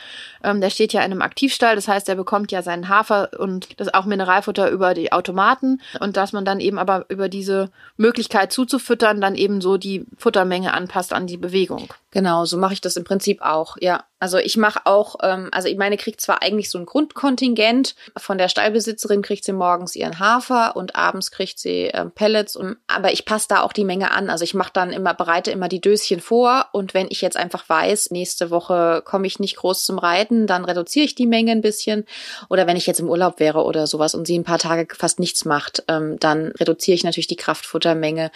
Ähm, 0.42 0.61
der 0.61 0.70
steht 0.70 0.92
ja 0.92 1.00
in 1.00 1.11
einem 1.11 1.23
Aktivstall, 1.23 1.75
das 1.75 1.88
heißt, 1.88 2.08
er 2.08 2.14
bekommt 2.14 2.52
ja 2.52 2.62
seinen 2.62 2.88
Hafer 2.88 3.30
und 3.38 3.80
das 3.80 3.92
auch 3.92 4.04
Mineralfutter 4.04 4.70
über 4.70 4.94
die 4.94 5.12
Automaten 5.12 5.80
und 6.00 6.16
dass 6.16 6.32
man 6.32 6.44
dann 6.44 6.61
eben 6.61 6.78
aber 6.78 7.06
über 7.08 7.28
diese 7.28 7.70
Möglichkeit 7.96 8.52
zuzufüttern 8.52 9.20
dann 9.20 9.34
eben 9.34 9.61
so 9.61 9.76
die 9.76 10.06
Futtermenge 10.16 10.73
anpasst 10.73 11.12
an 11.12 11.26
die 11.26 11.37
Bewegung. 11.37 11.92
Genau, 12.12 12.44
so 12.44 12.56
mache 12.56 12.75
ich 12.75 12.80
das 12.80 12.96
im 12.96 13.02
Prinzip 13.02 13.42
auch, 13.42 13.76
ja. 13.80 14.04
Also 14.20 14.38
ich 14.38 14.56
mache 14.56 14.80
auch, 14.84 15.16
ähm, 15.23 15.49
also 15.52 15.68
ich 15.68 15.76
meine, 15.76 15.99
kriegt 15.99 16.20
zwar 16.20 16.40
eigentlich 16.42 16.70
so 16.70 16.78
ein 16.78 16.87
Grundkontingent. 16.87 17.94
Von 18.16 18.38
der 18.38 18.49
Stallbesitzerin 18.49 19.20
kriegt 19.20 19.44
sie 19.44 19.52
morgens 19.52 19.96
ihren 19.96 20.18
Hafer 20.18 20.76
und 20.76 20.96
abends 20.96 21.30
kriegt 21.30 21.58
sie 21.58 21.90
ähm, 21.92 22.11
Pellets. 22.11 22.43
Und, 22.52 22.76
aber 22.86 23.12
ich 23.12 23.24
passe 23.24 23.46
da 23.48 23.62
auch 23.62 23.72
die 23.72 23.84
Menge 23.84 24.10
an. 24.10 24.30
Also 24.30 24.44
ich 24.44 24.54
mache 24.54 24.72
dann 24.72 24.92
immer, 24.92 25.14
bereite 25.14 25.50
immer 25.50 25.68
die 25.68 25.80
Döschen 25.80 26.20
vor. 26.20 26.66
Und 26.72 26.94
wenn 26.94 27.06
ich 27.10 27.20
jetzt 27.20 27.36
einfach 27.36 27.68
weiß, 27.68 28.10
nächste 28.10 28.50
Woche 28.50 29.02
komme 29.04 29.26
ich 29.26 29.38
nicht 29.38 29.56
groß 29.56 29.84
zum 29.84 29.98
Reiten, 29.98 30.46
dann 30.46 30.64
reduziere 30.64 31.06
ich 31.06 31.14
die 31.14 31.26
Menge 31.26 31.52
ein 31.52 31.62
bisschen. 31.62 32.04
Oder 32.50 32.66
wenn 32.66 32.76
ich 32.76 32.86
jetzt 32.86 33.00
im 33.00 33.08
Urlaub 33.08 33.40
wäre 33.40 33.64
oder 33.64 33.86
sowas 33.86 34.14
und 34.14 34.26
sie 34.26 34.38
ein 34.38 34.44
paar 34.44 34.58
Tage 34.58 34.86
fast 34.94 35.18
nichts 35.18 35.44
macht, 35.44 35.84
ähm, 35.88 36.18
dann 36.20 36.52
reduziere 36.60 36.94
ich 36.94 37.04
natürlich 37.04 37.26
die 37.26 37.36
Kraftfuttermenge. 37.36 38.30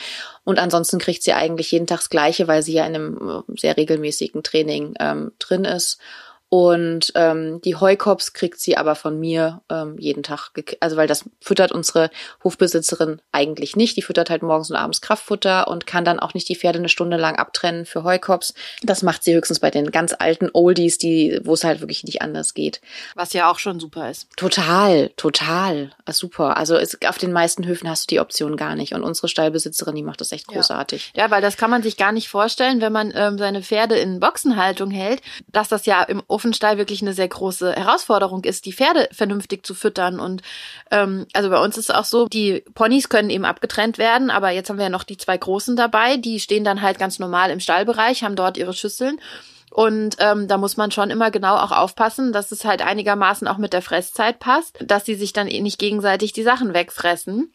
Und 0.44 0.58
ansonsten 0.58 0.98
kriegt 0.98 1.22
sie 1.22 1.32
eigentlich 1.32 1.70
jeden 1.70 1.86
Tag 1.86 1.98
das 1.98 2.10
Gleiche, 2.10 2.48
weil 2.48 2.62
sie 2.62 2.74
ja 2.74 2.86
in 2.86 2.94
einem 2.94 3.44
äh, 3.48 3.58
sehr 3.58 3.76
regelmäßigen 3.76 4.42
Training 4.42 4.94
ähm, 5.00 5.32
drin 5.38 5.64
ist. 5.64 5.98
Und 6.50 7.12
ähm, 7.14 7.60
die 7.60 7.76
Heukops 7.76 8.32
kriegt 8.32 8.58
sie 8.58 8.78
aber 8.78 8.94
von 8.94 9.20
mir 9.20 9.60
ähm, 9.68 9.96
jeden 9.98 10.22
Tag, 10.22 10.52
also 10.80 10.96
weil 10.96 11.06
das 11.06 11.24
füttert 11.40 11.72
unsere 11.72 12.10
Hofbesitzerin 12.42 13.20
eigentlich 13.32 13.76
nicht. 13.76 13.98
Die 13.98 14.02
füttert 14.02 14.30
halt 14.30 14.42
morgens 14.42 14.70
und 14.70 14.76
abends 14.76 15.02
Kraftfutter 15.02 15.68
und 15.68 15.86
kann 15.86 16.06
dann 16.06 16.18
auch 16.18 16.32
nicht 16.32 16.48
die 16.48 16.56
Pferde 16.56 16.78
eine 16.78 16.88
Stunde 16.88 17.18
lang 17.18 17.36
abtrennen 17.36 17.84
für 17.84 18.02
Heukops. 18.02 18.54
Das 18.82 19.02
macht 19.02 19.24
sie 19.24 19.34
höchstens 19.34 19.60
bei 19.60 19.70
den 19.70 19.90
ganz 19.90 20.14
alten 20.18 20.48
Oldies, 20.54 20.96
die, 20.96 21.38
wo 21.44 21.52
es 21.52 21.64
halt 21.64 21.80
wirklich 21.80 22.04
nicht 22.04 22.22
anders 22.22 22.54
geht. 22.54 22.80
Was 23.14 23.34
ja 23.34 23.50
auch 23.50 23.58
schon 23.58 23.78
super 23.78 24.10
ist. 24.10 24.28
Total, 24.36 25.10
total, 25.16 25.90
ah, 26.06 26.12
super. 26.12 26.56
Also 26.56 26.76
es, 26.76 26.96
auf 27.06 27.18
den 27.18 27.32
meisten 27.32 27.66
Höfen 27.66 27.90
hast 27.90 28.10
du 28.10 28.14
die 28.14 28.20
Option 28.20 28.56
gar 28.56 28.74
nicht. 28.74 28.94
Und 28.94 29.02
unsere 29.02 29.28
Stallbesitzerin, 29.28 29.94
die 29.94 30.02
macht 30.02 30.22
das 30.22 30.32
echt 30.32 30.46
großartig. 30.46 31.12
Ja, 31.14 31.24
ja 31.24 31.30
weil 31.30 31.42
das 31.42 31.58
kann 31.58 31.70
man 31.70 31.82
sich 31.82 31.98
gar 31.98 32.12
nicht 32.12 32.30
vorstellen, 32.30 32.80
wenn 32.80 32.92
man 32.92 33.12
ähm, 33.14 33.36
seine 33.36 33.62
Pferde 33.62 33.98
in 33.98 34.18
Boxenhaltung 34.18 34.90
hält, 34.90 35.20
dass 35.48 35.68
das 35.68 35.84
ja 35.84 36.02
im 36.02 36.22
Ofenstall 36.38 36.78
wirklich 36.78 37.02
eine 37.02 37.14
sehr 37.14 37.26
große 37.26 37.72
Herausforderung 37.72 38.44
ist, 38.44 38.64
die 38.64 38.72
Pferde 38.72 39.08
vernünftig 39.10 39.66
zu 39.66 39.74
füttern. 39.74 40.20
Und 40.20 40.42
ähm, 40.92 41.26
also 41.32 41.50
bei 41.50 41.60
uns 41.60 41.76
ist 41.76 41.90
es 41.90 41.94
auch 41.94 42.04
so, 42.04 42.28
die 42.28 42.62
Ponys 42.74 43.08
können 43.08 43.28
eben 43.28 43.44
abgetrennt 43.44 43.98
werden, 43.98 44.30
aber 44.30 44.50
jetzt 44.50 44.70
haben 44.70 44.76
wir 44.76 44.84
ja 44.84 44.88
noch 44.88 45.02
die 45.02 45.16
zwei 45.16 45.36
großen 45.36 45.74
dabei, 45.74 46.16
die 46.16 46.38
stehen 46.38 46.62
dann 46.62 46.80
halt 46.80 47.00
ganz 47.00 47.18
normal 47.18 47.50
im 47.50 47.58
Stallbereich, 47.58 48.22
haben 48.22 48.36
dort 48.36 48.56
ihre 48.56 48.72
Schüsseln. 48.72 49.18
Und 49.70 50.16
ähm, 50.20 50.46
da 50.46 50.58
muss 50.58 50.76
man 50.76 50.92
schon 50.92 51.10
immer 51.10 51.32
genau 51.32 51.56
auch 51.56 51.72
aufpassen, 51.72 52.32
dass 52.32 52.52
es 52.52 52.64
halt 52.64 52.82
einigermaßen 52.82 53.48
auch 53.48 53.58
mit 53.58 53.72
der 53.72 53.82
Fresszeit 53.82 54.38
passt, 54.38 54.78
dass 54.80 55.04
sie 55.04 55.16
sich 55.16 55.32
dann 55.32 55.48
eh 55.48 55.60
nicht 55.60 55.78
gegenseitig 55.80 56.32
die 56.32 56.44
Sachen 56.44 56.72
wegfressen. 56.72 57.52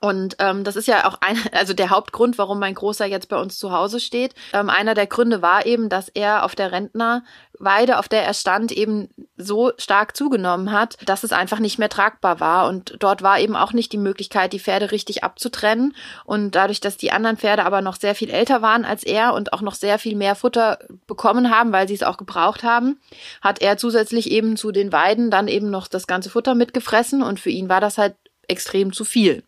Und 0.00 0.36
ähm, 0.38 0.64
das 0.64 0.76
ist 0.76 0.86
ja 0.86 1.08
auch 1.08 1.18
ein, 1.20 1.38
also 1.52 1.74
der 1.74 1.90
Hauptgrund, 1.90 2.38
warum 2.38 2.58
mein 2.58 2.74
Großer 2.74 3.06
jetzt 3.06 3.28
bei 3.28 3.40
uns 3.40 3.58
zu 3.58 3.72
Hause 3.72 4.00
steht. 4.00 4.34
Ähm, 4.52 4.70
einer 4.70 4.94
der 4.94 5.06
Gründe 5.06 5.42
war 5.42 5.66
eben, 5.66 5.88
dass 5.88 6.08
er 6.08 6.44
auf 6.44 6.54
der 6.54 6.72
Rentnerweide, 6.72 7.98
auf 7.98 8.08
der 8.08 8.24
er 8.24 8.34
stand, 8.34 8.72
eben 8.72 9.08
so 9.36 9.72
stark 9.78 10.16
zugenommen 10.16 10.72
hat, 10.72 10.96
dass 11.04 11.24
es 11.24 11.32
einfach 11.32 11.58
nicht 11.58 11.78
mehr 11.78 11.88
tragbar 11.88 12.40
war. 12.40 12.68
Und 12.68 12.96
dort 13.00 13.22
war 13.22 13.38
eben 13.40 13.56
auch 13.56 13.72
nicht 13.72 13.92
die 13.92 13.98
Möglichkeit, 13.98 14.52
die 14.52 14.60
Pferde 14.60 14.90
richtig 14.90 15.24
abzutrennen. 15.24 15.94
Und 16.24 16.54
dadurch, 16.54 16.80
dass 16.80 16.96
die 16.96 17.12
anderen 17.12 17.36
Pferde 17.36 17.64
aber 17.64 17.80
noch 17.80 17.96
sehr 17.96 18.14
viel 18.14 18.30
älter 18.30 18.62
waren 18.62 18.84
als 18.84 19.04
er 19.04 19.34
und 19.34 19.52
auch 19.52 19.60
noch 19.60 19.74
sehr 19.74 19.98
viel 19.98 20.16
mehr 20.16 20.34
Futter 20.34 20.78
bekommen 21.06 21.50
haben, 21.50 21.72
weil 21.72 21.88
sie 21.88 21.94
es 21.94 22.02
auch 22.02 22.16
gebraucht 22.16 22.62
haben, 22.62 23.00
hat 23.40 23.60
er 23.60 23.76
zusätzlich 23.76 24.30
eben 24.30 24.56
zu 24.56 24.72
den 24.72 24.92
Weiden 24.92 25.30
dann 25.30 25.48
eben 25.48 25.70
noch 25.70 25.88
das 25.88 26.06
ganze 26.06 26.30
Futter 26.30 26.54
mitgefressen. 26.54 27.22
Und 27.22 27.40
für 27.40 27.50
ihn 27.50 27.68
war 27.68 27.80
das 27.80 27.98
halt 27.98 28.14
extrem 28.48 28.92
zu 28.92 29.04
viel. 29.04 29.42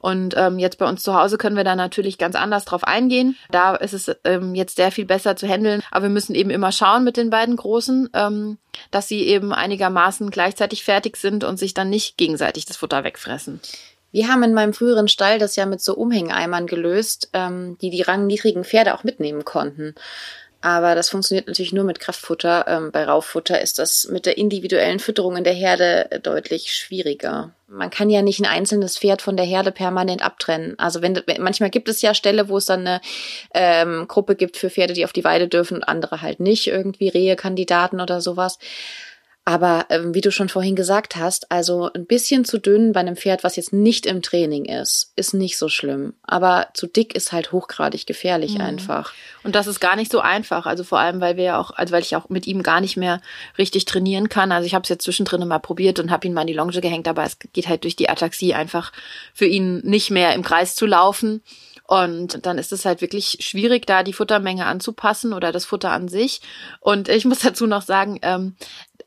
Und 0.00 0.34
ähm, 0.36 0.58
jetzt 0.58 0.78
bei 0.78 0.88
uns 0.88 1.02
zu 1.02 1.14
Hause 1.14 1.38
können 1.38 1.56
wir 1.56 1.64
da 1.64 1.74
natürlich 1.74 2.18
ganz 2.18 2.36
anders 2.36 2.64
drauf 2.64 2.84
eingehen. 2.84 3.36
Da 3.50 3.74
ist 3.74 3.94
es 3.94 4.14
ähm, 4.24 4.54
jetzt 4.54 4.76
sehr 4.76 4.92
viel 4.92 5.06
besser 5.06 5.36
zu 5.36 5.46
handeln. 5.46 5.82
Aber 5.90 6.04
wir 6.04 6.10
müssen 6.10 6.34
eben 6.34 6.50
immer 6.50 6.72
schauen 6.72 7.04
mit 7.04 7.16
den 7.16 7.30
beiden 7.30 7.56
Großen, 7.56 8.10
ähm, 8.14 8.58
dass 8.90 9.08
sie 9.08 9.26
eben 9.26 9.52
einigermaßen 9.52 10.30
gleichzeitig 10.30 10.84
fertig 10.84 11.16
sind 11.16 11.44
und 11.44 11.58
sich 11.58 11.74
dann 11.74 11.90
nicht 11.90 12.16
gegenseitig 12.16 12.66
das 12.66 12.76
Futter 12.76 13.04
wegfressen. 13.04 13.60
Wir 14.12 14.28
haben 14.28 14.42
in 14.42 14.52
meinem 14.52 14.74
früheren 14.74 15.08
Stall 15.08 15.38
das 15.38 15.56
ja 15.56 15.64
mit 15.64 15.80
so 15.80 15.94
Umhängeeimern 15.94 16.66
gelöst, 16.66 17.30
ähm, 17.32 17.78
die 17.80 17.90
die 17.90 18.02
rangniedrigen 18.02 18.62
Pferde 18.62 18.94
auch 18.94 19.04
mitnehmen 19.04 19.44
konnten. 19.44 19.94
Aber 20.62 20.94
das 20.94 21.10
funktioniert 21.10 21.48
natürlich 21.48 21.72
nur 21.72 21.84
mit 21.84 21.98
Kraftfutter. 21.98 22.66
Ähm, 22.68 22.92
bei 22.92 23.04
Rauffutter 23.04 23.60
ist 23.60 23.80
das 23.80 24.08
mit 24.08 24.26
der 24.26 24.38
individuellen 24.38 25.00
Fütterung 25.00 25.36
in 25.36 25.44
der 25.44 25.54
Herde 25.54 26.10
äh, 26.12 26.20
deutlich 26.20 26.72
schwieriger. 26.72 27.52
Man 27.72 27.88
kann 27.88 28.10
ja 28.10 28.20
nicht 28.20 28.38
ein 28.38 28.46
einzelnes 28.46 28.98
Pferd 28.98 29.22
von 29.22 29.36
der 29.36 29.46
Herde 29.46 29.72
permanent 29.72 30.22
abtrennen. 30.22 30.78
Also 30.78 31.00
wenn 31.00 31.22
manchmal 31.38 31.70
gibt 31.70 31.88
es 31.88 32.02
ja 32.02 32.12
Ställe, 32.12 32.50
wo 32.50 32.58
es 32.58 32.66
dann 32.66 32.80
eine 32.80 33.00
ähm, 33.54 34.06
Gruppe 34.08 34.36
gibt 34.36 34.58
für 34.58 34.68
Pferde, 34.68 34.92
die 34.92 35.06
auf 35.06 35.14
die 35.14 35.24
Weide 35.24 35.48
dürfen 35.48 35.78
und 35.78 35.84
andere 35.84 36.20
halt 36.20 36.38
nicht, 36.38 36.66
irgendwie 36.66 37.08
Rehe-Kandidaten 37.08 38.00
oder 38.00 38.20
sowas. 38.20 38.58
Aber 39.44 39.86
ähm, 39.90 40.14
wie 40.14 40.20
du 40.20 40.30
schon 40.30 40.48
vorhin 40.48 40.76
gesagt 40.76 41.16
hast, 41.16 41.50
also 41.50 41.90
ein 41.94 42.06
bisschen 42.06 42.44
zu 42.44 42.58
dünn 42.58 42.92
bei 42.92 43.00
einem 43.00 43.16
Pferd, 43.16 43.42
was 43.42 43.56
jetzt 43.56 43.72
nicht 43.72 44.06
im 44.06 44.22
Training 44.22 44.66
ist, 44.66 45.12
ist 45.16 45.34
nicht 45.34 45.58
so 45.58 45.68
schlimm. 45.68 46.14
Aber 46.22 46.68
zu 46.74 46.86
dick 46.86 47.16
ist 47.16 47.32
halt 47.32 47.50
hochgradig 47.50 48.06
gefährlich 48.06 48.54
mhm. 48.54 48.60
einfach. 48.60 49.12
Und 49.42 49.56
das 49.56 49.66
ist 49.66 49.80
gar 49.80 49.96
nicht 49.96 50.12
so 50.12 50.20
einfach. 50.20 50.66
Also 50.66 50.84
vor 50.84 51.00
allem, 51.00 51.20
weil 51.20 51.36
wir 51.36 51.44
ja 51.44 51.58
auch, 51.58 51.72
also 51.72 51.92
weil 51.92 52.02
ich 52.02 52.14
auch 52.14 52.28
mit 52.28 52.46
ihm 52.46 52.62
gar 52.62 52.80
nicht 52.80 52.96
mehr 52.96 53.20
richtig 53.58 53.84
trainieren 53.84 54.28
kann. 54.28 54.52
Also 54.52 54.66
ich 54.66 54.74
habe 54.74 54.84
es 54.84 54.88
jetzt 54.88 55.04
zwischendrin 55.04 55.46
mal 55.48 55.58
probiert 55.58 55.98
und 55.98 56.12
habe 56.12 56.24
ihn 56.28 56.34
mal 56.34 56.42
in 56.42 56.46
die 56.46 56.52
Longe 56.52 56.80
gehängt, 56.80 57.08
aber 57.08 57.24
es 57.24 57.36
geht 57.52 57.68
halt 57.68 57.82
durch 57.82 57.96
die 57.96 58.08
Ataxie 58.08 58.54
einfach 58.54 58.92
für 59.34 59.46
ihn 59.46 59.78
nicht 59.78 60.10
mehr 60.10 60.34
im 60.34 60.44
Kreis 60.44 60.76
zu 60.76 60.86
laufen. 60.86 61.42
Und 61.92 62.46
dann 62.46 62.56
ist 62.56 62.72
es 62.72 62.84
halt 62.84 63.00
wirklich 63.00 63.38
schwierig, 63.40 63.86
da 63.86 64.02
die 64.02 64.12
Futtermenge 64.12 64.66
anzupassen 64.66 65.32
oder 65.32 65.52
das 65.52 65.66
Futter 65.66 65.90
an 65.90 66.08
sich. 66.08 66.40
Und 66.80 67.08
ich 67.08 67.24
muss 67.24 67.38
dazu 67.42 67.66
noch 67.66 67.82
sagen, 67.82 68.18
ähm, 68.22 68.56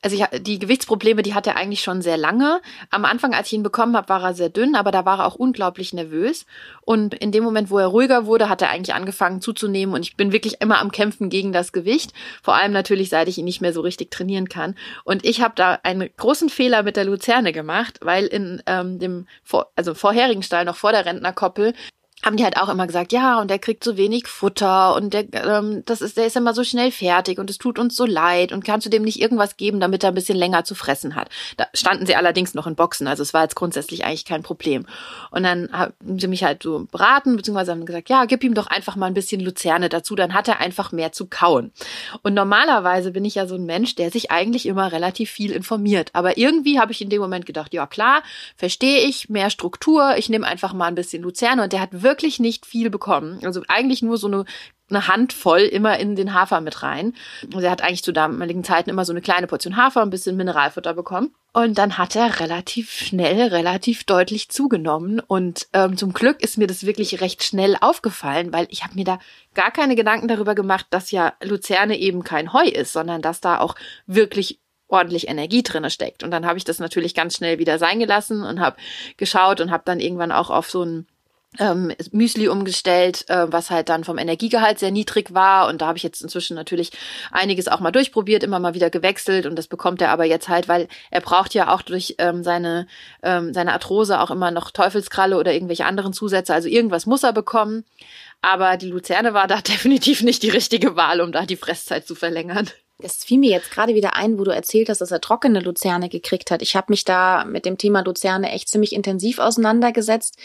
also 0.05 0.15
ich, 0.15 0.41
die 0.41 0.59
Gewichtsprobleme, 0.59 1.23
die 1.23 1.33
hat 1.33 1.47
er 1.47 1.55
eigentlich 1.55 1.81
schon 1.81 2.03
sehr 2.03 2.15
lange. 2.15 2.61
Am 2.91 3.05
Anfang, 3.05 3.33
als 3.33 3.47
ich 3.47 3.53
ihn 3.53 3.63
bekommen 3.63 3.97
habe, 3.97 4.07
war 4.07 4.23
er 4.23 4.35
sehr 4.35 4.49
dünn, 4.49 4.75
aber 4.75 4.91
da 4.91 5.03
war 5.03 5.17
er 5.19 5.25
auch 5.25 5.33
unglaublich 5.33 5.93
nervös. 5.93 6.45
Und 6.81 7.15
in 7.15 7.31
dem 7.31 7.43
Moment, 7.43 7.71
wo 7.71 7.79
er 7.79 7.87
ruhiger 7.87 8.27
wurde, 8.27 8.47
hat 8.47 8.61
er 8.61 8.69
eigentlich 8.69 8.93
angefangen 8.93 9.41
zuzunehmen. 9.41 9.95
Und 9.95 10.03
ich 10.03 10.15
bin 10.15 10.31
wirklich 10.31 10.61
immer 10.61 10.79
am 10.79 10.91
Kämpfen 10.91 11.29
gegen 11.29 11.51
das 11.51 11.73
Gewicht. 11.73 12.13
Vor 12.43 12.53
allem 12.53 12.71
natürlich, 12.71 13.09
seit 13.09 13.27
ich 13.27 13.39
ihn 13.39 13.45
nicht 13.45 13.61
mehr 13.61 13.73
so 13.73 13.81
richtig 13.81 14.11
trainieren 14.11 14.47
kann. 14.47 14.75
Und 15.05 15.25
ich 15.25 15.41
habe 15.41 15.55
da 15.55 15.79
einen 15.81 16.07
großen 16.15 16.49
Fehler 16.49 16.83
mit 16.83 16.97
der 16.97 17.05
Luzerne 17.05 17.51
gemacht, 17.51 17.97
weil 18.03 18.27
in 18.27 18.61
ähm, 18.67 18.99
dem 18.99 19.25
vor, 19.43 19.71
also 19.75 19.95
vorherigen 19.95 20.43
Stall, 20.43 20.65
noch 20.65 20.75
vor 20.75 20.91
der 20.91 21.07
Rentnerkoppel, 21.07 21.73
haben 22.25 22.37
die 22.37 22.43
halt 22.43 22.57
auch 22.57 22.69
immer 22.69 22.87
gesagt, 22.87 23.13
ja, 23.13 23.39
und 23.39 23.51
der 23.51 23.59
kriegt 23.59 23.83
so 23.83 23.97
wenig 23.97 24.25
Futter 24.25 24.95
und 24.95 25.13
der, 25.13 25.31
ähm, 25.31 25.83
das 25.85 26.01
ist, 26.01 26.17
der 26.17 26.25
ist 26.25 26.35
immer 26.35 26.55
so 26.55 26.63
schnell 26.63 26.89
fertig 26.89 27.37
und 27.37 27.51
es 27.51 27.59
tut 27.59 27.77
uns 27.77 27.95
so 27.95 28.03
leid 28.03 28.51
und 28.51 28.65
kannst 28.65 28.87
du 28.87 28.89
dem 28.89 29.03
nicht 29.03 29.21
irgendwas 29.21 29.57
geben, 29.57 29.79
damit 29.79 30.03
er 30.03 30.09
ein 30.09 30.15
bisschen 30.15 30.35
länger 30.35 30.63
zu 30.63 30.73
fressen 30.73 31.13
hat. 31.13 31.29
Da 31.57 31.67
standen 31.75 32.07
sie 32.07 32.15
allerdings 32.15 32.55
noch 32.55 32.65
in 32.65 32.75
Boxen, 32.75 33.07
also 33.07 33.21
es 33.21 33.35
war 33.35 33.43
jetzt 33.43 33.55
grundsätzlich 33.55 34.05
eigentlich 34.05 34.25
kein 34.25 34.41
Problem. 34.41 34.87
Und 35.29 35.43
dann 35.43 35.69
haben 35.71 35.93
sie 36.19 36.27
mich 36.27 36.43
halt 36.43 36.63
so 36.63 36.87
beraten, 36.91 37.35
beziehungsweise 37.35 37.71
haben 37.71 37.85
gesagt, 37.85 38.09
ja, 38.09 38.25
gib 38.25 38.43
ihm 38.43 38.55
doch 38.55 38.67
einfach 38.67 38.95
mal 38.95 39.05
ein 39.05 39.13
bisschen 39.13 39.39
Luzerne 39.39 39.89
dazu, 39.89 40.15
dann 40.15 40.33
hat 40.33 40.47
er 40.47 40.59
einfach 40.59 40.91
mehr 40.91 41.11
zu 41.11 41.27
kauen. 41.27 41.73
Und 42.23 42.33
normalerweise 42.33 43.11
bin 43.11 43.23
ich 43.23 43.35
ja 43.35 43.45
so 43.45 43.53
ein 43.53 43.65
Mensch, 43.67 43.93
der 43.93 44.09
sich 44.09 44.31
eigentlich 44.31 44.65
immer 44.65 44.91
relativ 44.91 45.29
viel 45.29 45.51
informiert. 45.51 46.09
Aber 46.13 46.39
irgendwie 46.39 46.79
habe 46.79 46.91
ich 46.91 47.01
in 47.01 47.09
dem 47.11 47.21
Moment 47.21 47.45
gedacht, 47.45 47.71
ja 47.75 47.85
klar, 47.85 48.23
verstehe 48.57 49.01
ich, 49.01 49.29
mehr 49.29 49.51
Struktur, 49.51 50.15
ich 50.17 50.27
nehme 50.27 50.47
einfach 50.47 50.73
mal 50.73 50.87
ein 50.87 50.95
bisschen 50.95 51.21
Luzerne 51.21 51.61
und 51.61 51.71
der 51.71 51.81
hat 51.81 52.01
wirklich 52.01 52.14
nicht 52.39 52.65
viel 52.65 52.89
bekommen. 52.89 53.39
Also 53.43 53.61
eigentlich 53.67 54.01
nur 54.01 54.17
so 54.17 54.27
eine 54.27 54.45
eine 54.89 55.07
Handvoll 55.07 55.61
immer 55.61 55.97
in 55.97 56.15
den 56.15 56.33
Hafer 56.33 56.61
mit 56.61 56.83
rein. 56.83 57.13
Und 57.53 57.63
er 57.63 57.71
hat 57.71 57.81
eigentlich 57.81 58.03
zu 58.03 58.11
damaligen 58.11 58.63
Zeiten 58.63 58.89
immer 58.89 59.05
so 59.05 59.13
eine 59.13 59.21
kleine 59.21 59.47
Portion 59.47 59.77
Hafer, 59.77 60.01
ein 60.01 60.11
bisschen 60.11 60.37
Mineralfutter 60.37 60.93
bekommen. 60.93 61.33
Und 61.53 61.77
dann 61.77 61.97
hat 61.97 62.15
er 62.15 62.39
relativ 62.39 62.91
schnell, 62.91 63.47
relativ 63.47 64.03
deutlich 64.03 64.49
zugenommen. 64.49 65.19
Und 65.19 65.67
ähm, 65.73 65.97
zum 65.97 66.13
Glück 66.13 66.41
ist 66.41 66.57
mir 66.57 66.67
das 66.67 66.85
wirklich 66.85 67.21
recht 67.21 67.43
schnell 67.43 67.77
aufgefallen, 67.79 68.53
weil 68.53 68.67
ich 68.69 68.83
habe 68.83 68.95
mir 68.95 69.05
da 69.05 69.19
gar 69.55 69.71
keine 69.71 69.95
Gedanken 69.95 70.27
darüber 70.27 70.53
gemacht, 70.53 70.85
dass 70.91 71.11
ja 71.11 71.33
Luzerne 71.41 71.97
eben 71.97 72.23
kein 72.23 72.53
Heu 72.53 72.67
ist, 72.67 72.93
sondern 72.93 73.21
dass 73.21 73.41
da 73.41 73.59
auch 73.59 73.75
wirklich 74.05 74.59
ordentlich 74.87 75.27
Energie 75.27 75.63
drinne 75.63 75.89
steckt. 75.89 76.23
Und 76.23 76.29
dann 76.29 76.45
habe 76.45 76.59
ich 76.59 76.63
das 76.63 76.77
natürlich 76.77 77.15
ganz 77.15 77.35
schnell 77.35 77.57
wieder 77.57 77.79
sein 77.79 77.99
gelassen 77.99 78.43
und 78.43 78.59
habe 78.59 78.77
geschaut 79.17 79.61
und 79.61 79.71
habe 79.71 79.83
dann 79.85 79.99
irgendwann 79.99 80.31
auch 80.31 80.51
auf 80.51 80.69
so 80.69 80.83
ein 80.83 81.07
ähm, 81.59 81.93
Müsli 82.11 82.47
umgestellt, 82.47 83.25
äh, 83.29 83.45
was 83.51 83.71
halt 83.71 83.89
dann 83.89 84.03
vom 84.03 84.17
Energiegehalt 84.17 84.79
sehr 84.79 84.91
niedrig 84.91 85.33
war. 85.33 85.67
Und 85.67 85.81
da 85.81 85.87
habe 85.87 85.97
ich 85.97 86.03
jetzt 86.03 86.21
inzwischen 86.21 86.55
natürlich 86.55 86.91
einiges 87.31 87.67
auch 87.67 87.79
mal 87.79 87.91
durchprobiert, 87.91 88.43
immer 88.43 88.59
mal 88.59 88.73
wieder 88.73 88.89
gewechselt. 88.89 89.45
Und 89.45 89.55
das 89.55 89.67
bekommt 89.67 90.01
er 90.01 90.11
aber 90.11 90.25
jetzt 90.25 90.49
halt, 90.49 90.67
weil 90.67 90.87
er 91.11 91.21
braucht 91.21 91.53
ja 91.53 91.73
auch 91.73 91.81
durch 91.81 92.15
ähm, 92.17 92.43
seine, 92.43 92.87
ähm, 93.23 93.53
seine 93.53 93.73
Arthrose 93.73 94.19
auch 94.19 94.31
immer 94.31 94.51
noch 94.51 94.71
Teufelskralle 94.71 95.37
oder 95.37 95.53
irgendwelche 95.53 95.85
anderen 95.85 96.13
Zusätze. 96.13 96.53
Also 96.53 96.67
irgendwas 96.69 97.05
muss 97.05 97.23
er 97.23 97.33
bekommen. 97.33 97.85
Aber 98.41 98.77
die 98.77 98.89
Luzerne 98.89 99.33
war 99.33 99.47
da 99.47 99.61
definitiv 99.61 100.21
nicht 100.21 100.43
die 100.43 100.49
richtige 100.49 100.95
Wahl, 100.95 101.21
um 101.21 101.31
da 101.31 101.45
die 101.45 101.55
Fresszeit 101.55 102.07
zu 102.07 102.15
verlängern. 102.15 102.69
Es 102.97 103.25
fiel 103.25 103.39
mir 103.39 103.51
jetzt 103.51 103.71
gerade 103.71 103.93
wieder 103.93 104.15
ein, 104.15 104.39
wo 104.39 104.45
du 104.45 104.51
erzählt 104.51 104.87
hast, 104.87 105.01
dass 105.01 105.11
er 105.11 105.19
trockene 105.19 105.59
Luzerne 105.59 106.07
gekriegt 106.07 106.49
hat. 106.49 106.61
Ich 106.61 106.77
habe 106.77 106.87
mich 106.89 107.03
da 107.03 107.43
mit 107.43 107.65
dem 107.65 107.77
Thema 107.77 108.01
Luzerne 108.01 108.51
echt 108.51 108.69
ziemlich 108.69 108.93
intensiv 108.93 109.39
auseinandergesetzt 109.39 110.37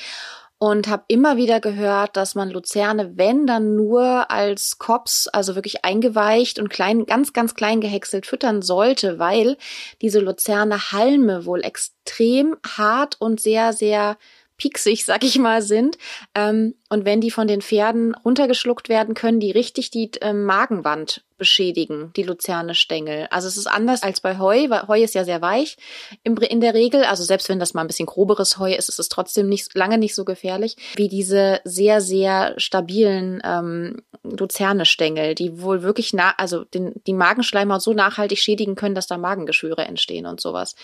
und 0.63 0.89
habe 0.89 1.05
immer 1.09 1.39
wieder 1.39 1.59
gehört, 1.59 2.19
dass 2.19 2.35
man 2.35 2.51
Luzerne, 2.51 3.17
wenn 3.17 3.47
dann 3.47 3.77
nur 3.77 4.31
als 4.31 4.77
Kops, 4.79 5.27
also 5.27 5.55
wirklich 5.55 5.87
eingeweicht 5.87 6.59
und 6.59 6.69
klein, 6.69 7.07
ganz, 7.07 7.33
ganz 7.33 7.55
klein 7.55 7.81
gehäckselt 7.81 8.27
füttern 8.27 8.61
sollte, 8.61 9.19
weil 9.19 9.57
diese 10.03 10.21
Luzerne 10.21 10.93
Halme 10.93 11.47
wohl 11.47 11.65
extrem 11.65 12.57
hart 12.77 13.17
und 13.19 13.41
sehr, 13.41 13.73
sehr 13.73 14.19
pieksig, 14.59 15.05
sag 15.07 15.25
ich 15.25 15.39
mal, 15.39 15.63
sind. 15.63 15.97
Ähm, 16.35 16.75
und 16.91 17.07
wenn 17.07 17.23
die 17.23 17.31
von 17.31 17.49
den 17.49 17.63
Pferden 17.63 18.15
runtergeschluckt 18.15 18.91
werden, 18.91 19.15
können 19.15 19.41
die 19.41 19.53
richtig 19.53 19.91
die 19.91 20.11
ähm, 20.21 20.45
Magenwand 20.45 21.25
beschädigen, 21.41 22.13
die 22.15 22.23
Luzerne-Stängel. 22.23 23.27
Also 23.31 23.49
es 23.49 23.57
ist 23.57 23.67
anders 23.67 24.05
als 24.05 24.21
bei 24.21 24.39
Heu, 24.39 24.69
weil 24.69 24.87
Heu 24.87 25.03
ist 25.03 25.15
ja 25.15 25.25
sehr 25.25 25.43
weich 25.43 25.77
in 26.23 26.61
der 26.61 26.75
Regel. 26.75 27.03
Also 27.03 27.25
selbst 27.25 27.49
wenn 27.49 27.59
das 27.59 27.75
mal 27.75 27.81
ein 27.81 27.89
bisschen 27.89 28.07
groberes 28.07 28.59
Heu 28.59 28.73
ist, 28.73 28.89
ist 28.89 29.01
es 29.01 29.09
trotzdem 29.09 29.49
nicht 29.49 29.75
lange 29.75 29.99
nicht 29.99 30.15
so 30.15 30.25
gefährlich 30.25 30.77
wie 30.95 31.09
diese 31.09 31.61
sehr, 31.65 32.01
sehr 32.01 32.55
stabilen 32.59 33.41
ähm, 33.43 34.03
Luzerne-Stängel, 34.23 35.35
die 35.35 35.63
wohl 35.63 35.83
wirklich 35.83 36.13
nah, 36.13 36.35
also 36.37 36.65
den, 36.65 36.93
die 37.07 37.15
Magenschleimhaut 37.15 37.83
so 37.83 37.95
nachhaltig 37.95 38.39
schädigen 38.39 38.77
können, 38.77 38.95
dass 38.95 39.07
da 39.07 39.17
Magengeschwüre 39.17 39.85
entstehen 39.87 40.27
und 40.27 40.41
sowas. 40.41 40.77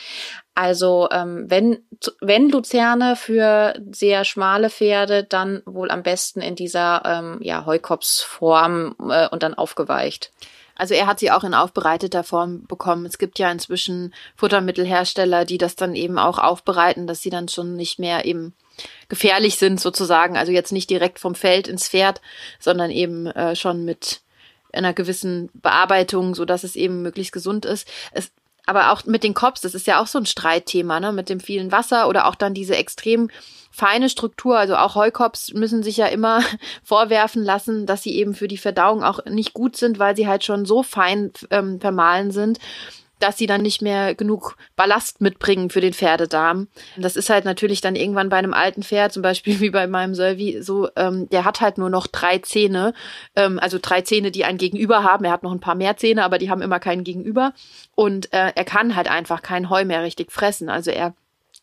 Also 0.55 1.09
ähm, 1.13 1.45
wenn, 1.49 1.85
wenn 2.23 2.49
Luzerne 2.49 3.15
für 3.15 3.75
sehr 3.93 4.25
schmale 4.25 4.71
Pferde, 4.71 5.23
dann 5.23 5.63
wohl 5.67 5.91
am 5.91 6.03
besten 6.03 6.41
in 6.41 6.57
dieser 6.57 7.03
ähm, 7.05 7.39
ja, 7.43 7.67
Heukopsform 7.67 8.97
äh, 9.11 9.29
und 9.29 9.43
dann 9.43 9.53
aufgeweicht. 9.53 10.33
Also 10.77 10.95
er 10.95 11.07
hat 11.07 11.19
sie 11.19 11.31
auch 11.31 11.45
in 11.45 11.55
aufbereiteter 11.55 12.23
Form 12.23 12.67
bekommen. 12.67 13.07
Es 13.07 13.19
gibt 13.19 13.39
ja 13.39 13.51
inzwischen 13.51 14.15
Futtermittelhersteller, 14.37 15.45
die 15.45 15.59
das 15.59 15.77
dann 15.77 15.95
eben 15.95 16.19
auch 16.19 16.39
aufbereiten, 16.39 17.07
dass 17.07 17.23
sie 17.23 17.31
dann 17.31 17.49
schon 17.49 17.77
nicht 17.77 17.99
mehr 17.99 18.25
eben 18.25 18.55
gefährlich 19.09 19.57
sind 19.57 19.81
sozusagen. 19.81 20.37
Also 20.37 20.53
jetzt 20.53 20.73
nicht 20.73 20.91
direkt 20.91 21.19
vom 21.19 21.35
Feld 21.35 21.67
ins 21.67 21.89
Pferd, 21.89 22.21
sondern 22.61 22.91
eben 22.91 23.27
äh, 23.27 23.57
schon 23.57 23.85
mit 23.85 24.21
einer 24.73 24.93
gewissen 24.93 25.49
Bearbeitung, 25.55 26.35
so 26.35 26.45
dass 26.45 26.63
es 26.63 26.77
eben 26.77 27.03
möglichst 27.03 27.33
gesund 27.33 27.65
ist. 27.65 27.89
Es, 28.13 28.31
aber 28.67 28.93
auch 28.93 29.05
mit 29.05 29.23
den 29.23 29.33
Cops, 29.33 29.61
das 29.61 29.75
ist 29.75 29.87
ja 29.87 30.03
auch 30.03 30.09
so 30.09 30.19
ein 30.19 30.27
Streitthema, 30.27 31.01
ne, 31.01 31.13
mit 31.13 31.29
dem 31.29 31.41
vielen 31.41 31.73
Wasser 31.73 32.09
oder 32.09 32.27
auch 32.27 32.35
dann 32.35 32.53
diese 32.53 32.77
extrem 32.77 33.31
feine 33.77 34.09
Struktur, 34.09 34.59
also 34.59 34.75
auch 34.77 34.95
Heukops 34.95 35.53
müssen 35.53 35.83
sich 35.83 35.99
ja 35.99 36.07
immer 36.07 36.43
vorwerfen 36.83 37.45
lassen, 37.45 37.85
dass 37.85 38.03
sie 38.03 38.17
eben 38.17 38.35
für 38.35 38.49
die 38.49 38.57
Verdauung 38.57 39.05
auch 39.05 39.25
nicht 39.27 39.53
gut 39.53 39.77
sind, 39.77 39.99
weil 39.99 40.17
sie 40.17 40.27
halt 40.27 40.45
schon 40.45 40.65
so 40.65 40.83
fein 40.83 41.31
ähm, 41.51 41.79
vermahlen 41.79 42.31
sind 42.31 42.59
dass 43.19 43.39
sie 43.39 43.47
dann 43.47 43.63
nicht 43.63 43.81
mehr 43.81 44.15
genug 44.15 44.57
Ballast 44.77 45.23
mitbringen 45.23 45.71
für 45.71 45.81
den 45.81 45.95
Pferdedarm. 45.95 46.69
Das 46.99 47.17
ist 47.17 47.31
halt 47.31 47.47
natürlich 47.47 47.81
dann 47.81 47.97
irgendwann 47.97 48.29
bei 48.29 48.37
einem 48.37 48.53
alten 48.53 48.83
Pferd, 48.83 49.11
zum 49.11 49.23
Beispiel 49.23 49.59
wie 49.61 49.71
bei 49.71 49.87
meinem 49.87 50.15
Sölvi, 50.15 50.59
so, 50.61 50.91
ähm, 50.97 51.27
der 51.31 51.47
hat 51.47 51.63
halt 51.63 51.79
nur 51.79 51.89
noch 51.89 52.07
drei 52.07 52.39
Zähne, 52.39 52.93
ähm, 53.35 53.59
also 53.59 53.79
drei 53.81 54.03
Zähne, 54.03 54.31
die 54.31 54.45
ein 54.45 54.59
Gegenüber 54.59 55.03
haben. 55.03 55.25
Er 55.25 55.33
hat 55.33 55.43
noch 55.43 55.53
ein 55.53 55.61
paar 55.61 55.77
mehr 55.77 55.97
Zähne, 55.97 56.25
aber 56.25 56.37
die 56.37 56.51
haben 56.51 56.61
immer 56.61 56.79
keinen 56.79 57.05
Gegenüber. 57.05 57.55
Und 57.95 58.35
äh, 58.35 58.53
er 58.55 58.65
kann 58.65 58.95
halt 58.97 59.11
einfach 59.11 59.41
kein 59.41 59.71
Heu 59.71 59.87
mehr 59.87 60.03
richtig 60.03 60.31
fressen. 60.31 60.69
Also 60.69 60.91
er 60.91 61.15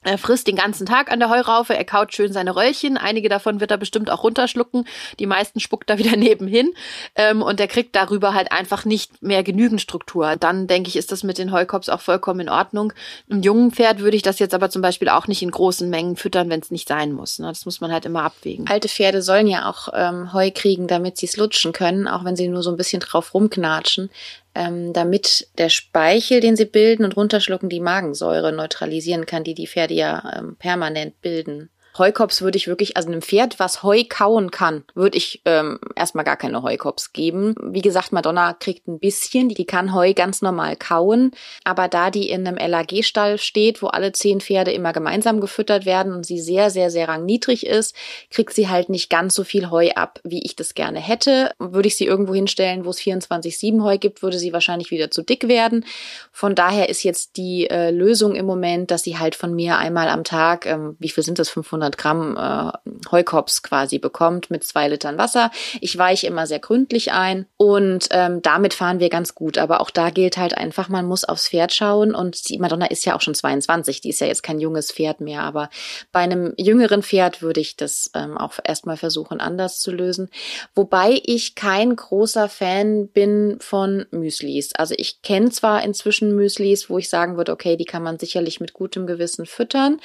er 0.04 0.18
frisst 0.18 0.48
den 0.48 0.56
ganzen 0.56 0.86
Tag 0.86 1.12
an 1.12 1.20
der 1.20 1.30
Heuraufe, 1.30 1.76
er 1.76 1.86
kaut 1.86 2.14
schön 2.14 2.32
seine 2.32 2.56
Röllchen. 2.56 2.98
Einige 2.98 3.30
davon 3.30 3.60
wird 3.60 3.72
er 3.72 3.78
bestimmt 3.78 4.10
auch 4.10 4.24
runterschlucken. 4.24 4.86
Die 5.20 5.26
meisten 5.26 5.60
spuckt 5.60 5.90
er 5.90 5.98
wieder 5.98 6.16
nebenhin. 6.18 6.74
Ähm, 7.16 7.42
und 7.42 7.60
er 7.60 7.68
kriegt 7.68 7.96
darüber 7.96 8.34
halt 8.34 8.52
einfach 8.52 8.86
nicht 8.86 9.22
mehr 9.22 9.44
genügend 9.44 9.82
Struktur. 9.82 10.36
Dann 10.36 10.68
denke 10.68 10.90
ich, 10.90 10.96
ist 10.96 11.12
das 11.12 11.24
mit 11.24 11.38
den 11.38 11.52
Heukops 11.52 11.90
auch 11.90 12.02
vollkommen 12.02 12.42
in 12.42 12.50
Ordnung. 12.50 12.94
Einem 13.30 13.42
jungen 13.42 13.72
Pferd 13.72 14.00
würde 14.00 14.18
ich 14.18 14.24
das 14.24 14.40
jetzt 14.40 14.54
aber 14.54 14.70
zum 14.70 14.82
Beispiel 14.82 15.10
auch 15.10 15.28
nicht 15.28 15.42
in 15.42 15.52
großen 15.52 15.90
Mengen 15.90 16.16
füttern, 16.16 16.50
wenn 16.50 16.60
es 16.60 16.72
nicht 16.72 16.88
sein 16.88 17.12
muss. 17.12 17.40
Ne? 17.40 17.48
Das 17.48 17.66
muss 17.66 17.82
man 17.82 17.92
halt 17.92 18.06
immer 18.06 18.24
abwägen. 18.24 18.68
Alte 18.68 18.90
Pferde 18.90 19.22
sollen 19.22 19.48
ja 19.48 19.70
auch 19.70 19.90
ähm, 19.94 20.34
Heu 20.34 20.52
kriegen, 20.54 20.88
damit 20.88 21.18
sie 21.18 21.26
es 21.26 21.38
lutschen 21.38 21.72
können, 21.72 22.08
auch 22.08 22.24
wenn 22.24 22.36
sie 22.36 22.48
nur 22.48 22.64
so 22.64 22.70
ein 22.70 22.78
bisschen 22.78 23.00
drauf 23.00 23.34
rumknatschen 23.34 24.10
ähm, 24.56 24.94
damit 24.94 25.48
der 25.58 25.70
Speichel, 25.70 26.40
den 26.40 26.56
sie 26.56 26.66
bilden 26.66 27.06
und 27.06 27.18
runterschlucken, 27.18 27.70
die 27.70 27.80
Magensäure 27.80 28.52
neutralisieren 28.52 29.26
kann, 29.26 29.44
die 29.44 29.56
die 29.56 29.68
Pferde 29.68 29.94
ja 29.94 30.34
ähm, 30.38 30.56
permanent 30.58 31.22
bilden. 31.22 31.70
Heukops 31.98 32.42
würde 32.42 32.58
ich 32.58 32.68
wirklich, 32.68 32.98
also 32.98 33.10
einem 33.10 33.22
Pferd, 33.22 33.60
was 33.60 33.84
Heu 33.84 34.04
kauen 34.08 34.52
kann, 34.52 34.84
würde 34.96 35.18
ich 35.18 35.42
ähm, 35.46 35.80
erstmal 35.96 36.26
gar 36.26 36.38
keine 36.38 36.64
Heukops 36.64 37.14
geben. 37.14 37.56
Wie 37.62 37.82
gesagt, 37.82 38.12
Madonna 38.12 38.54
kriegt 38.54 38.88
ein 38.88 39.00
bisschen, 39.00 39.50
die 39.50 39.66
kann 39.66 39.94
Heu 39.94 40.14
ganz 40.14 40.42
normal 40.42 40.76
kauen, 40.76 41.32
aber 41.64 41.88
da 41.88 42.10
die 42.10 42.30
in 42.30 42.48
einem 42.48 42.58
LAG-Stall 42.58 43.38
steht, 43.38 43.82
wo 43.82 43.88
alle 43.88 44.12
zehn 44.12 44.42
Pferde 44.42 44.72
immer 44.72 44.94
gemeinsam 44.94 45.40
gefüttert 45.40 45.86
werden 45.86 46.14
und 46.14 46.26
sie 46.26 46.40
sehr, 46.40 46.70
sehr, 46.70 46.90
sehr 46.90 47.08
rangniedrig 47.08 47.66
ist, 47.66 47.96
kriegt 48.32 48.54
sie 48.54 48.70
halt 48.70 48.90
nicht 48.90 49.10
ganz 49.10 49.36
so 49.36 49.44
viel 49.44 49.70
Heu 49.70 49.92
ab, 49.92 50.20
wie 50.24 50.44
ich 50.44 50.56
das 50.56 50.74
gerne 50.74 51.00
hätte. 51.00 51.52
Würde 51.60 51.88
ich 51.88 51.96
sie 51.96 52.06
irgendwo 52.06 52.34
hinstellen, 52.34 52.86
wo 52.86 52.90
es 52.90 53.00
24-7 53.00 53.84
Heu 53.84 53.98
gibt, 53.98 54.24
würde 54.24 54.40
sie 54.40 54.54
wahrscheinlich 54.54 54.92
wieder 54.92 55.12
zu 55.12 55.22
dick 55.22 55.48
werden. 55.48 55.86
Von 56.32 56.56
daher 56.56 56.90
ist 56.90 57.04
jetzt 57.04 57.38
die 57.38 57.70
äh, 57.70 57.92
Lösung 57.92 58.36
im 58.36 58.46
Moment, 58.46 58.90
dass 58.90 59.04
sie 59.04 59.20
halt 59.20 59.36
von 59.36 59.54
mir 59.54 59.78
einmal 59.78 60.10
am 60.10 60.24
Tag, 60.24 60.66
ähm, 60.66 60.96
wie 61.00 61.10
viel 61.10 61.24
sind 61.24 61.40
das, 61.40 61.50
500 61.50 61.83
500 61.84 61.98
Gramm 61.98 62.38
äh, 62.38 63.12
Heukops 63.12 63.64
quasi 63.64 64.00
bekommt 64.00 64.50
mit 64.50 64.64
zwei 64.64 64.88
Litern 64.88 65.18
Wasser. 65.18 65.52
Ich 65.82 65.98
weiche 65.98 66.28
immer 66.28 66.48
sehr 66.48 66.60
gründlich 66.60 67.12
ein 67.12 67.46
und 67.58 68.08
ähm, 68.12 68.42
damit 68.42 68.74
fahren 68.74 69.00
wir 69.00 69.10
ganz 69.10 69.36
gut. 69.36 69.58
Aber 69.58 69.82
auch 69.82 69.90
da 69.90 70.10
gilt 70.10 70.38
halt 70.38 70.58
einfach, 70.58 70.90
man 70.90 71.06
muss 71.06 71.26
aufs 71.26 71.50
Pferd 71.50 71.74
schauen 71.74 72.16
und 72.16 72.50
die 72.50 72.58
Madonna 72.58 72.86
ist 72.86 73.06
ja 73.06 73.16
auch 73.16 73.22
schon 73.22 73.36
22, 73.36 74.02
die 74.02 74.10
ist 74.10 74.22
ja 74.22 74.28
jetzt 74.28 74.44
kein 74.44 74.60
junges 74.60 74.92
Pferd 74.92 75.22
mehr. 75.22 75.42
Aber 75.42 75.70
bei 76.12 76.22
einem 76.22 76.54
jüngeren 76.58 77.04
Pferd 77.04 77.42
würde 77.42 77.60
ich 77.60 77.76
das 77.76 78.10
ähm, 78.14 78.38
auch 78.38 78.54
erstmal 78.64 78.98
versuchen, 78.98 79.40
anders 79.40 79.80
zu 79.80 79.92
lösen. 79.92 80.30
Wobei 80.76 81.22
ich 81.24 81.56
kein 81.56 81.96
großer 81.96 82.50
Fan 82.50 83.08
bin 83.08 83.58
von 83.60 84.06
Müslis. 84.12 84.74
Also 84.76 84.96
ich 84.98 85.22
kenne 85.22 85.50
zwar 85.52 85.84
inzwischen 85.84 86.36
Müslis, 86.36 86.90
wo 86.90 86.98
ich 86.98 87.10
sagen 87.10 87.38
würde, 87.38 87.52
okay, 87.52 87.76
die 87.78 87.86
kann 87.86 88.04
man 88.04 88.20
sicherlich 88.20 88.60
mit 88.60 88.74
gutem 88.74 89.08
Gewissen 89.08 89.46
füttern. 89.46 90.00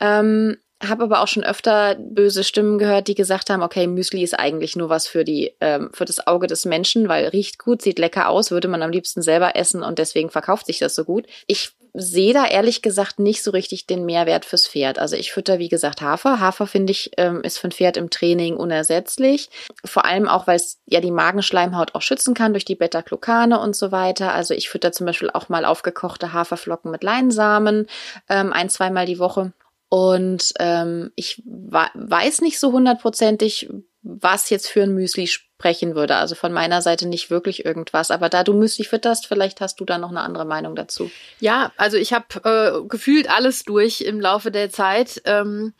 Ähm, 0.00 0.56
habe 0.82 1.04
aber 1.04 1.22
auch 1.22 1.28
schon 1.28 1.44
öfter 1.44 1.94
böse 1.94 2.44
Stimmen 2.44 2.78
gehört, 2.78 3.08
die 3.08 3.14
gesagt 3.14 3.48
haben, 3.50 3.62
okay, 3.62 3.86
Müsli 3.86 4.22
ist 4.22 4.38
eigentlich 4.38 4.76
nur 4.76 4.88
was 4.88 5.06
für 5.06 5.24
die 5.24 5.54
ähm, 5.60 5.90
für 5.92 6.04
das 6.04 6.26
Auge 6.26 6.46
des 6.46 6.64
Menschen, 6.64 7.08
weil 7.08 7.28
riecht 7.28 7.58
gut, 7.58 7.82
sieht 7.82 7.98
lecker 7.98 8.28
aus, 8.28 8.50
würde 8.50 8.68
man 8.68 8.82
am 8.82 8.90
liebsten 8.90 9.22
selber 9.22 9.56
essen 9.56 9.82
und 9.82 9.98
deswegen 9.98 10.30
verkauft 10.30 10.66
sich 10.66 10.78
das 10.78 10.94
so 10.94 11.04
gut. 11.04 11.26
Ich 11.46 11.72
sehe 11.98 12.34
da 12.34 12.46
ehrlich 12.46 12.82
gesagt 12.82 13.18
nicht 13.18 13.42
so 13.42 13.50
richtig 13.50 13.86
den 13.86 14.04
Mehrwert 14.04 14.44
fürs 14.44 14.68
Pferd. 14.68 14.98
Also 14.98 15.16
ich 15.16 15.32
fütter, 15.32 15.58
wie 15.58 15.70
gesagt, 15.70 16.02
Hafer. 16.02 16.40
Hafer, 16.40 16.66
finde 16.66 16.90
ich, 16.90 17.12
ähm, 17.16 17.40
ist 17.40 17.58
für 17.58 17.68
ein 17.68 17.72
Pferd 17.72 17.96
im 17.96 18.10
Training 18.10 18.56
unersetzlich. 18.56 19.48
Vor 19.84 20.04
allem 20.04 20.28
auch, 20.28 20.46
weil 20.46 20.56
es 20.56 20.78
ja 20.84 21.00
die 21.00 21.10
Magenschleimhaut 21.10 21.94
auch 21.94 22.02
schützen 22.02 22.34
kann 22.34 22.52
durch 22.52 22.66
die 22.66 22.74
Beta-Glucane 22.74 23.58
und 23.58 23.74
so 23.74 23.92
weiter. 23.92 24.34
Also 24.34 24.52
ich 24.52 24.68
fütter 24.68 24.92
zum 24.92 25.06
Beispiel 25.06 25.30
auch 25.30 25.48
mal 25.48 25.64
aufgekochte 25.64 26.34
Haferflocken 26.34 26.90
mit 26.90 27.02
Leinsamen 27.02 27.86
ähm, 28.28 28.52
ein, 28.52 28.68
zweimal 28.68 29.06
die 29.06 29.18
Woche. 29.18 29.52
Und 29.88 30.52
ähm, 30.58 31.12
ich 31.14 31.42
weiß 31.44 32.40
nicht 32.40 32.58
so 32.58 32.72
hundertprozentig, 32.72 33.68
was 34.02 34.50
jetzt 34.50 34.68
für 34.68 34.82
ein 34.82 34.94
Müsli 34.94 35.26
sprechen 35.26 35.94
würde. 35.94 36.16
Also 36.16 36.34
von 36.34 36.52
meiner 36.52 36.82
Seite 36.82 37.08
nicht 37.08 37.30
wirklich 37.30 37.64
irgendwas. 37.64 38.10
Aber 38.10 38.28
da 38.28 38.44
du 38.44 38.52
Müsli 38.52 38.84
fütterst, 38.84 39.26
vielleicht 39.26 39.60
hast 39.60 39.80
du 39.80 39.84
da 39.84 39.98
noch 39.98 40.10
eine 40.10 40.20
andere 40.20 40.44
Meinung 40.44 40.76
dazu. 40.76 41.10
Ja, 41.40 41.72
also 41.76 41.96
ich 41.96 42.12
habe 42.12 42.26
äh, 42.44 42.86
gefühlt 42.88 43.30
alles 43.30 43.64
durch 43.64 44.00
im 44.00 44.20
Laufe 44.20 44.50
der 44.50 44.70
Zeit. 44.70 45.22
Ähm, 45.24 45.72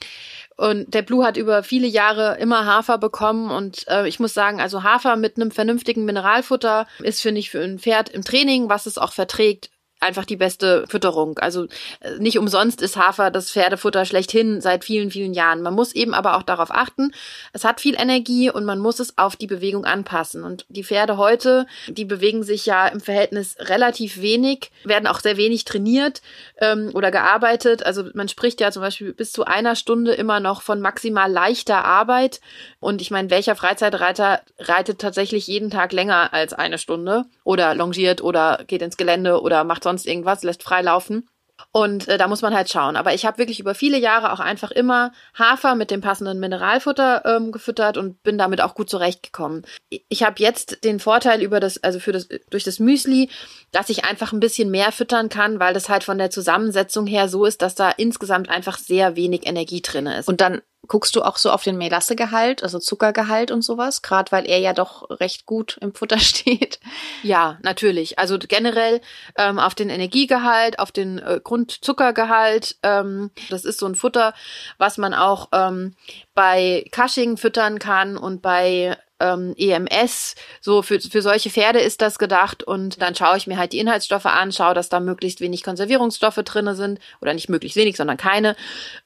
und 0.56 0.94
der 0.94 1.02
Blue 1.02 1.24
hat 1.24 1.36
über 1.36 1.62
viele 1.62 1.86
Jahre 1.86 2.38
immer 2.38 2.64
Hafer 2.64 2.98
bekommen. 2.98 3.50
Und 3.50 3.86
äh, 3.88 4.08
ich 4.08 4.18
muss 4.18 4.34
sagen, 4.34 4.60
also 4.60 4.82
Hafer 4.82 5.16
mit 5.16 5.36
einem 5.36 5.50
vernünftigen 5.50 6.04
Mineralfutter 6.04 6.86
ist, 7.00 7.22
finde 7.22 7.40
ich, 7.40 7.50
für 7.50 7.62
ein 7.62 7.78
Pferd 7.78 8.08
im 8.08 8.24
Training, 8.24 8.68
was 8.68 8.86
es 8.86 8.98
auch 8.98 9.12
verträgt, 9.12 9.70
einfach 10.00 10.24
die 10.24 10.36
beste 10.36 10.84
Fütterung. 10.88 11.38
Also 11.38 11.64
äh, 12.00 12.18
nicht 12.18 12.38
umsonst 12.38 12.82
ist 12.82 12.96
Hafer 12.96 13.30
das 13.30 13.50
Pferdefutter 13.50 14.04
schlechthin 14.04 14.60
seit 14.60 14.84
vielen, 14.84 15.10
vielen 15.10 15.32
Jahren. 15.32 15.62
Man 15.62 15.74
muss 15.74 15.94
eben 15.94 16.12
aber 16.14 16.36
auch 16.36 16.42
darauf 16.42 16.70
achten, 16.70 17.12
es 17.52 17.64
hat 17.64 17.80
viel 17.80 17.98
Energie 17.98 18.50
und 18.50 18.64
man 18.64 18.78
muss 18.78 19.00
es 19.00 19.16
auf 19.16 19.36
die 19.36 19.46
Bewegung 19.46 19.84
anpassen. 19.84 20.44
Und 20.44 20.66
die 20.68 20.84
Pferde 20.84 21.16
heute, 21.16 21.66
die 21.88 22.04
bewegen 22.04 22.42
sich 22.42 22.66
ja 22.66 22.86
im 22.88 23.00
Verhältnis 23.00 23.56
relativ 23.58 24.20
wenig, 24.20 24.70
werden 24.84 25.06
auch 25.06 25.20
sehr 25.20 25.38
wenig 25.38 25.64
trainiert 25.64 26.20
ähm, 26.58 26.90
oder 26.92 27.10
gearbeitet. 27.10 27.84
Also 27.84 28.04
man 28.12 28.28
spricht 28.28 28.60
ja 28.60 28.70
zum 28.70 28.82
Beispiel 28.82 29.14
bis 29.14 29.32
zu 29.32 29.44
einer 29.44 29.76
Stunde 29.76 30.12
immer 30.12 30.40
noch 30.40 30.60
von 30.60 30.80
maximal 30.80 31.30
leichter 31.30 31.84
Arbeit. 31.84 32.40
Und 32.80 33.00
ich 33.00 33.10
meine, 33.10 33.30
welcher 33.30 33.56
Freizeitreiter 33.56 34.42
reitet 34.58 35.00
tatsächlich 35.00 35.46
jeden 35.46 35.70
Tag 35.70 35.92
länger 35.92 36.34
als 36.34 36.52
eine 36.52 36.76
Stunde 36.78 37.24
oder 37.44 37.74
longiert 37.74 38.22
oder 38.22 38.62
geht 38.66 38.82
ins 38.82 38.98
Gelände 38.98 39.40
oder 39.40 39.64
macht 39.64 39.85
sonst 39.86 40.06
irgendwas, 40.06 40.42
lässt 40.42 40.64
frei 40.64 40.82
laufen. 40.82 41.28
Und 41.72 42.08
äh, 42.08 42.18
da 42.18 42.28
muss 42.28 42.42
man 42.42 42.54
halt 42.54 42.70
schauen. 42.70 42.96
Aber 42.96 43.14
ich 43.14 43.24
habe 43.24 43.38
wirklich 43.38 43.60
über 43.60 43.74
viele 43.74 43.98
Jahre 43.98 44.32
auch 44.32 44.40
einfach 44.40 44.70
immer 44.70 45.12
Hafer 45.38 45.74
mit 45.74 45.90
dem 45.90 46.00
passenden 46.00 46.38
Mineralfutter 46.38 47.22
ähm, 47.24 47.52
gefüttert 47.52 47.96
und 47.96 48.22
bin 48.22 48.36
damit 48.36 48.60
auch 48.60 48.74
gut 48.74 48.90
zurechtgekommen. 48.90 49.62
Ich 50.08 50.22
habe 50.22 50.36
jetzt 50.38 50.84
den 50.84 51.00
Vorteil 51.00 51.42
über 51.42 51.60
das, 51.60 51.82
also 51.82 51.98
für 51.98 52.12
das, 52.12 52.28
durch 52.50 52.64
das 52.64 52.78
Müsli, 52.78 53.30
dass 53.72 53.88
ich 53.88 54.04
einfach 54.04 54.32
ein 54.32 54.40
bisschen 54.40 54.70
mehr 54.70 54.92
füttern 54.92 55.28
kann, 55.28 55.58
weil 55.58 55.72
das 55.72 55.88
halt 55.88 56.04
von 56.04 56.18
der 56.18 56.30
Zusammensetzung 56.30 57.06
her 57.06 57.28
so 57.28 57.44
ist, 57.44 57.62
dass 57.62 57.74
da 57.74 57.90
insgesamt 57.90 58.50
einfach 58.50 58.78
sehr 58.78 59.16
wenig 59.16 59.46
Energie 59.46 59.80
drin 59.80 60.06
ist. 60.06 60.28
Und 60.28 60.40
dann 60.40 60.60
Guckst 60.86 61.16
du 61.16 61.22
auch 61.22 61.36
so 61.36 61.50
auf 61.50 61.62
den 61.62 61.78
Melassegehalt, 61.78 62.62
also 62.62 62.78
Zuckergehalt 62.78 63.50
und 63.50 63.62
sowas, 63.62 64.02
gerade 64.02 64.32
weil 64.32 64.46
er 64.46 64.58
ja 64.58 64.72
doch 64.72 65.08
recht 65.10 65.46
gut 65.46 65.78
im 65.80 65.94
Futter 65.94 66.18
steht? 66.20 66.80
Ja, 67.22 67.58
natürlich. 67.62 68.18
Also 68.18 68.38
generell 68.38 69.00
ähm, 69.36 69.58
auf 69.58 69.74
den 69.74 69.90
Energiegehalt, 69.90 70.78
auf 70.78 70.92
den 70.92 71.18
äh, 71.18 71.40
Grundzuckergehalt. 71.42 72.76
Ähm, 72.82 73.30
das 73.50 73.64
ist 73.64 73.78
so 73.78 73.86
ein 73.86 73.94
Futter, 73.94 74.34
was 74.78 74.98
man 74.98 75.14
auch 75.14 75.48
ähm, 75.52 75.94
bei 76.34 76.84
Cushing 76.94 77.36
füttern 77.36 77.78
kann 77.78 78.16
und 78.16 78.42
bei 78.42 78.96
ähm, 79.20 79.54
EMS. 79.56 80.34
So 80.60 80.82
für, 80.82 81.00
für 81.00 81.22
solche 81.22 81.50
Pferde 81.50 81.80
ist 81.80 82.02
das 82.02 82.18
gedacht 82.18 82.62
und 82.62 83.00
dann 83.00 83.14
schaue 83.14 83.36
ich 83.36 83.46
mir 83.46 83.56
halt 83.56 83.72
die 83.72 83.78
Inhaltsstoffe 83.78 84.26
an, 84.26 84.52
schaue, 84.52 84.74
dass 84.74 84.88
da 84.88 85.00
möglichst 85.00 85.40
wenig 85.40 85.62
Konservierungsstoffe 85.62 86.42
drinne 86.44 86.74
sind 86.74 86.98
oder 87.20 87.34
nicht 87.34 87.48
möglichst 87.48 87.76
wenig, 87.76 87.96
sondern 87.96 88.16
keine 88.16 88.56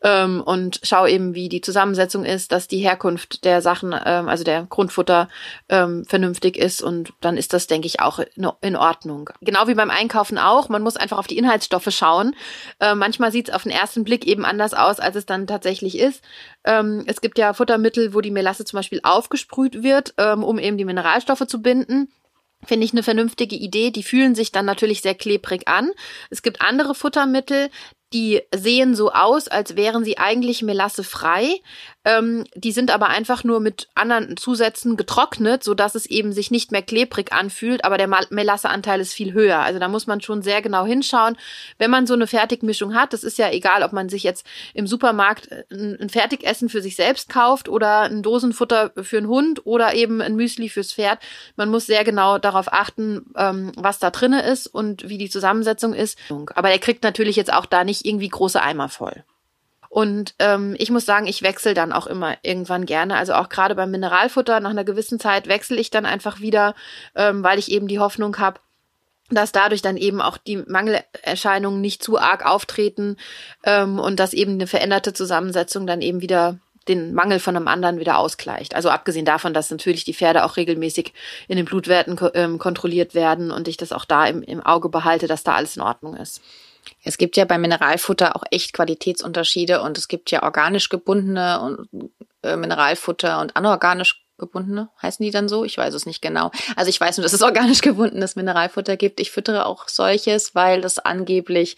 ähm, 0.03 0.41
und 0.41 0.81
schaue 0.83 1.11
eben, 1.11 1.35
wie 1.35 1.49
die 1.49 1.61
Zusammensetzung 1.61 2.25
ist, 2.25 2.53
dass 2.53 2.69
die 2.69 2.79
Herkunft 2.79 3.45
der 3.45 3.63
Sachen, 3.63 3.95
ähm, 4.05 4.29
also 4.29 4.45
der 4.45 4.65
Grundfutter 4.65 5.29
ähm, 5.69 6.05
vernünftig 6.05 6.57
ist 6.57 6.83
und 6.83 7.13
dann 7.21 7.37
ist 7.37 7.53
das, 7.53 7.67
denke 7.67 7.87
ich, 7.87 8.01
auch 8.01 8.21
in 8.61 8.77
Ordnung. 8.77 9.31
Genau 9.41 9.69
wie 9.69 9.75
beim 9.75 9.91
Einkaufen 9.91 10.39
auch, 10.39 10.69
man 10.69 10.83
muss 10.83 10.97
einfach 10.97 11.19
auf 11.19 11.27
die 11.27 11.39
Inhaltsstoffe 11.39 11.91
schauen. 11.91 12.35
Äh, 12.81 12.95
manchmal 12.95 13.33
sieht 13.33 13.49
es 13.49 13.55
auf 13.55 13.63
den 13.63 13.73
ersten 13.73 14.05
Blick 14.05 14.27
eben 14.27 14.45
anders 14.45 14.75
aus, 14.75 15.01
als 15.01 15.17
es 15.17 15.27
dann 15.27 15.47
tatsächlich 15.47 15.99
ist. 15.99 16.23
Ähm, 16.65 17.05
es 17.07 17.21
gibt 17.21 17.39
ja 17.39 17.53
Futtermittel, 17.53 18.15
wo 18.15 18.21
die 18.21 18.31
Melasse 18.31 18.65
zum 18.65 18.79
Beispiel 18.79 19.01
aufgesprüht 19.03 19.83
wird, 19.83 20.15
ähm, 20.19 20.45
um 20.45 20.59
eben 20.59 20.79
die 20.79 20.85
Mineralstoffe 20.85 21.47
zu 21.47 21.63
binden. 21.63 22.13
Finde 22.65 22.85
ich 22.85 22.93
eine 22.93 23.03
vernünftige 23.03 23.57
Idee. 23.57 23.91
Die 23.91 24.03
fühlen 24.03 24.35
sich 24.35 24.53
dann 24.53 24.67
natürlich 24.67 25.01
sehr 25.01 25.15
klebrig 25.15 25.67
an. 25.67 25.93
Es 26.29 26.43
gibt 26.43 26.61
andere 26.61 26.95
Futtermittel, 26.95 27.71
die 28.13 28.43
sehen 28.55 28.95
so 28.95 29.13
aus, 29.13 29.49
als 29.49 29.77
wären 29.77 30.05
sie 30.05 30.19
eigentlich 30.19 30.63
melassefrei. 30.63 31.61
Ähm, 32.11 32.45
die 32.55 32.73
sind 32.73 32.91
aber 32.91 33.09
einfach 33.09 33.45
nur 33.45 33.61
mit 33.61 33.89
anderen 33.95 34.37
Zusätzen 34.37 34.97
getrocknet, 34.97 35.63
so 35.63 35.75
dass 35.75 35.95
es 35.95 36.07
eben 36.07 36.33
sich 36.33 36.51
nicht 36.51 36.73
mehr 36.73 36.83
klebrig 36.83 37.33
anfühlt, 37.33 37.85
aber 37.85 37.99
der 37.99 38.09
Melasseanteil 38.31 39.01
ist 39.01 39.13
viel 39.13 39.33
höher. 39.33 39.59
Also 39.61 39.79
da 39.79 39.89
muss 39.89 40.07
man 40.07 40.21
schon 40.21 40.43
sehr 40.43 40.63
genau 40.63 40.85
hinschauen. 40.85 41.37
Wenn 41.79 41.91
man 41.91 42.07
so 42.07 42.15
eine 42.15 42.27
Fertigmischung 42.27 42.95
hat, 42.95 43.13
das 43.13 43.23
ist 43.23 43.39
ja 43.39 43.51
egal, 43.51 43.83
ob 43.83 43.93
man 43.93 44.09
sich 44.09 44.23
jetzt 44.23 44.47
im 44.75 44.87
Supermarkt 44.87 45.51
äh, 45.51 45.65
ein, 45.71 46.09
Fertigessen 46.09 46.69
für 46.69 46.83
sich 46.83 46.97
selbst 46.97 47.29
kauft 47.29 47.69
oder 47.69 48.03
ein 48.03 48.23
Dosenfutter 48.23 48.93
für 49.03 49.19
einen 49.19 49.29
Hund 49.29 49.67
oder 49.67 49.95
eben 49.95 50.21
ein 50.21 50.35
Müsli 50.35 50.69
fürs 50.69 50.93
Pferd. 50.93 51.21
Man 51.57 51.71
muss 51.71 51.87
sehr 51.87 52.05
genau 52.05 52.39
darauf 52.39 52.73
achten, 52.73 53.27
ähm, 53.37 53.73
was 53.77 53.99
da 53.99 54.11
drinne 54.11 54.43
ist 54.43 54.67
und 54.67 55.09
wie 55.09 55.19
die 55.19 55.31
Zusammensetzung 55.31 55.95
ist. 55.95 56.19
Aber 56.57 56.71
er 56.71 56.79
kriegt 56.79 57.05
natürlich 57.05 57.37
jetzt 57.37 57.53
auch 57.53 57.67
da 57.67 57.85
nicht 57.85 58.05
irgendwie 58.05 58.29
große 58.29 58.61
Eimer 58.61 58.89
voll. 58.89 59.25
Und 59.91 60.37
ähm, 60.39 60.77
ich 60.79 60.93
muss 60.93 61.05
sagen, 61.05 61.27
ich 61.27 61.43
wechsle 61.43 61.75
dann 61.75 61.93
auch 61.93 62.07
immer 62.07 62.37
irgendwann 62.43 62.87
gerne. 62.87 63.17
Also 63.17 63.35
auch 63.35 63.49
gerade 63.49 63.75
beim 63.75 63.91
Mineralfutter, 63.91 64.61
nach 64.61 64.71
einer 64.71 64.85
gewissen 64.85 65.19
Zeit 65.19 65.49
wechsle 65.49 65.79
ich 65.79 65.91
dann 65.91 66.07
einfach 66.07 66.39
wieder, 66.39 66.77
ähm, 67.17 67.43
weil 67.43 67.59
ich 67.59 67.73
eben 67.73 67.89
die 67.89 67.99
Hoffnung 67.99 68.39
habe, 68.39 68.61
dass 69.31 69.51
dadurch 69.51 69.83
dann 69.83 69.97
eben 69.97 70.21
auch 70.21 70.39
die 70.39 70.59
Mangelerscheinungen 70.59 71.81
nicht 71.81 72.05
zu 72.05 72.19
arg 72.19 72.47
auftreten 72.47 73.17
ähm, 73.65 73.99
und 73.99 74.21
dass 74.21 74.33
eben 74.33 74.53
eine 74.53 74.69
veränderte 74.69 75.13
Zusammensetzung 75.13 75.89
dann 75.89 76.03
eben 76.03 76.21
wieder 76.21 76.61
den 76.87 77.13
Mangel 77.13 77.41
von 77.41 77.57
einem 77.57 77.67
anderen 77.67 77.99
wieder 77.99 78.17
ausgleicht. 78.17 78.77
Also 78.77 78.91
abgesehen 78.91 79.25
davon, 79.25 79.53
dass 79.53 79.73
natürlich 79.73 80.05
die 80.05 80.15
Pferde 80.15 80.45
auch 80.45 80.57
regelmäßig 80.57 81.13
in 81.49 81.57
den 81.57 81.67
Blutwerten 81.67 82.17
ähm, 82.35 82.59
kontrolliert 82.59 83.17
werden 83.17 83.51
und 83.51 83.67
ich 83.67 83.77
das 83.77 83.91
auch 83.91 84.05
da 84.05 84.27
im, 84.27 84.43
im 84.43 84.61
Auge 84.61 84.89
behalte, 84.89 85.27
dass 85.27 85.43
da 85.43 85.55
alles 85.55 85.77
in 85.77 85.83
Ordnung 85.83 86.17
ist. 86.17 86.41
Es 87.03 87.19
gibt 87.19 87.37
ja 87.37 87.45
beim 87.45 87.61
Mineralfutter 87.61 88.37
auch 88.37 88.45
echt 88.51 88.73
Qualitätsunterschiede 88.73 89.83
und 89.83 89.99
es 89.99 90.09
gibt 90.09 90.31
ja 90.31 90.43
organisch 90.43 90.89
gebundene 90.89 91.61
und 91.61 92.11
äh, 92.43 92.57
Mineralfutter 92.57 93.41
und 93.41 93.57
anorganisch 93.57 94.25
gebundene, 94.41 94.89
heißen 95.01 95.25
die 95.25 95.31
dann 95.31 95.49
so? 95.49 95.65
Ich 95.65 95.79
weiß 95.79 95.95
es 95.95 96.07
nicht 96.07 96.21
genau. 96.21 96.51
Also 96.75 96.89
ich 96.89 97.01
weiß 97.01 97.19
nur, 97.19 97.23
dass 97.23 97.33
es 97.33 97.43
organisch 97.43 97.81
gebundenes 97.83 98.35
Mineralfutter 98.35 98.97
gibt. 98.97 99.21
Ich 99.21 99.31
füttere 99.31 99.67
auch 99.67 99.87
solches, 99.89 100.57
weil 100.57 100.81
das 100.81 100.99
angeblich 100.99 101.77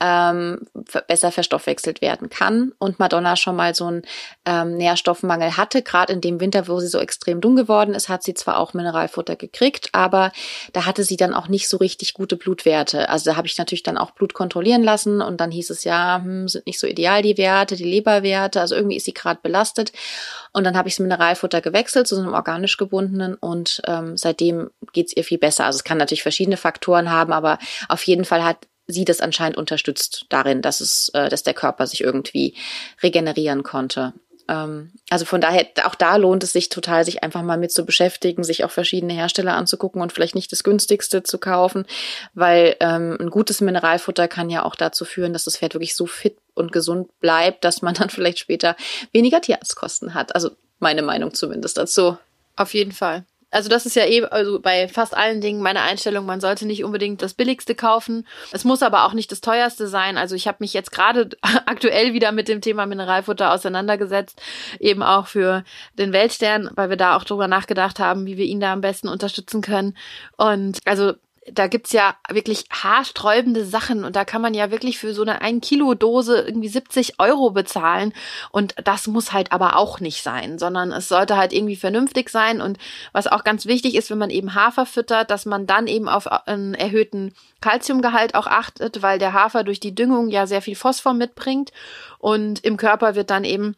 ähm, 0.00 0.66
besser 1.06 1.30
verstoffwechselt 1.30 2.00
werden 2.00 2.30
kann. 2.30 2.72
Und 2.78 2.98
Madonna 2.98 3.36
schon 3.36 3.56
mal 3.56 3.74
so 3.74 3.86
einen 3.86 4.02
ähm, 4.44 4.76
Nährstoffmangel 4.76 5.56
hatte. 5.56 5.82
Gerade 5.82 6.12
in 6.12 6.20
dem 6.20 6.40
Winter, 6.40 6.68
wo 6.68 6.80
sie 6.80 6.88
so 6.88 6.98
extrem 6.98 7.40
dumm 7.40 7.56
geworden 7.56 7.94
ist, 7.94 8.08
hat 8.08 8.22
sie 8.22 8.34
zwar 8.34 8.58
auch 8.58 8.74
Mineralfutter 8.74 9.36
gekriegt, 9.36 9.90
aber 9.92 10.32
da 10.72 10.86
hatte 10.86 11.04
sie 11.04 11.16
dann 11.16 11.34
auch 11.34 11.48
nicht 11.48 11.68
so 11.68 11.76
richtig 11.76 12.14
gute 12.14 12.36
Blutwerte. 12.36 13.08
Also 13.08 13.30
da 13.30 13.36
habe 13.36 13.46
ich 13.46 13.58
natürlich 13.58 13.82
dann 13.82 13.98
auch 13.98 14.12
Blut 14.12 14.34
kontrollieren 14.34 14.82
lassen 14.82 15.20
und 15.20 15.40
dann 15.40 15.50
hieß 15.50 15.70
es 15.70 15.84
ja, 15.84 16.20
hm, 16.22 16.48
sind 16.48 16.66
nicht 16.66 16.80
so 16.80 16.86
ideal 16.86 17.22
die 17.22 17.38
Werte, 17.38 17.76
die 17.76 17.84
Leberwerte. 17.84 18.60
Also 18.60 18.74
irgendwie 18.74 18.96
ist 18.96 19.04
sie 19.04 19.14
gerade 19.14 19.40
belastet. 19.42 19.92
Und 20.52 20.64
dann 20.64 20.76
habe 20.76 20.88
ich 20.88 20.94
das 20.94 21.00
Mineralfutter 21.00 21.60
gewechselt 21.60 22.08
zu 22.08 22.16
so 22.16 22.22
einem 22.22 22.34
organisch 22.34 22.76
gebundenen 22.76 23.34
und 23.34 23.82
ähm, 23.86 24.16
seitdem 24.16 24.70
geht's 24.92 25.16
ihr 25.16 25.24
viel 25.24 25.38
besser. 25.38 25.64
Also 25.64 25.76
es 25.76 25.84
kann 25.84 25.98
natürlich 25.98 26.22
verschiedene 26.22 26.56
Faktoren 26.56 27.10
haben, 27.10 27.32
aber 27.32 27.58
auf 27.88 28.02
jeden 28.02 28.24
Fall 28.24 28.44
hat 28.44 28.66
sie 28.88 29.04
das 29.04 29.20
anscheinend 29.20 29.56
unterstützt 29.56 30.26
darin, 30.28 30.62
dass 30.62 30.80
es, 30.80 31.10
äh, 31.14 31.28
dass 31.28 31.44
der 31.44 31.54
Körper 31.54 31.86
sich 31.86 32.00
irgendwie 32.00 32.54
regenerieren 33.02 33.62
konnte. 33.62 34.12
Ähm, 34.50 34.90
also 35.08 35.24
von 35.24 35.40
daher, 35.40 35.66
auch 35.84 35.94
da 35.94 36.16
lohnt 36.16 36.42
es 36.42 36.52
sich 36.52 36.68
total, 36.68 37.04
sich 37.04 37.22
einfach 37.22 37.42
mal 37.42 37.56
mit 37.56 37.70
zu 37.70 37.86
beschäftigen, 37.86 38.42
sich 38.42 38.64
auch 38.64 38.70
verschiedene 38.72 39.12
Hersteller 39.12 39.54
anzugucken 39.54 40.02
und 40.02 40.12
vielleicht 40.12 40.34
nicht 40.34 40.50
das 40.50 40.64
günstigste 40.64 41.22
zu 41.22 41.38
kaufen, 41.38 41.86
weil 42.34 42.76
ähm, 42.80 43.16
ein 43.20 43.30
gutes 43.30 43.60
Mineralfutter 43.60 44.26
kann 44.26 44.50
ja 44.50 44.64
auch 44.64 44.74
dazu 44.74 45.04
führen, 45.04 45.32
dass 45.32 45.44
das 45.44 45.56
Pferd 45.56 45.74
wirklich 45.74 45.94
so 45.94 46.06
fit 46.06 46.36
und 46.54 46.72
gesund 46.72 47.08
bleibt, 47.20 47.64
dass 47.64 47.80
man 47.80 47.94
dann 48.00 48.10
vielleicht 48.10 48.40
später 48.40 48.76
weniger 49.12 49.40
Tierarztkosten 49.40 50.14
hat. 50.14 50.34
Also 50.34 50.50
meine 50.80 51.02
Meinung 51.02 51.32
zumindest 51.32 51.78
dazu. 51.78 52.18
Auf 52.56 52.74
jeden 52.74 52.92
Fall 52.92 53.24
also 53.50 53.68
das 53.68 53.86
ist 53.86 53.96
ja 53.96 54.04
eh, 54.04 54.24
also 54.24 54.60
bei 54.60 54.88
fast 54.88 55.16
allen 55.16 55.40
Dingen 55.40 55.62
meine 55.62 55.82
Einstellung, 55.82 56.26
man 56.26 56.40
sollte 56.40 56.66
nicht 56.66 56.84
unbedingt 56.84 57.22
das 57.22 57.34
Billigste 57.34 57.74
kaufen. 57.74 58.26
Es 58.52 58.64
muss 58.64 58.82
aber 58.82 59.04
auch 59.04 59.12
nicht 59.12 59.32
das 59.32 59.40
teuerste 59.40 59.88
sein. 59.88 60.16
Also 60.16 60.34
ich 60.36 60.46
habe 60.46 60.58
mich 60.60 60.72
jetzt 60.72 60.92
gerade 60.92 61.30
aktuell 61.66 62.14
wieder 62.14 62.32
mit 62.32 62.48
dem 62.48 62.60
Thema 62.60 62.86
Mineralfutter 62.86 63.52
auseinandergesetzt, 63.52 64.40
eben 64.78 65.02
auch 65.02 65.26
für 65.26 65.64
den 65.98 66.12
Weltstern, 66.12 66.70
weil 66.74 66.90
wir 66.90 66.96
da 66.96 67.16
auch 67.16 67.24
drüber 67.24 67.48
nachgedacht 67.48 67.98
haben, 67.98 68.26
wie 68.26 68.36
wir 68.36 68.44
ihn 68.44 68.60
da 68.60 68.72
am 68.72 68.80
besten 68.80 69.08
unterstützen 69.08 69.62
können. 69.62 69.96
Und 70.36 70.78
also 70.84 71.14
da 71.48 71.68
gibt's 71.68 71.92
ja 71.92 72.16
wirklich 72.28 72.66
haarsträubende 72.70 73.64
Sachen 73.64 74.04
und 74.04 74.14
da 74.14 74.26
kann 74.26 74.42
man 74.42 74.52
ja 74.52 74.70
wirklich 74.70 74.98
für 74.98 75.14
so 75.14 75.22
eine 75.22 75.40
1 75.40 75.66
Kilo 75.66 75.94
Dose 75.94 76.42
irgendwie 76.42 76.68
70 76.68 77.18
Euro 77.18 77.50
bezahlen. 77.50 78.12
Und 78.50 78.74
das 78.84 79.06
muss 79.06 79.32
halt 79.32 79.50
aber 79.50 79.76
auch 79.76 80.00
nicht 80.00 80.22
sein, 80.22 80.58
sondern 80.58 80.92
es 80.92 81.08
sollte 81.08 81.38
halt 81.38 81.54
irgendwie 81.54 81.76
vernünftig 81.76 82.28
sein. 82.28 82.60
Und 82.60 82.78
was 83.12 83.26
auch 83.26 83.42
ganz 83.42 83.64
wichtig 83.64 83.94
ist, 83.94 84.10
wenn 84.10 84.18
man 84.18 84.30
eben 84.30 84.54
Hafer 84.54 84.84
füttert, 84.84 85.30
dass 85.30 85.46
man 85.46 85.66
dann 85.66 85.86
eben 85.86 86.08
auf 86.08 86.26
einen 86.26 86.74
erhöhten 86.74 87.34
Kalziumgehalt 87.62 88.34
auch 88.34 88.46
achtet, 88.46 89.00
weil 89.00 89.18
der 89.18 89.32
Hafer 89.32 89.64
durch 89.64 89.80
die 89.80 89.94
Düngung 89.94 90.28
ja 90.28 90.46
sehr 90.46 90.60
viel 90.60 90.76
Phosphor 90.76 91.14
mitbringt. 91.14 91.72
Und 92.18 92.62
im 92.64 92.76
Körper 92.76 93.14
wird 93.14 93.30
dann 93.30 93.44
eben 93.44 93.76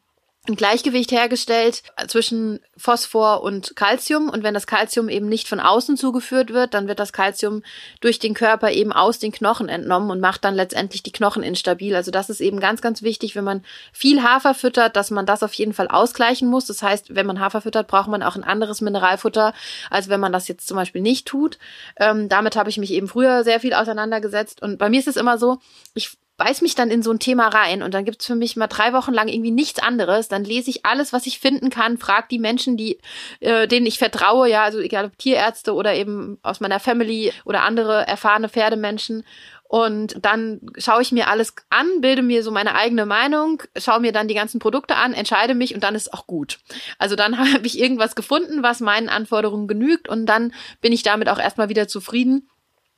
ein 0.48 0.56
Gleichgewicht 0.56 1.12
hergestellt 1.12 1.84
zwischen 2.08 2.58
Phosphor 2.76 3.44
und 3.44 3.76
Calcium 3.76 4.28
und 4.28 4.42
wenn 4.42 4.54
das 4.54 4.66
Calcium 4.66 5.08
eben 5.08 5.28
nicht 5.28 5.46
von 5.46 5.60
außen 5.60 5.96
zugeführt 5.96 6.52
wird, 6.52 6.74
dann 6.74 6.88
wird 6.88 6.98
das 6.98 7.12
Calcium 7.12 7.62
durch 8.00 8.18
den 8.18 8.34
Körper 8.34 8.72
eben 8.72 8.92
aus 8.92 9.20
den 9.20 9.30
Knochen 9.30 9.68
entnommen 9.68 10.10
und 10.10 10.18
macht 10.18 10.44
dann 10.44 10.56
letztendlich 10.56 11.04
die 11.04 11.12
Knochen 11.12 11.44
instabil. 11.44 11.94
Also 11.94 12.10
das 12.10 12.28
ist 12.28 12.40
eben 12.40 12.58
ganz, 12.58 12.82
ganz 12.82 13.02
wichtig, 13.02 13.36
wenn 13.36 13.44
man 13.44 13.62
viel 13.92 14.24
Hafer 14.24 14.54
füttert, 14.54 14.96
dass 14.96 15.12
man 15.12 15.26
das 15.26 15.44
auf 15.44 15.54
jeden 15.54 15.74
Fall 15.74 15.86
ausgleichen 15.86 16.48
muss. 16.48 16.66
Das 16.66 16.82
heißt, 16.82 17.14
wenn 17.14 17.26
man 17.26 17.38
Hafer 17.38 17.60
füttert, 17.60 17.86
braucht 17.86 18.08
man 18.08 18.24
auch 18.24 18.34
ein 18.34 18.42
anderes 18.42 18.80
Mineralfutter, 18.80 19.54
als 19.90 20.08
wenn 20.08 20.18
man 20.18 20.32
das 20.32 20.48
jetzt 20.48 20.66
zum 20.66 20.76
Beispiel 20.76 21.02
nicht 21.02 21.28
tut. 21.28 21.58
Ähm, 21.98 22.28
damit 22.28 22.56
habe 22.56 22.68
ich 22.68 22.78
mich 22.78 22.90
eben 22.90 23.06
früher 23.06 23.44
sehr 23.44 23.60
viel 23.60 23.74
auseinandergesetzt 23.74 24.60
und 24.60 24.78
bei 24.78 24.88
mir 24.88 24.98
ist 24.98 25.06
es 25.08 25.16
immer 25.16 25.38
so, 25.38 25.58
ich 25.94 26.16
beiß 26.36 26.62
mich 26.62 26.74
dann 26.74 26.90
in 26.90 27.02
so 27.02 27.10
ein 27.10 27.18
Thema 27.18 27.48
rein 27.48 27.82
und 27.82 27.94
dann 27.94 28.04
gibt's 28.04 28.26
für 28.26 28.34
mich 28.34 28.56
mal 28.56 28.66
drei 28.66 28.92
Wochen 28.92 29.12
lang 29.12 29.28
irgendwie 29.28 29.50
nichts 29.50 29.80
anderes. 29.80 30.28
Dann 30.28 30.44
lese 30.44 30.70
ich 30.70 30.84
alles, 30.84 31.12
was 31.12 31.26
ich 31.26 31.38
finden 31.38 31.70
kann, 31.70 31.98
frag 31.98 32.28
die 32.28 32.38
Menschen, 32.38 32.76
die, 32.76 32.98
äh, 33.40 33.68
denen 33.68 33.86
ich 33.86 33.98
vertraue, 33.98 34.48
ja, 34.48 34.64
also 34.64 34.78
egal 34.78 35.06
ob 35.06 35.18
Tierärzte 35.18 35.74
oder 35.74 35.94
eben 35.94 36.38
aus 36.42 36.60
meiner 36.60 36.80
Family 36.80 37.32
oder 37.44 37.62
andere 37.62 38.06
erfahrene 38.06 38.48
Pferdemenschen. 38.48 39.24
Und 39.72 40.16
dann 40.20 40.60
schaue 40.76 41.00
ich 41.00 41.12
mir 41.12 41.28
alles 41.28 41.54
an, 41.70 42.02
bilde 42.02 42.20
mir 42.20 42.42
so 42.42 42.50
meine 42.50 42.74
eigene 42.74 43.06
Meinung, 43.06 43.62
schaue 43.78 44.00
mir 44.00 44.12
dann 44.12 44.28
die 44.28 44.34
ganzen 44.34 44.58
Produkte 44.58 44.96
an, 44.96 45.14
entscheide 45.14 45.54
mich 45.54 45.74
und 45.74 45.82
dann 45.82 45.94
ist 45.94 46.12
auch 46.12 46.26
gut. 46.26 46.58
Also 46.98 47.16
dann 47.16 47.38
habe 47.54 47.66
ich 47.66 47.78
irgendwas 47.78 48.14
gefunden, 48.14 48.62
was 48.62 48.80
meinen 48.80 49.08
Anforderungen 49.08 49.68
genügt 49.68 50.10
und 50.10 50.26
dann 50.26 50.52
bin 50.82 50.92
ich 50.92 51.02
damit 51.02 51.30
auch 51.30 51.38
erstmal 51.38 51.70
wieder 51.70 51.88
zufrieden 51.88 52.50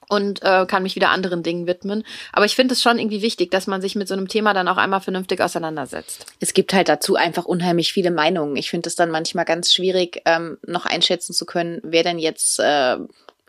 und 0.08 0.42
äh, 0.42 0.66
kann 0.66 0.82
mich 0.82 0.96
wieder 0.96 1.10
anderen 1.10 1.42
Dingen 1.42 1.66
widmen. 1.66 2.04
Aber 2.32 2.44
ich 2.44 2.54
finde 2.54 2.74
es 2.74 2.82
schon 2.82 2.98
irgendwie 2.98 3.22
wichtig, 3.22 3.50
dass 3.50 3.66
man 3.66 3.80
sich 3.80 3.94
mit 3.94 4.08
so 4.08 4.14
einem 4.14 4.28
Thema 4.28 4.54
dann 4.54 4.68
auch 4.68 4.76
einmal 4.76 5.00
vernünftig 5.00 5.40
auseinandersetzt. 5.40 6.26
Es 6.40 6.54
gibt 6.54 6.72
halt 6.72 6.88
dazu 6.88 7.16
einfach 7.16 7.44
unheimlich 7.44 7.92
viele 7.92 8.10
Meinungen. 8.10 8.56
Ich 8.56 8.70
finde 8.70 8.88
es 8.88 8.96
dann 8.96 9.10
manchmal 9.10 9.44
ganz 9.44 9.72
schwierig, 9.72 10.22
ähm, 10.24 10.58
noch 10.66 10.86
einschätzen 10.86 11.32
zu 11.32 11.46
können, 11.46 11.80
wer 11.82 12.02
denn 12.02 12.18
jetzt 12.18 12.58
äh, 12.60 12.96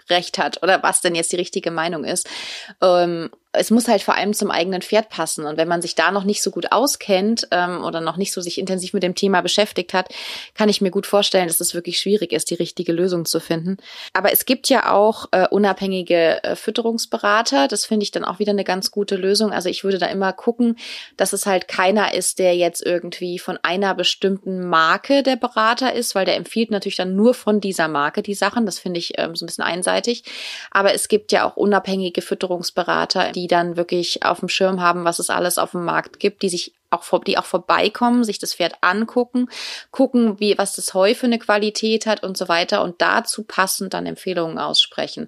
recht 0.10 0.38
hat 0.38 0.62
oder 0.64 0.84
was 0.84 1.02
denn 1.02 1.16
jetzt 1.16 1.32
die 1.32 1.38
richtige 1.38 1.72
Meinung 1.72 2.04
ist. 2.04 2.28
Ähm, 2.82 3.30
es 3.58 3.72
muss 3.72 3.88
halt 3.88 4.02
vor 4.02 4.16
allem 4.16 4.34
zum 4.34 4.52
eigenen 4.52 4.82
Pferd 4.82 5.10
passen. 5.10 5.46
Und 5.46 5.58
wenn 5.58 5.68
man 5.68 5.82
sich 5.82 5.96
da 5.96 6.12
noch 6.12 6.24
nicht 6.24 6.42
so 6.42 6.52
gut 6.52 6.72
auskennt 6.72 7.48
ähm, 7.52 7.84
oder 7.84 8.02
noch 8.02 8.18
nicht 8.18 8.32
so 8.32 8.42
sich 8.42 8.58
intensiv 8.58 8.94
mit 8.94 9.04
dem 9.04 9.16
Thema 9.16 9.42
beschäftigt 9.42 9.94
hat, 9.94 10.10
kann 10.54 10.70
ich 10.70 10.82
mir 10.82 10.92
gut 10.92 11.06
vorstellen, 11.06 11.48
dass 11.48 11.60
es 11.60 11.74
wirklich 11.74 12.00
schwierig 12.00 12.32
ist, 12.32 12.50
die 12.50 12.56
richtige 12.56 12.92
Lösung 12.92 13.26
zu 13.26 13.40
finden. 13.40 13.78
Aber 14.14 14.32
es 14.32 14.46
gibt 14.46 14.70
ja 14.70 14.92
auch 14.92 15.28
äh, 15.32 15.48
unabhängige 15.48 16.44
äh, 16.44 16.56
Fütterungsberater. 16.56 17.68
Das 17.68 17.86
finde 17.86 18.04
ich 18.04 18.12
dann 18.12 18.26
auch 18.26 18.40
wieder 18.40 18.52
eine 18.52 18.64
ganz 18.64 18.92
gute 18.92 19.16
Lösung. 19.16 19.52
Also 19.52 19.70
ich 19.70 19.84
würde 19.84 19.98
da 19.98 20.08
immer 20.08 20.34
gucken, 20.34 20.78
dass 21.18 21.34
es 21.34 21.46
halt 21.46 21.68
keiner 21.68 22.14
ist, 22.14 22.40
der 22.40 22.56
jetzt 22.56 22.86
irgendwie 22.86 23.40
von 23.40 23.58
einer 23.62 23.96
bestimmten 23.96 24.68
Marke 24.68 25.24
der 25.24 25.36
Berater 25.36 25.94
ist, 25.94 26.16
weil 26.16 26.26
der 26.26 26.36
empfiehlt 26.36 26.72
natürlich 26.72 26.98
dann 26.98 27.16
nur 27.16 27.34
von 27.34 27.62
dieser 27.62 27.88
Marke 27.88 28.22
die 28.22 28.34
Sachen. 28.34 28.66
Das 28.66 28.80
finde 28.80 29.00
ich 29.00 29.18
ähm, 29.18 29.36
so 29.36 29.46
ein 29.46 29.48
bisschen 29.48 29.64
einseitig. 29.64 30.24
Aber 30.72 30.94
es 30.94 31.08
gibt 31.08 31.32
ja 31.32 31.48
auch 31.48 31.56
unabhängige 31.56 32.22
Fütterungsberater, 32.22 33.32
die 33.32 33.45
die 33.46 33.48
dann 33.48 33.78
wirklich 33.78 34.24
auf 34.24 34.40
dem 34.40 34.50
Schirm 34.50 34.82
haben, 34.82 35.06
was 35.06 35.20
es 35.20 35.30
alles 35.30 35.60
auf 35.60 35.72
dem 35.72 35.86
Markt 35.86 36.20
gibt, 36.20 36.42
die 36.42 36.50
sich 36.50 36.74
auch 36.90 37.04
vor, 37.04 37.22
die 37.22 37.38
auch 37.38 37.46
vorbeikommen, 37.46 38.24
sich 38.24 38.40
das 38.40 38.56
Pferd 38.56 38.74
angucken, 38.82 39.50
gucken, 39.92 40.40
wie, 40.40 40.58
was 40.58 40.76
das 40.76 40.96
Heu 40.96 41.14
für 41.14 41.28
eine 41.28 41.38
Qualität 41.38 42.08
hat 42.08 42.24
und 42.24 42.38
so 42.38 42.48
weiter 42.48 42.82
und 42.82 43.04
dazu 43.04 43.44
passend 43.44 43.94
dann 43.94 44.08
Empfehlungen 44.08 44.58
aussprechen. 44.58 45.28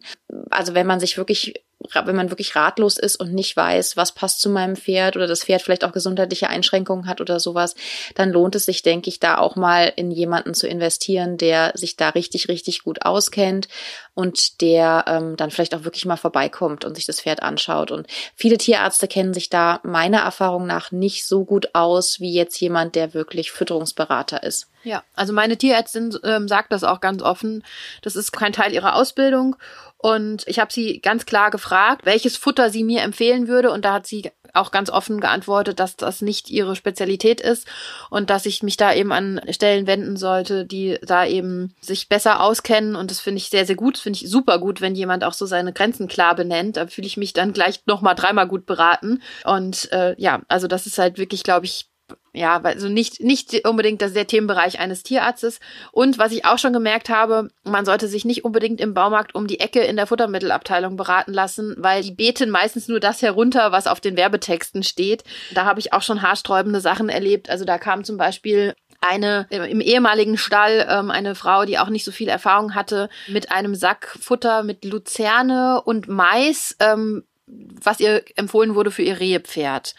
Also 0.50 0.74
wenn 0.74 0.88
man 0.88 1.00
sich 1.00 1.16
wirklich 1.18 1.62
wenn 1.94 2.16
man 2.16 2.32
wirklich 2.32 2.56
ratlos 2.56 2.98
ist 2.98 3.18
und 3.18 3.34
nicht 3.34 3.56
weiß, 3.56 3.98
was 3.98 4.12
passt 4.12 4.42
zu 4.42 4.50
meinem 4.50 4.76
Pferd 4.76 5.16
oder 5.16 5.28
das 5.28 5.44
Pferd 5.44 5.62
vielleicht 5.62 5.84
auch 5.84 5.92
gesundheitliche 5.92 6.50
Einschränkungen 6.50 7.08
hat 7.08 7.22
oder 7.22 7.40
sowas, 7.40 7.76
dann 8.16 8.32
lohnt 8.32 8.56
es 8.56 8.66
sich, 8.66 8.82
denke 8.82 9.10
ich, 9.10 9.20
da 9.20 9.38
auch 9.38 9.56
mal 9.56 9.94
in 9.96 10.10
jemanden 10.10 10.54
zu 10.54 10.68
investieren, 10.68 11.38
der 11.38 11.72
sich 11.76 11.96
da 11.96 12.10
richtig, 12.10 12.48
richtig 12.50 12.84
gut 12.84 13.04
auskennt 13.06 13.68
und 14.16 14.62
der 14.62 15.06
ähm, 15.08 15.38
dann 15.38 15.52
vielleicht 15.52 15.76
auch 15.76 15.84
wirklich 15.84 16.06
mal 16.06 16.18
vorbeikommt 16.18 16.84
und 16.84 16.96
sich 16.96 17.06
das 17.06 17.22
Pferd 17.22 17.44
anschaut. 17.44 17.92
Und 17.92 18.08
viele 18.36 18.58
Tierärzte 18.58 19.08
kennen 19.08 19.34
sich 19.34 19.50
da 19.50 19.80
meiner 19.84 20.22
Erfahrung 20.22 20.66
nach 20.66 20.92
nicht 20.92 21.28
so 21.28 21.46
gut 21.46 21.76
aus 21.76 22.20
wie 22.20 22.34
jetzt 22.34 22.60
jemand, 22.60 22.96
der 22.96 23.14
wirklich 23.14 23.52
Fütterungsberater 23.52 24.42
ist. 24.42 24.68
Ja, 24.84 25.04
also 25.16 25.34
meine 25.34 25.58
Tierärztin 25.58 26.18
ähm, 26.24 26.48
sagt 26.48 26.72
das 26.72 26.84
auch 26.84 27.02
ganz 27.02 27.22
offen. 27.22 27.64
Das 28.02 28.16
ist 28.16 28.32
kein 28.32 28.54
Teil 28.54 28.74
ihrer 28.74 28.96
Ausbildung 28.96 29.56
und 29.98 30.48
ich 30.48 30.60
habe 30.60 30.72
sie 30.72 31.00
ganz 31.02 31.26
klar 31.26 31.50
gefragt, 31.50 32.06
welches 32.06 32.38
Futter 32.38 32.70
sie 32.70 32.84
mir 32.84 33.02
empfehlen 33.02 33.48
würde. 33.48 33.72
Und 33.72 33.84
da 33.84 33.94
hat 33.94 34.06
sie 34.06 34.32
auch 34.54 34.72
ganz 34.72 34.90
offen 34.90 35.20
geantwortet, 35.20 35.80
dass 35.80 35.96
das 35.96 36.22
nicht 36.22 36.50
ihre 36.50 36.76
Spezialität 36.76 37.42
ist 37.42 37.68
und 38.10 38.30
dass 38.30 38.46
ich 38.46 38.64
mich 38.64 38.78
da 38.78 38.94
eben 38.94 39.12
an 39.12 39.42
Stellen 39.50 39.88
wenden 39.88 40.16
sollte, 40.16 40.66
die 40.66 40.98
da 41.02 41.26
eben 41.26 41.76
sich 41.82 42.10
besser 42.10 42.42
auskennen. 42.42 42.96
Und 42.96 43.10
das 43.10 43.20
finde 43.20 43.38
ich 43.40 43.50
sehr, 43.50 43.66
sehr 43.66 43.76
gut. 43.76 43.98
Finde 43.98 44.20
ich 44.22 44.30
super 44.30 44.60
gut, 44.60 44.82
wenn 44.82 44.96
jemand 44.96 45.24
auch 45.24 45.34
so 45.34 45.46
seine 45.46 45.74
Grenzen 45.74 46.08
klar 46.08 46.36
benennt. 46.36 46.78
Da 46.78 46.88
fühle 46.88 47.08
ich 47.08 47.18
mich 47.18 47.34
dann 47.34 47.54
gleich 47.54 47.82
nochmal 47.88 48.16
dreimal 48.16 48.48
gut 48.48 48.66
beraten. 48.66 49.22
Und 49.46 49.92
äh, 49.92 50.16
ja, 50.20 50.42
also 50.48 50.68
das 50.68 50.86
ist 50.86 51.00
halt 51.00 51.18
wirklich, 51.18 51.44
glaube 51.44 51.66
ich, 51.66 51.90
ja, 52.34 52.62
also 52.62 52.88
nicht, 52.88 53.20
nicht 53.20 53.68
unbedingt 53.68 54.02
das 54.02 54.14
der 54.14 54.28
Themenbereich 54.28 54.80
eines 54.80 55.04
Tierarztes. 55.04 55.60
Und 55.92 56.18
was 56.18 56.32
ich 56.32 56.46
auch 56.46 56.60
schon 56.60 56.74
gemerkt 56.74 57.10
habe, 57.10 57.50
man 57.64 57.86
sollte 57.86 58.08
sich 58.08 58.26
nicht 58.26 58.46
unbedingt 58.46 58.80
im 58.80 58.94
Baumarkt 58.94 59.34
um 59.36 59.48
die 59.48 59.60
Ecke 59.60 59.82
in 59.82 59.96
der 59.96 60.08
Futtermittelabteilung 60.08 60.98
beraten 60.98 61.34
lassen, 61.34 61.76
weil 61.78 62.04
die 62.04 62.12
beten 62.12 62.50
meistens 62.50 62.88
nur 62.88 63.00
das 63.00 63.22
herunter, 63.22 63.72
was 63.72 63.88
auf 63.88 64.00
den 64.00 64.18
Werbetexten 64.18 64.84
steht. 64.84 65.24
Da 65.54 65.66
habe 65.66 65.80
ich 65.80 65.94
auch 65.94 66.02
schon 66.02 66.22
haarsträubende 66.22 66.80
Sachen 66.80 67.10
erlebt. 67.10 67.50
Also 67.50 67.66
da 67.66 67.78
kam 67.78 68.04
zum 68.04 68.18
Beispiel 68.18 68.76
eine 69.02 69.48
im 69.50 69.82
ehemaligen 69.82 70.38
Stall 70.38 70.88
ähm, 70.90 71.12
eine 71.12 71.36
Frau, 71.36 71.66
die 71.66 71.78
auch 71.80 71.90
nicht 71.90 72.04
so 72.04 72.12
viel 72.12 72.30
Erfahrung 72.30 72.76
hatte, 72.76 73.10
mit 73.28 73.52
einem 73.52 73.76
Sack 73.76 74.18
Futter 74.20 74.64
mit 74.64 74.86
Luzerne 74.86 75.82
und 75.84 76.08
Mais, 76.08 76.76
ähm, 76.80 77.24
was 77.46 78.00
ihr 78.00 78.24
empfohlen 78.36 78.76
wurde 78.76 78.92
für 78.92 79.04
ihr 79.04 79.20
Rehepferd. 79.20 79.94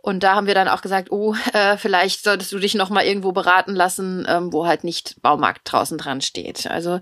Und 0.00 0.22
da 0.22 0.36
haben 0.36 0.46
wir 0.46 0.54
dann 0.54 0.68
auch 0.68 0.80
gesagt, 0.80 1.10
oh, 1.10 1.34
äh, 1.52 1.76
vielleicht 1.76 2.22
solltest 2.22 2.52
du 2.52 2.58
dich 2.58 2.74
noch 2.74 2.90
mal 2.90 3.04
irgendwo 3.04 3.32
beraten 3.32 3.74
lassen, 3.74 4.26
ähm, 4.28 4.52
wo 4.52 4.66
halt 4.66 4.84
nicht 4.84 5.20
Baumarkt 5.22 5.70
draußen 5.70 5.98
dran 5.98 6.20
steht. 6.20 6.66
Also 6.66 7.00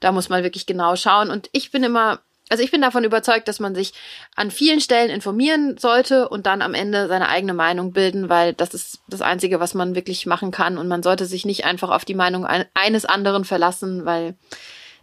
da 0.00 0.12
muss 0.12 0.28
man 0.28 0.42
wirklich 0.42 0.66
genau 0.66 0.96
schauen. 0.96 1.30
Und 1.30 1.48
ich 1.52 1.70
bin 1.70 1.84
immer, 1.84 2.20
also 2.48 2.62
ich 2.62 2.72
bin 2.72 2.82
davon 2.82 3.04
überzeugt, 3.04 3.46
dass 3.48 3.60
man 3.60 3.74
sich 3.74 3.92
an 4.34 4.50
vielen 4.50 4.80
Stellen 4.80 5.10
informieren 5.10 5.78
sollte 5.78 6.28
und 6.28 6.46
dann 6.46 6.62
am 6.62 6.74
Ende 6.74 7.06
seine 7.06 7.28
eigene 7.28 7.54
Meinung 7.54 7.92
bilden, 7.92 8.28
weil 8.28 8.52
das 8.52 8.74
ist 8.74 8.98
das 9.08 9.22
Einzige, 9.22 9.60
was 9.60 9.74
man 9.74 9.94
wirklich 9.94 10.26
machen 10.26 10.50
kann. 10.50 10.78
Und 10.78 10.88
man 10.88 11.02
sollte 11.02 11.26
sich 11.26 11.44
nicht 11.44 11.64
einfach 11.64 11.90
auf 11.90 12.04
die 12.04 12.14
Meinung 12.14 12.46
eines 12.74 13.04
anderen 13.04 13.44
verlassen, 13.44 14.04
weil 14.04 14.34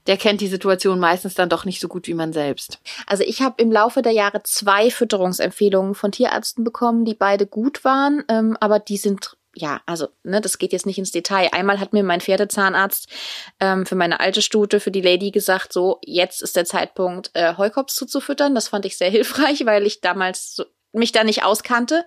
der 0.09 0.17
kennt 0.17 0.41
die 0.41 0.47
Situation 0.47 0.99
meistens 0.99 1.35
dann 1.35 1.49
doch 1.49 1.65
nicht 1.65 1.79
so 1.79 1.87
gut 1.87 2.07
wie 2.07 2.15
man 2.15 2.33
selbst. 2.33 2.79
Also 3.05 3.23
ich 3.23 3.43
habe 3.43 3.61
im 3.61 3.71
Laufe 3.71 4.01
der 4.01 4.11
Jahre 4.11 4.41
zwei 4.41 4.89
Fütterungsempfehlungen 4.89 5.93
von 5.93 6.11
Tierärzten 6.11 6.63
bekommen, 6.63 7.05
die 7.05 7.13
beide 7.13 7.45
gut 7.45 7.85
waren, 7.85 8.23
ähm, 8.27 8.57
aber 8.59 8.79
die 8.79 8.97
sind 8.97 9.37
ja, 9.55 9.81
also, 9.85 10.07
ne, 10.23 10.41
das 10.41 10.57
geht 10.57 10.73
jetzt 10.73 10.85
nicht 10.85 10.97
ins 10.97 11.11
Detail. 11.11 11.49
Einmal 11.51 11.79
hat 11.79 11.93
mir 11.93 12.03
mein 12.03 12.21
Pferdezahnarzt 12.21 13.07
ähm, 13.59 13.85
für 13.85 13.95
meine 13.95 14.19
alte 14.19 14.41
Stute, 14.41 14.79
für 14.79 14.91
die 14.91 15.01
Lady 15.01 15.31
gesagt, 15.31 15.73
so, 15.73 15.99
jetzt 16.03 16.41
ist 16.41 16.55
der 16.55 16.65
Zeitpunkt, 16.65 17.31
äh, 17.33 17.55
Heukops 17.57 17.95
zuzufüttern. 17.95 18.55
Das 18.55 18.67
fand 18.67 18.85
ich 18.85 18.97
sehr 18.97 19.09
hilfreich, 19.11 19.65
weil 19.65 19.85
ich 19.85 20.01
damals 20.01 20.55
so 20.55 20.65
mich 20.91 21.11
da 21.11 21.23
nicht 21.23 21.43
auskannte 21.43 22.05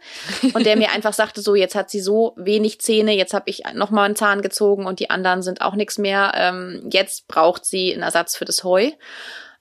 und 0.55 0.66
der 0.66 0.77
mir 0.77 0.90
einfach 0.95 1.12
sagte, 1.12 1.40
so 1.40 1.55
jetzt 1.55 1.75
hat 1.75 1.90
sie 1.90 2.01
so 2.01 2.35
wenig 2.37 2.81
Zähne, 2.81 3.12
jetzt 3.12 3.35
habe 3.35 3.49
ich 3.49 3.62
noch 3.75 3.90
mal 3.90 4.05
einen 4.05 4.16
Zahn 4.16 4.42
gezogen 4.42 4.87
und 4.87 5.01
die 5.01 5.11
anderen 5.11 5.42
sind 5.42 5.61
auch 5.61 5.75
nichts 5.75 5.99
mehr. 5.99 6.33
Ähm, 6.35 6.88
jetzt 6.90 7.29
braucht 7.29 7.64
sie 7.64 7.92
einen 7.92 8.03
Ersatz 8.03 8.37
für 8.37 8.45
das 8.45 8.64
Heu. 8.64 8.90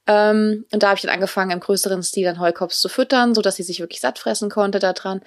Ähm, 0.08 0.66
und 0.72 0.84
da 0.84 0.88
habe 0.88 0.96
ich 0.96 1.04
dann 1.04 1.14
angefangen, 1.14 1.52
im 1.52 1.60
größeren 1.60 2.02
Stil 2.04 2.26
dann 2.26 2.40
Heukops 2.40 2.82
zu 2.82 2.90
füttern, 2.90 3.36
so 3.36 3.42
dass 3.42 3.56
sie 3.56 3.64
sich 3.64 3.80
wirklich 3.80 4.02
satt 4.02 4.18
fressen 4.18 4.50
konnte 4.50 4.80
da 4.80 4.94
dran. 4.94 5.22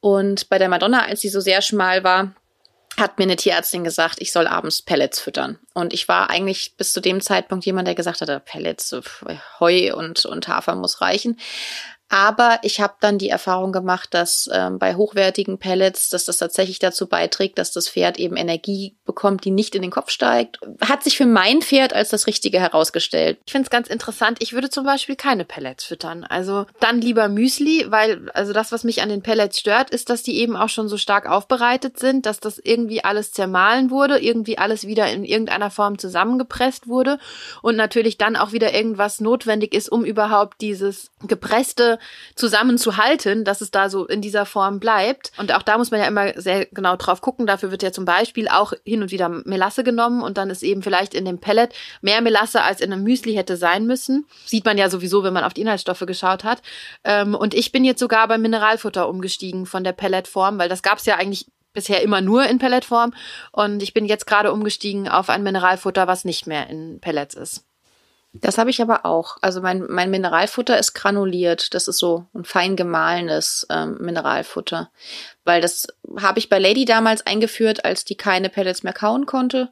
Und 0.00 0.48
bei 0.48 0.58
der 0.58 0.68
Madonna, 0.68 1.04
als 1.04 1.20
sie 1.20 1.28
so 1.28 1.40
sehr 1.40 1.62
schmal 1.62 2.04
war, 2.04 2.34
hat 2.98 3.18
mir 3.18 3.24
eine 3.24 3.36
Tierärztin 3.36 3.84
gesagt, 3.84 4.16
ich 4.20 4.32
soll 4.32 4.46
abends 4.46 4.82
Pellets 4.82 5.18
füttern. 5.18 5.58
Und 5.74 5.92
ich 5.92 6.08
war 6.08 6.28
eigentlich 6.28 6.76
bis 6.76 6.92
zu 6.92 7.00
dem 7.00 7.20
Zeitpunkt 7.20 7.64
jemand, 7.64 7.88
der 7.88 7.94
gesagt 7.94 8.20
hatte, 8.20 8.40
Pellets, 8.40 8.94
Heu 9.60 9.94
und, 9.94 10.26
und 10.26 10.48
Hafer 10.48 10.74
muss 10.74 11.00
reichen. 11.00 11.38
Aber 12.12 12.58
ich 12.60 12.78
habe 12.78 12.92
dann 13.00 13.16
die 13.16 13.30
Erfahrung 13.30 13.72
gemacht, 13.72 14.12
dass 14.12 14.46
ähm, 14.52 14.78
bei 14.78 14.96
hochwertigen 14.96 15.56
Pellets, 15.56 16.10
dass 16.10 16.26
das 16.26 16.36
tatsächlich 16.36 16.78
dazu 16.78 17.06
beiträgt, 17.06 17.56
dass 17.56 17.72
das 17.72 17.88
Pferd 17.88 18.18
eben 18.18 18.36
Energie 18.36 18.94
bekommt, 19.06 19.46
die 19.46 19.50
nicht 19.50 19.74
in 19.74 19.80
den 19.80 19.90
Kopf 19.90 20.10
steigt. 20.10 20.58
Hat 20.86 21.02
sich 21.02 21.16
für 21.16 21.24
mein 21.24 21.62
Pferd 21.62 21.94
als 21.94 22.10
das 22.10 22.26
Richtige 22.26 22.60
herausgestellt. 22.60 23.38
Ich 23.46 23.52
finde 23.52 23.64
es 23.64 23.70
ganz 23.70 23.88
interessant. 23.88 24.42
Ich 24.42 24.52
würde 24.52 24.68
zum 24.68 24.84
Beispiel 24.84 25.16
keine 25.16 25.46
Pellets 25.46 25.84
füttern. 25.84 26.24
Also 26.24 26.66
dann 26.80 27.00
lieber 27.00 27.28
Müsli, 27.28 27.86
weil 27.88 28.30
also 28.34 28.52
das, 28.52 28.72
was 28.72 28.84
mich 28.84 29.00
an 29.00 29.08
den 29.08 29.22
Pellets 29.22 29.58
stört, 29.58 29.88
ist, 29.88 30.10
dass 30.10 30.22
die 30.22 30.36
eben 30.38 30.54
auch 30.54 30.68
schon 30.68 30.88
so 30.88 30.98
stark 30.98 31.26
aufbereitet 31.26 31.98
sind, 31.98 32.26
dass 32.26 32.40
das 32.40 32.58
irgendwie 32.58 33.02
alles 33.02 33.32
zermahlen 33.32 33.90
wurde, 33.90 34.18
irgendwie 34.18 34.58
alles 34.58 34.86
wieder 34.86 35.10
in 35.10 35.24
irgendeiner 35.24 35.70
Form 35.70 35.98
zusammengepresst 35.98 36.88
wurde 36.88 37.18
und 37.62 37.76
natürlich 37.76 38.18
dann 38.18 38.36
auch 38.36 38.52
wieder 38.52 38.74
irgendwas 38.74 39.22
notwendig 39.22 39.72
ist, 39.72 39.90
um 39.90 40.04
überhaupt 40.04 40.60
dieses 40.60 41.10
gepresste 41.26 41.98
zusammenzuhalten, 42.34 43.44
dass 43.44 43.60
es 43.60 43.70
da 43.70 43.88
so 43.88 44.06
in 44.06 44.20
dieser 44.20 44.46
Form 44.46 44.80
bleibt. 44.80 45.32
Und 45.38 45.52
auch 45.52 45.62
da 45.62 45.78
muss 45.78 45.90
man 45.90 46.00
ja 46.00 46.06
immer 46.06 46.40
sehr 46.40 46.66
genau 46.66 46.96
drauf 46.96 47.20
gucken. 47.20 47.46
Dafür 47.46 47.70
wird 47.70 47.82
ja 47.82 47.92
zum 47.92 48.04
Beispiel 48.04 48.48
auch 48.48 48.72
hin 48.84 49.02
und 49.02 49.10
wieder 49.10 49.28
Melasse 49.28 49.84
genommen 49.84 50.22
und 50.22 50.38
dann 50.38 50.50
ist 50.50 50.62
eben 50.62 50.82
vielleicht 50.82 51.14
in 51.14 51.24
dem 51.24 51.38
Pellet 51.38 51.74
mehr 52.00 52.20
Melasse 52.20 52.62
als 52.62 52.80
in 52.80 52.92
einem 52.92 53.02
Müsli 53.02 53.34
hätte 53.34 53.56
sein 53.56 53.86
müssen. 53.86 54.26
Sieht 54.44 54.64
man 54.64 54.78
ja 54.78 54.88
sowieso, 54.88 55.22
wenn 55.22 55.32
man 55.32 55.44
auf 55.44 55.54
die 55.54 55.62
Inhaltsstoffe 55.62 56.04
geschaut 56.06 56.44
hat. 56.44 56.62
Ähm, 57.04 57.34
und 57.34 57.54
ich 57.54 57.72
bin 57.72 57.84
jetzt 57.84 58.00
sogar 58.00 58.28
beim 58.28 58.42
Mineralfutter 58.42 59.08
umgestiegen 59.08 59.66
von 59.66 59.84
der 59.84 59.92
Pelletform, 59.92 60.58
weil 60.58 60.68
das 60.68 60.82
gab 60.82 60.98
es 60.98 61.06
ja 61.06 61.16
eigentlich 61.16 61.46
bisher 61.72 62.02
immer 62.02 62.20
nur 62.20 62.46
in 62.46 62.58
Pelletform. 62.58 63.14
Und 63.50 63.82
ich 63.82 63.94
bin 63.94 64.04
jetzt 64.04 64.26
gerade 64.26 64.52
umgestiegen 64.52 65.08
auf 65.08 65.28
ein 65.28 65.42
Mineralfutter, 65.42 66.06
was 66.06 66.24
nicht 66.24 66.46
mehr 66.46 66.68
in 66.68 67.00
Pellets 67.00 67.34
ist. 67.34 67.64
Das 68.34 68.56
habe 68.56 68.70
ich 68.70 68.80
aber 68.80 69.04
auch. 69.04 69.36
Also 69.42 69.60
mein, 69.60 69.84
mein 69.88 70.10
Mineralfutter 70.10 70.78
ist 70.78 70.94
granuliert. 70.94 71.74
Das 71.74 71.86
ist 71.86 71.98
so 71.98 72.26
ein 72.34 72.44
fein 72.44 72.76
gemahlenes 72.76 73.66
ähm, 73.70 73.98
Mineralfutter. 74.00 74.90
Weil 75.44 75.60
das 75.60 75.86
habe 76.18 76.38
ich 76.38 76.48
bei 76.48 76.58
Lady 76.58 76.84
damals 76.86 77.26
eingeführt, 77.26 77.84
als 77.84 78.04
die 78.04 78.16
keine 78.16 78.48
Pellets 78.48 78.82
mehr 78.82 78.94
kauen 78.94 79.26
konnte 79.26 79.70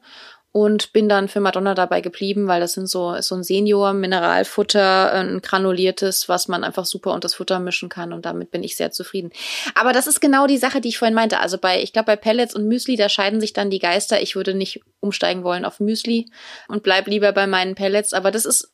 und 0.53 0.91
bin 0.91 1.07
dann 1.07 1.29
für 1.29 1.39
Madonna 1.39 1.73
dabei 1.73 2.01
geblieben, 2.01 2.47
weil 2.47 2.59
das 2.59 2.73
sind 2.73 2.87
so, 2.87 3.19
so 3.21 3.35
ein 3.35 3.43
Senior-Mineralfutter, 3.43 5.13
ein 5.13 5.41
granuliertes, 5.41 6.27
was 6.27 6.49
man 6.49 6.63
einfach 6.63 6.85
super 6.85 7.11
unter 7.11 7.21
das 7.21 7.35
Futter 7.35 7.59
mischen 7.59 7.87
kann 7.87 8.11
und 8.11 8.25
damit 8.25 8.51
bin 8.51 8.63
ich 8.63 8.75
sehr 8.75 8.91
zufrieden. 8.91 9.31
Aber 9.75 9.93
das 9.93 10.07
ist 10.07 10.19
genau 10.19 10.47
die 10.47 10.57
Sache, 10.57 10.81
die 10.81 10.89
ich 10.89 10.97
vorhin 10.97 11.15
meinte. 11.15 11.39
Also 11.39 11.57
bei, 11.57 11.81
ich 11.81 11.93
glaube, 11.93 12.07
bei 12.07 12.15
Pellets 12.17 12.53
und 12.53 12.67
Müsli, 12.67 12.97
da 12.97 13.07
scheiden 13.07 13.39
sich 13.39 13.53
dann 13.53 13.69
die 13.69 13.79
Geister. 13.79 14.21
Ich 14.21 14.35
würde 14.35 14.53
nicht 14.53 14.81
umsteigen 14.99 15.43
wollen 15.43 15.63
auf 15.63 15.79
Müsli 15.79 16.29
und 16.67 16.83
bleib 16.83 17.07
lieber 17.07 17.31
bei 17.31 17.47
meinen 17.47 17.75
Pellets. 17.75 18.13
Aber 18.13 18.31
das 18.31 18.45
ist 18.45 18.73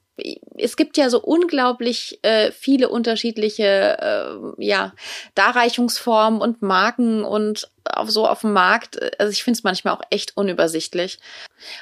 es 0.57 0.75
gibt 0.75 0.97
ja 0.97 1.09
so 1.09 1.21
unglaublich 1.21 2.19
äh, 2.23 2.51
viele 2.51 2.89
unterschiedliche 2.89 3.97
äh, 3.99 4.65
ja, 4.65 4.93
Darreichungsformen 5.35 6.41
und 6.41 6.61
Marken 6.61 7.23
und 7.23 7.69
auf 7.89 8.09
so 8.09 8.27
auf 8.27 8.41
dem 8.41 8.53
Markt. 8.53 8.99
Also 9.19 9.31
ich 9.31 9.43
finde 9.43 9.57
es 9.57 9.63
manchmal 9.63 9.93
auch 9.93 10.01
echt 10.09 10.35
unübersichtlich. 10.35 11.19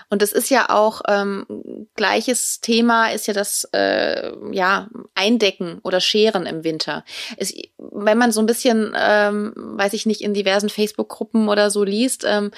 Und 0.10 0.22
es 0.22 0.34
ist 0.34 0.50
ja 0.50 0.70
auch 0.70 1.02
ähm, 1.08 1.88
gleiches 1.96 2.62
Thema 2.62 3.08
ist 3.12 3.28
ja 3.28 3.34
das 3.34 3.68
äh, 3.74 4.32
ja 4.52 4.88
Eindecken 5.16 5.80
oder 5.84 6.00
Scheren 6.00 6.46
im 6.46 6.64
Winter. 6.64 7.04
Es, 7.38 7.54
wenn 7.78 8.18
man 8.18 8.32
so 8.32 8.42
ein 8.42 8.46
bisschen, 8.46 8.94
ähm, 8.98 9.54
weiß 9.56 9.94
ich 9.94 10.06
nicht, 10.06 10.22
in 10.22 10.34
diversen 10.34 10.70
Facebook-Gruppen 10.70 11.50
oder 11.50 11.72
so 11.72 11.84
liest, 11.84 12.24
ähm, 12.28 12.52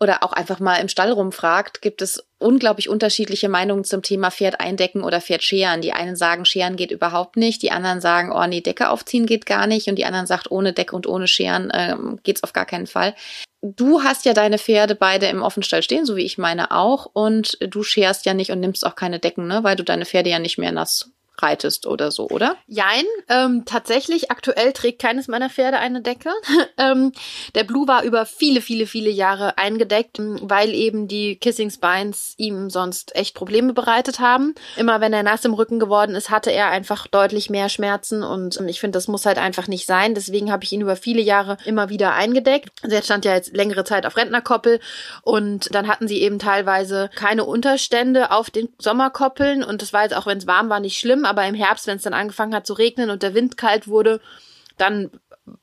oder 0.00 0.22
auch 0.22 0.32
einfach 0.32 0.60
mal 0.60 0.76
im 0.76 0.88
Stall 0.88 1.10
rumfragt, 1.10 1.82
gibt 1.82 2.02
es 2.02 2.24
unglaublich 2.38 2.88
unterschiedliche 2.88 3.48
Meinungen 3.48 3.84
zum 3.84 4.02
Thema 4.02 4.30
Pferd 4.30 4.60
eindecken 4.60 5.02
oder 5.02 5.20
Pferd 5.20 5.42
scheren. 5.42 5.80
Die 5.80 5.92
einen 5.92 6.14
sagen, 6.14 6.44
scheren 6.44 6.76
geht 6.76 6.92
überhaupt 6.92 7.36
nicht, 7.36 7.62
die 7.62 7.72
anderen 7.72 8.00
sagen, 8.00 8.32
oh 8.32 8.46
nee, 8.46 8.60
Decke 8.60 8.90
aufziehen 8.90 9.26
geht 9.26 9.44
gar 9.44 9.66
nicht 9.66 9.88
und 9.88 9.96
die 9.96 10.04
anderen 10.04 10.26
sagt, 10.26 10.50
ohne 10.50 10.72
Decke 10.72 10.94
und 10.94 11.06
ohne 11.08 11.26
Scheren 11.26 11.70
ähm, 11.74 12.20
geht's 12.22 12.44
auf 12.44 12.52
gar 12.52 12.66
keinen 12.66 12.86
Fall. 12.86 13.14
Du 13.60 14.04
hast 14.04 14.24
ja 14.24 14.34
deine 14.34 14.58
Pferde 14.58 14.94
beide 14.94 15.26
im 15.26 15.42
Offenstall 15.42 15.82
stehen, 15.82 16.06
so 16.06 16.14
wie 16.14 16.24
ich 16.24 16.38
meine 16.38 16.70
auch, 16.70 17.06
und 17.12 17.58
du 17.60 17.82
scherst 17.82 18.24
ja 18.24 18.32
nicht 18.32 18.52
und 18.52 18.60
nimmst 18.60 18.86
auch 18.86 18.94
keine 18.94 19.18
Decken, 19.18 19.48
ne, 19.48 19.64
weil 19.64 19.74
du 19.74 19.82
deine 19.82 20.06
Pferde 20.06 20.30
ja 20.30 20.38
nicht 20.38 20.58
mehr 20.58 20.70
nass 20.70 21.10
reitest 21.42 21.86
oder 21.86 22.10
so, 22.10 22.28
oder? 22.28 22.56
Jein, 22.66 23.04
ähm, 23.28 23.64
tatsächlich, 23.64 24.30
aktuell 24.30 24.72
trägt 24.72 25.00
keines 25.00 25.28
meiner 25.28 25.50
Pferde 25.50 25.78
eine 25.78 26.02
Decke. 26.02 26.30
ähm, 26.78 27.12
der 27.54 27.64
Blue 27.64 27.86
war 27.88 28.02
über 28.04 28.26
viele, 28.26 28.60
viele, 28.60 28.86
viele 28.86 29.10
Jahre 29.10 29.58
eingedeckt, 29.58 30.18
weil 30.18 30.74
eben 30.74 31.08
die 31.08 31.36
Kissing 31.36 31.70
Spines 31.70 32.34
ihm 32.36 32.70
sonst 32.70 33.14
echt 33.16 33.34
Probleme 33.34 33.72
bereitet 33.72 34.20
haben. 34.20 34.54
Immer 34.76 35.00
wenn 35.00 35.12
er 35.12 35.22
nass 35.22 35.44
im 35.44 35.54
Rücken 35.54 35.78
geworden 35.78 36.14
ist, 36.14 36.30
hatte 36.30 36.50
er 36.50 36.68
einfach 36.68 37.06
deutlich 37.06 37.50
mehr 37.50 37.68
Schmerzen 37.68 38.22
und 38.22 38.60
ich 38.68 38.80
finde, 38.80 38.96
das 38.96 39.08
muss 39.08 39.26
halt 39.26 39.38
einfach 39.38 39.68
nicht 39.68 39.86
sein. 39.86 40.14
Deswegen 40.14 40.50
habe 40.50 40.64
ich 40.64 40.72
ihn 40.72 40.80
über 40.80 40.96
viele 40.96 41.22
Jahre 41.22 41.56
immer 41.64 41.88
wieder 41.88 42.14
eingedeckt. 42.14 42.70
Also 42.82 42.96
er 42.96 43.02
stand 43.02 43.24
ja 43.24 43.34
jetzt 43.34 43.54
längere 43.54 43.84
Zeit 43.84 44.06
auf 44.06 44.16
Rentnerkoppel 44.16 44.80
und 45.22 45.74
dann 45.74 45.88
hatten 45.88 46.08
sie 46.08 46.20
eben 46.22 46.38
teilweise 46.38 47.10
keine 47.14 47.44
Unterstände 47.44 48.30
auf 48.30 48.50
den 48.50 48.68
Sommerkoppeln 48.78 49.62
und 49.62 49.82
das 49.82 49.92
war 49.92 50.02
jetzt 50.02 50.16
auch, 50.16 50.26
wenn 50.26 50.38
es 50.38 50.46
warm 50.46 50.68
war, 50.68 50.80
nicht 50.80 50.98
schlimm, 50.98 51.24
aber 51.28 51.46
im 51.46 51.54
Herbst, 51.54 51.86
wenn 51.86 51.96
es 51.96 52.02
dann 52.02 52.14
angefangen 52.14 52.54
hat 52.54 52.66
zu 52.66 52.74
regnen 52.74 53.10
und 53.10 53.22
der 53.22 53.34
Wind 53.34 53.56
kalt 53.56 53.88
wurde, 53.88 54.20
dann 54.76 55.10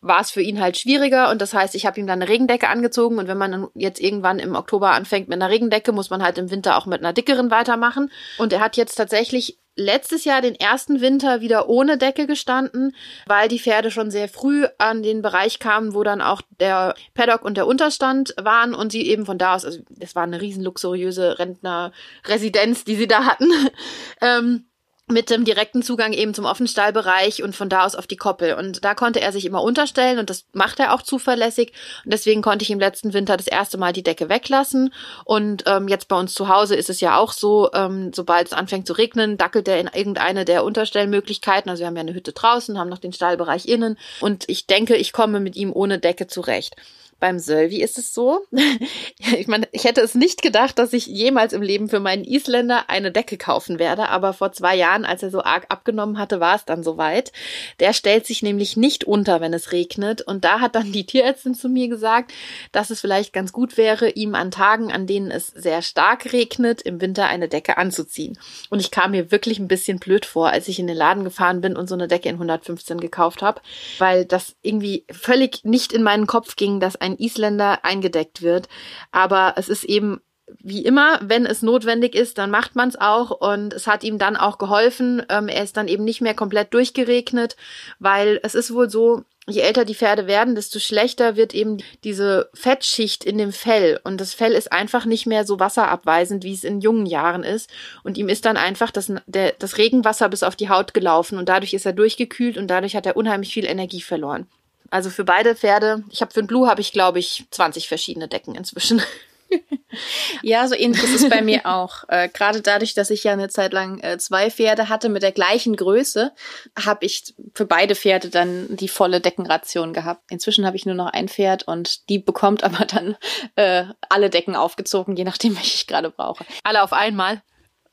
war 0.02 0.22
es 0.22 0.32
für 0.32 0.42
ihn 0.42 0.60
halt 0.60 0.78
schwieriger. 0.78 1.30
Und 1.30 1.42
das 1.42 1.54
heißt, 1.54 1.76
ich 1.76 1.86
habe 1.86 2.00
ihm 2.00 2.08
dann 2.08 2.22
eine 2.22 2.30
Regendecke 2.30 2.70
angezogen. 2.70 3.18
Und 3.18 3.28
wenn 3.28 3.38
man 3.38 3.52
dann 3.52 3.68
jetzt 3.76 4.00
irgendwann 4.00 4.40
im 4.40 4.56
Oktober 4.56 4.92
anfängt 4.92 5.28
mit 5.28 5.42
einer 5.42 5.52
Regendecke, 5.52 5.92
muss 5.92 6.10
man 6.10 6.24
halt 6.24 6.38
im 6.38 6.52
Winter 6.52 6.78
auch 6.78 6.86
mit 6.86 7.00
einer 7.00 7.14
dickeren 7.14 7.52
weitermachen. 7.52 8.12
Und 8.38 8.54
er 8.54 8.62
hat 8.62 8.78
jetzt 8.78 8.96
tatsächlich 8.96 9.60
letztes 9.76 10.24
Jahr 10.24 10.42
den 10.42 10.56
ersten 10.56 11.02
Winter 11.02 11.42
wieder 11.42 11.68
ohne 11.68 11.98
Decke 11.98 12.28
gestanden, 12.28 12.96
weil 13.26 13.50
die 13.50 13.60
Pferde 13.60 13.92
schon 13.92 14.10
sehr 14.10 14.30
früh 14.30 14.66
an 14.78 15.04
den 15.04 15.22
Bereich 15.22 15.60
kamen, 15.60 15.94
wo 15.94 16.04
dann 16.04 16.22
auch 16.22 16.42
der 16.62 16.96
Paddock 17.14 17.44
und 17.44 17.58
der 17.58 17.68
Unterstand 17.68 18.34
waren 18.42 18.74
und 18.74 18.92
sie 18.92 19.06
eben 19.08 19.26
von 19.26 19.38
da 19.38 19.56
aus, 19.56 19.66
also 19.66 19.80
das 19.90 20.16
war 20.16 20.24
eine 20.24 20.40
riesen 20.40 20.64
luxuriöse 20.64 21.40
Rentnerresidenz, 21.40 22.86
die 22.86 22.96
sie 22.96 23.08
da 23.08 23.26
hatten, 23.26 23.50
ähm, 24.22 24.66
mit 25.08 25.30
dem 25.30 25.46
direkten 25.46 25.84
Zugang 25.84 26.14
eben 26.14 26.34
zum 26.34 26.46
Offenstallbereich 26.46 27.44
und 27.44 27.56
von 27.56 27.70
da 27.70 27.86
aus 27.86 27.94
auf 27.94 28.08
die 28.08 28.16
Koppel. 28.16 28.56
Und 28.56 28.84
da 28.84 28.96
konnte 28.96 29.22
er 29.22 29.32
sich 29.32 29.46
immer 29.46 29.62
unterstellen 29.62 30.18
und 30.18 30.32
das 30.32 30.46
macht 30.52 30.80
er 30.80 30.94
auch 30.94 31.04
zuverlässig. 31.04 31.74
Und 32.04 32.12
deswegen 32.12 32.42
konnte 32.42 32.64
ich 32.64 32.72
im 32.72 32.80
letzten 32.80 33.14
Winter 33.14 33.38
das 33.38 33.48
erste 33.48 33.78
Mal 33.78 33.94
die 33.94 34.02
Decke 34.02 34.30
weglassen. 34.30 34.92
Und 35.24 35.64
ähm, 35.68 35.88
jetzt 35.88 36.08
bei 36.08 36.20
uns 36.20 36.34
zu 36.34 36.48
Hause 36.48 36.76
ist 36.76 36.90
es 36.90 37.02
ja 37.02 37.18
auch 37.18 37.34
so, 37.34 37.70
ähm, 37.74 38.14
sobald 38.16 38.48
es 38.48 38.54
anfängt 38.54 38.88
zu 38.88 38.94
regnen, 38.94 39.38
dackelt 39.38 39.68
er 39.68 39.80
in 39.80 39.92
irgendeine 39.94 40.44
der 40.44 40.64
Unterstellmöglichkeiten. 40.64 41.70
Also 41.70 41.82
wir 41.82 41.88
haben 41.88 41.98
ja 41.98 42.02
eine 42.02 42.16
Hütte 42.16 42.34
draußen, 42.34 42.80
haben 42.80 42.90
noch 42.90 42.98
den 42.98 43.14
Stallbereich 43.14 43.68
innen. 43.68 44.00
Und 44.22 44.46
ich 44.48 44.66
denke, 44.66 44.96
ich 44.96 45.14
komme 45.14 45.40
mit 45.40 45.56
ihm 45.56 45.72
ohne 45.72 46.00
Decke 46.00 46.26
zurecht. 46.26 46.76
Beim 47.20 47.40
Sölvi 47.40 47.82
ist 47.82 47.98
es 47.98 48.14
so. 48.14 48.42
ich 49.38 49.48
meine, 49.48 49.68
ich 49.72 49.86
hätte 49.86 50.02
es 50.02 50.16
nicht 50.16 50.42
gedacht, 50.42 50.78
dass 50.78 50.92
ich 50.92 51.08
jemals 51.08 51.54
im 51.54 51.62
Leben 51.62 51.88
für 51.88 52.02
meinen 52.02 52.26
Isländer 52.26 52.90
eine 52.90 53.12
Decke 53.12 53.38
kaufen 53.38 53.80
werde, 53.80 54.10
aber 54.10 54.34
vor 54.34 54.52
zwei 54.52 54.76
Jahren, 54.76 55.06
als 55.06 55.24
er 55.24 55.30
so 55.30 55.42
arg 55.42 55.66
abgenommen 55.70 56.18
hatte, 56.18 56.42
war 56.42 56.56
es 56.56 56.66
dann 56.66 56.84
soweit. 56.84 57.32
Der 57.80 57.94
stellt 57.94 58.26
sich 58.26 58.44
nämlich 58.44 58.76
nicht 58.76 59.06
unter, 59.06 59.40
wenn 59.40 59.54
es 59.54 59.72
regnet. 59.72 60.22
Und 60.22 60.44
da 60.44 60.60
hat 60.60 60.76
dann 60.76 60.92
die 60.92 61.06
Tierärztin 61.06 61.56
zu 61.56 61.70
mir 61.70 61.88
gesagt, 61.88 62.34
dass 62.74 62.90
es 62.90 63.00
vielleicht 63.00 63.32
ganz 63.32 63.54
gut 63.54 63.78
wäre, 63.78 64.10
ihm 64.10 64.36
an 64.36 64.52
Tagen, 64.52 64.92
an 64.92 65.08
denen 65.08 65.32
es 65.32 65.48
sehr 65.48 65.82
stark 65.82 66.34
regnet, 66.34 66.82
im 66.82 67.00
Winter 67.00 67.28
eine 67.28 67.48
Decke 67.48 67.78
anzuziehen. 67.78 68.38
Und 68.70 68.82
ich 68.82 68.92
kam 68.92 69.12
mir 69.12 69.32
wirklich 69.32 69.60
ein 69.60 69.70
bisschen 69.70 70.00
blöd 70.00 70.26
vor, 70.26 70.50
als 70.50 70.68
ich 70.68 70.80
in 70.80 70.88
den 70.88 70.98
Laden 70.98 71.24
gefahren 71.24 71.62
bin 71.62 71.78
und 71.78 71.88
so 71.88 71.96
eine 71.96 72.10
Decke 72.10 72.28
in 72.28 72.36
115 72.36 73.00
gekauft 73.00 73.42
habe, 73.42 73.62
weil 74.00 74.26
das 74.26 74.56
irgendwie 74.62 75.06
völlig 75.10 75.64
nicht 75.64 75.94
in 75.94 76.04
meinen 76.04 76.28
Kopf 76.28 76.58
ging, 76.58 76.80
dass 76.82 76.98
ein 76.98 77.05
Isländer 77.14 77.86
eingedeckt 77.86 78.42
wird. 78.42 78.68
Aber 79.12 79.54
es 79.58 79.70
ist 79.70 79.84
eben 79.84 80.22
wie 80.62 80.86
immer, 80.86 81.20
wenn 81.24 81.46
es 81.46 81.62
notwendig 81.62 82.16
ist, 82.16 82.38
dann 82.38 82.52
macht 82.52 82.76
man 82.76 82.90
es 82.90 83.00
auch 83.00 83.32
und 83.32 83.74
es 83.74 83.88
hat 83.88 84.04
ihm 84.04 84.18
dann 84.18 84.36
auch 84.36 84.58
geholfen. 84.58 85.24
Ähm, 85.30 85.48
er 85.48 85.64
ist 85.64 85.76
dann 85.78 85.88
eben 85.88 86.04
nicht 86.04 86.22
mehr 86.22 86.36
komplett 86.36 86.74
durchgeregnet, 86.74 87.56
weil 88.00 88.40
es 88.44 88.54
ist 88.54 88.74
wohl 88.74 88.90
so, 88.90 89.24
je 89.48 89.62
älter 89.62 89.86
die 89.86 89.96
Pferde 89.96 90.28
werden, 90.28 90.56
desto 90.56 90.80
schlechter 90.80 91.36
wird 91.36 91.54
eben 91.54 91.78
diese 92.04 92.50
Fettschicht 92.54 93.24
in 93.24 93.38
dem 93.38 93.52
Fell 93.52 94.00
und 94.04 94.20
das 94.20 94.34
Fell 94.34 94.54
ist 94.54 94.72
einfach 94.72 95.06
nicht 95.06 95.26
mehr 95.26 95.46
so 95.46 95.60
wasserabweisend, 95.60 96.44
wie 96.44 96.54
es 96.54 96.64
in 96.64 96.82
jungen 96.82 97.06
Jahren 97.06 97.44
ist 97.44 97.70
und 98.04 98.18
ihm 98.18 98.30
ist 98.30 98.46
dann 98.46 98.58
einfach 98.58 98.92
das, 98.92 99.12
der, 99.28 99.54
das 99.60 99.78
Regenwasser 99.78 100.30
bis 100.30 100.44
auf 100.44 100.56
die 100.56 100.70
Haut 100.70 100.94
gelaufen 100.94 101.38
und 101.38 101.50
dadurch 101.50 101.74
ist 101.74 101.86
er 101.86 101.94
durchgekühlt 101.94 102.58
und 102.58 102.68
dadurch 102.68 102.96
hat 102.96 103.06
er 103.06 103.18
unheimlich 103.18 103.54
viel 103.54 103.66
Energie 103.66 104.02
verloren. 104.02 104.48
Also 104.90 105.10
für 105.10 105.24
beide 105.24 105.56
Pferde, 105.56 106.04
ich 106.10 106.22
habe 106.22 106.34
für 106.34 106.42
den 106.42 106.48
Blue 106.48 106.68
habe 106.68 106.82
ich 106.82 106.92
glaube 106.92 107.20
ich 107.20 107.46
20 107.52 107.88
verschiedene 107.88 108.28
Decken 108.28 108.56
inzwischen. 108.56 109.02
ja, 110.42 110.68
so 110.68 110.76
ähnlich 110.76 111.04
ist 111.04 111.24
es 111.24 111.30
bei 111.30 111.42
mir 111.42 111.66
auch. 111.66 112.04
Äh, 112.16 112.30
Gerade 112.30 112.62
dadurch, 112.62 112.94
dass 112.94 113.10
ich 113.10 113.24
ja 113.24 113.34
eine 113.34 113.50
Zeit 113.50 113.74
lang 113.74 114.00
äh, 114.00 114.18
zwei 114.20 114.52
Pferde 114.52 114.90
hatte 114.90 115.10
mit 115.10 115.24
der 115.24 115.32
gleichen 115.32 115.76
Größe, 115.76 116.32
habe 116.80 117.06
ich 117.06 117.34
für 117.54 117.66
beide 117.66 117.96
Pferde 117.96 118.30
dann 118.30 118.68
die 118.70 118.88
volle 118.88 119.22
Deckenration 119.22 119.92
gehabt. 119.92 120.22
Inzwischen 120.30 120.68
habe 120.68 120.78
ich 120.78 120.86
nur 120.86 120.94
noch 120.94 121.12
ein 121.12 121.28
Pferd 121.28 121.64
und 121.68 122.08
die 122.10 122.20
bekommt 122.20 122.64
aber 122.64 122.86
dann 122.86 123.18
äh, 123.56 123.86
alle 124.08 124.30
Decken 124.30 124.56
aufgezogen, 124.56 125.16
je 125.16 125.24
nachdem, 125.24 125.56
welche 125.58 125.76
ich 125.76 125.88
gerade 125.88 126.12
brauche. 126.12 126.46
Alle 126.64 126.84
auf 126.84 126.94
einmal? 126.94 127.42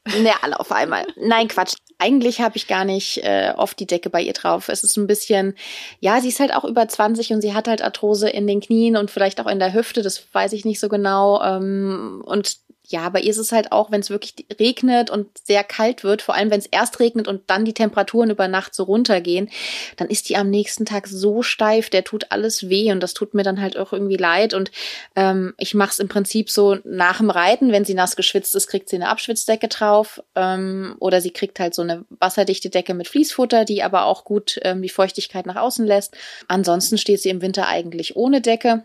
Ne, 0.05 0.33
alle 0.43 0.59
auf 0.59 0.73
einmal. 0.73 1.07
Nein, 1.17 1.49
Quatsch. 1.49 1.75
Eigentlich 1.99 2.41
habe 2.41 2.57
ich 2.57 2.67
gar 2.67 2.85
nicht 2.85 3.19
äh, 3.19 3.53
oft 3.57 3.79
die 3.79 3.87
Decke 3.87 4.11
bei 4.11 4.21
ihr 4.21 4.33
drauf. 4.33 4.69
Es 4.69 4.83
ist 4.83 4.97
ein 4.97 5.07
bisschen, 5.07 5.55
ja, 6.01 6.21
sie 6.21 6.29
ist 6.29 6.41
halt 6.41 6.53
auch 6.53 6.65
über 6.65 6.89
20 6.89 7.33
und 7.33 7.41
sie 7.41 7.55
hat 7.55 7.69
halt 7.69 7.83
Arthrose 7.83 8.29
in 8.29 8.49
den 8.49 8.61
Knien 8.61 8.97
und 8.97 9.13
vielleicht 9.13 9.41
auch 9.41 9.47
in 9.47 9.61
der 9.61 9.73
Hüfte, 9.73 10.03
das 10.03 10.27
weiß 10.33 10.55
ich 10.55 10.65
nicht 10.65 10.81
so 10.81 10.89
genau. 10.89 11.41
Ähm, 11.43 12.23
und 12.27 12.57
ja, 12.93 13.09
bei 13.09 13.21
ihr 13.21 13.31
ist 13.31 13.39
es 13.39 13.53
halt 13.53 13.73
auch, 13.73 13.91
wenn 13.91 14.01
es 14.01 14.11
wirklich 14.11 14.47
regnet 14.61 15.11
und 15.11 15.27
sehr 15.39 15.65
kalt 15.65 16.05
wird, 16.05 16.23
vor 16.23 16.35
allem 16.35 16.51
wenn 16.51 16.61
es 16.61 16.67
erst 16.67 17.01
regnet 17.01 17.27
und 17.27 17.43
dann 17.49 17.65
die 17.65 17.73
Temperaturen 17.73 18.31
über 18.31 18.47
Nacht 18.49 18.75
so 18.75 18.85
runtergehen, 18.85 19.51
dann 19.97 20.09
ist 20.09 20.29
die 20.29 20.37
am 20.37 20.51
nächsten 20.51 20.85
Tag 20.85 21.09
so 21.09 21.43
steif, 21.43 21.91
der 21.91 22.05
tut 22.05 22.27
alles 22.31 22.69
weh 22.69 22.93
und 22.93 23.01
das 23.01 23.15
tut 23.15 23.35
mir 23.35 23.43
dann 23.43 23.61
halt 23.61 23.77
auch 23.77 23.93
irgendwie 23.93 24.17
leid. 24.17 24.55
Und 24.55 24.71
ähm, 25.17 25.55
ich 25.59 25.75
mache 25.75 25.91
es 25.91 25.99
im 25.99 26.09
Prinzip 26.09 26.51
so 26.51 26.79
nach 26.85 27.19
dem 27.19 27.31
Reiten, 27.31 27.73
wenn 27.73 27.85
sie 27.85 27.95
nass 27.95 28.15
geschwitzt 28.15 28.55
ist, 28.55 28.69
kriegt 28.69 28.89
sie 28.89 28.97
eine 28.97 29.09
Abschwitzdecke 29.09 29.69
drauf 29.69 30.23
ähm, 30.35 30.95
oder 31.01 31.21
sie 31.21 31.31
kriegt 31.31 31.59
halt 31.59 31.75
so 31.75 31.83
eine 31.83 32.05
wasserdichte 32.11 32.69
Decke 32.71 32.95
mit 32.95 33.09
Fließfutter, 33.09 33.65
die 33.65 33.83
aber 33.83 34.05
auch 34.05 34.25
gut 34.25 34.61
ähm, 34.63 34.83
die 34.83 34.89
Feuchtigkeit 34.89 35.47
nach 35.47 35.57
außen 35.57 35.87
lässt. 35.87 36.15
Ansonsten 36.47 36.99
steht 36.99 37.23
sie 37.23 37.31
im 37.31 37.43
Winter 37.43 37.67
eigentlich 37.67 38.17
ohne 38.17 38.41
Decke. 38.41 38.85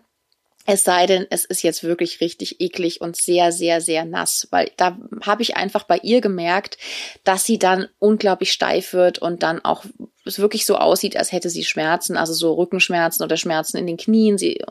Es 0.69 0.83
sei 0.83 1.05
denn, 1.05 1.25
es 1.29 1.45
ist 1.45 1.63
jetzt 1.63 1.83
wirklich 1.85 2.19
richtig 2.19 2.59
eklig 2.59 2.99
und 2.99 3.15
sehr, 3.15 3.53
sehr, 3.53 3.79
sehr 3.79 4.03
nass, 4.03 4.49
weil 4.51 4.69
da 4.75 4.97
habe 5.25 5.41
ich 5.41 5.55
einfach 5.55 5.85
bei 5.85 5.97
ihr 5.99 6.19
gemerkt, 6.19 6.77
dass 7.23 7.45
sie 7.45 7.57
dann 7.57 7.87
unglaublich 7.99 8.51
steif 8.51 8.91
wird 8.91 9.17
und 9.17 9.43
dann 9.43 9.63
auch 9.63 9.85
es 10.25 10.39
wirklich 10.39 10.65
so 10.65 10.75
aussieht, 10.75 11.15
als 11.15 11.31
hätte 11.31 11.49
sie 11.49 11.63
Schmerzen, 11.63 12.17
also 12.17 12.33
so 12.33 12.53
Rückenschmerzen 12.55 13.23
oder 13.23 13.37
Schmerzen 13.37 13.77
in 13.77 13.87
den 13.87 13.95
Knien. 13.95 14.37
Sie, 14.37 14.61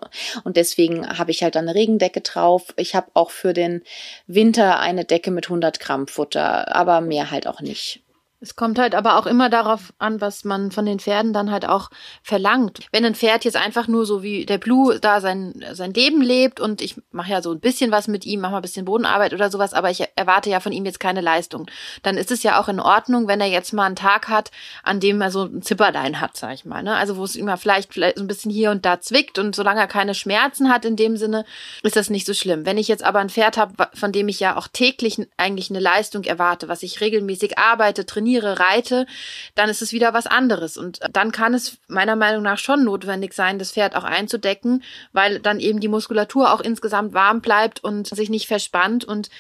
und 0.45 0.59
deswegen 0.59 1.09
habe 1.17 1.31
ich 1.31 1.43
halt 1.43 1.55
dann 1.55 1.67
eine 1.67 1.75
Regendecke 1.75 2.21
drauf. 2.21 2.75
Ich 2.77 2.95
habe 2.95 3.11
auch 3.15 3.31
für 3.31 3.55
den 3.55 3.83
Winter 4.27 4.79
eine 4.79 5.07
Decke 5.07 5.31
mit 5.31 5.47
100 5.47 5.81
Gramm 5.81 6.09
Futter, 6.09 6.77
aber 6.77 7.01
mehr 7.01 7.31
halt 7.31 7.47
auch 7.47 7.63
nicht. 7.63 8.03
Es 8.47 8.55
kommt 8.55 8.79
halt 8.79 8.95
aber 8.95 9.19
auch 9.19 9.27
immer 9.27 9.51
darauf 9.51 9.93
an, 9.99 10.21
was 10.21 10.45
man 10.45 10.71
von 10.71 10.87
den 10.87 11.01
Pferden 11.01 11.33
dann 11.33 11.51
halt 11.51 11.69
auch 11.69 11.91
verlangt. 12.23 12.79
Wenn 12.93 13.05
ein 13.05 13.17
Pferd 13.17 13.45
jetzt 13.45 13.57
einfach 13.57 13.89
nur 13.89 14.07
so 14.07 14.23
wie 14.23 14.47
der 14.47 14.59
Blue 14.59 15.01
da 15.01 15.21
sein, 15.21 15.65
sein 15.73 15.93
Leben 15.93 16.23
lebt 16.23 16.61
und 16.61 16.81
ich 16.81 16.95
mache 17.11 17.33
ja 17.33 17.43
so 17.43 17.51
ein 17.51 17.59
bisschen 17.59 17.91
was 17.91 18.07
mit 18.07 18.25
ihm, 18.25 18.41
mache 18.41 18.53
mal 18.53 18.59
ein 18.59 18.63
bisschen 18.63 18.85
Bodenarbeit 18.85 19.35
oder 19.35 19.51
sowas, 19.51 19.75
aber 19.75 19.91
ich 19.91 20.05
erwarte 20.15 20.49
ja 20.49 20.61
von 20.61 20.71
ihm 20.71 20.85
jetzt 20.85 21.01
keine 21.01 21.23
Leistung, 21.23 21.67
dann 22.05 22.17
ist 22.17 22.31
es 22.31 22.45
ja 22.45 22.61
auch 22.61 22.69
in 22.69 22.79
Ordnung, 22.79 23.27
wenn 23.27 23.41
er 23.41 23.49
jetzt 23.49 23.73
mal 23.73 23.87
einen 23.87 23.97
Tag 23.97 24.29
hat, 24.29 24.53
an 24.85 25.01
dem 25.01 25.21
er 25.21 25.33
so 25.33 25.43
ein 25.43 25.63
Zipperlein 25.63 26.21
hat, 26.21 26.37
sag 26.37 26.55
ich 26.55 26.65
mal. 26.65 26.85
Ne? 26.85 26.95
Also 26.95 27.17
wo 27.17 27.25
es 27.25 27.35
immer 27.35 27.57
vielleicht, 27.57 27.93
vielleicht 27.93 28.19
so 28.19 28.23
ein 28.23 28.29
bisschen 28.29 28.53
hier 28.53 28.71
und 28.71 28.87
da 28.87 29.01
zwickt 29.01 29.41
und 29.41 29.57
solange 29.57 29.81
er 29.81 29.89
keine 29.89 30.15
Schmerzen 30.15 30.73
hat 30.73 30.85
in 30.85 30.95
dem 30.95 31.17
Sinne, 31.17 31.45
ist 31.83 31.97
das 31.97 32.11
nicht 32.11 32.27
so 32.27 32.33
schlimm. 32.33 32.65
Wenn 32.65 32.79
ich 32.79 32.87
jetzt 32.87 33.03
aber 33.03 33.19
ein 33.19 33.29
Pferd 33.29 33.57
habe, 33.57 33.89
von 33.93 34.13
dem 34.13 34.29
ich 34.29 34.39
ja 34.39 34.57
auch 34.57 34.69
täglich 34.69 35.27
eigentlich 35.37 35.69
eine 35.71 35.81
Leistung 35.81 36.23
erwarte, 36.23 36.69
was 36.69 36.85
ich 36.85 37.01
regelmäßig 37.01 37.59
arbeite, 37.59 38.07
trainiere, 38.07 38.36
trainiere, 38.37 38.59
reite, 38.59 39.07
dann 39.55 39.69
ist 39.69 39.83
es 39.83 39.93
wieder 39.93 40.15
was 40.15 40.27
anderes. 40.27 40.77
Und 40.77 41.01
dann 41.11 41.33
kann 41.33 41.55
es 41.55 41.79
meiner 41.89 42.17
Meinung 42.17 42.43
nach 42.43 42.59
schon 42.59 42.85
notwendig 42.85 43.33
sein, 43.33 43.59
das 43.59 43.73
Pferd 43.73 43.97
auch 43.97 44.05
einzudecken, 44.05 44.83
weil 45.13 45.41
dann 45.41 45.61
eben 45.61 45.81
die 45.81 45.89
Muskulatur 45.89 46.53
auch 46.53 46.61
insgesamt 46.61 47.15
warm 47.15 47.41
bleibt 47.41 47.83
und 47.83 48.09
sich 48.09 48.31
nicht 48.31 48.47
verspannt 48.47 49.05
und 49.05 49.31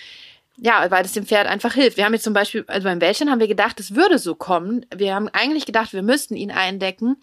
ja, 0.58 0.90
weil 0.90 1.02
das 1.02 1.12
dem 1.12 1.26
Pferd 1.26 1.46
einfach 1.46 1.74
hilft. 1.74 1.98
Wir 1.98 2.06
haben 2.06 2.14
jetzt 2.14 2.24
zum 2.24 2.32
Beispiel, 2.32 2.64
also 2.66 2.84
beim 2.84 3.02
Wäldchen 3.02 3.30
haben 3.30 3.40
wir 3.40 3.48
gedacht, 3.48 3.78
es 3.78 3.94
würde 3.94 4.18
so 4.18 4.34
kommen. 4.34 4.86
Wir 4.94 5.14
haben 5.14 5.28
eigentlich 5.28 5.66
gedacht, 5.66 5.92
wir 5.92 6.02
müssten 6.02 6.34
ihn 6.34 6.50
eindecken 6.50 7.16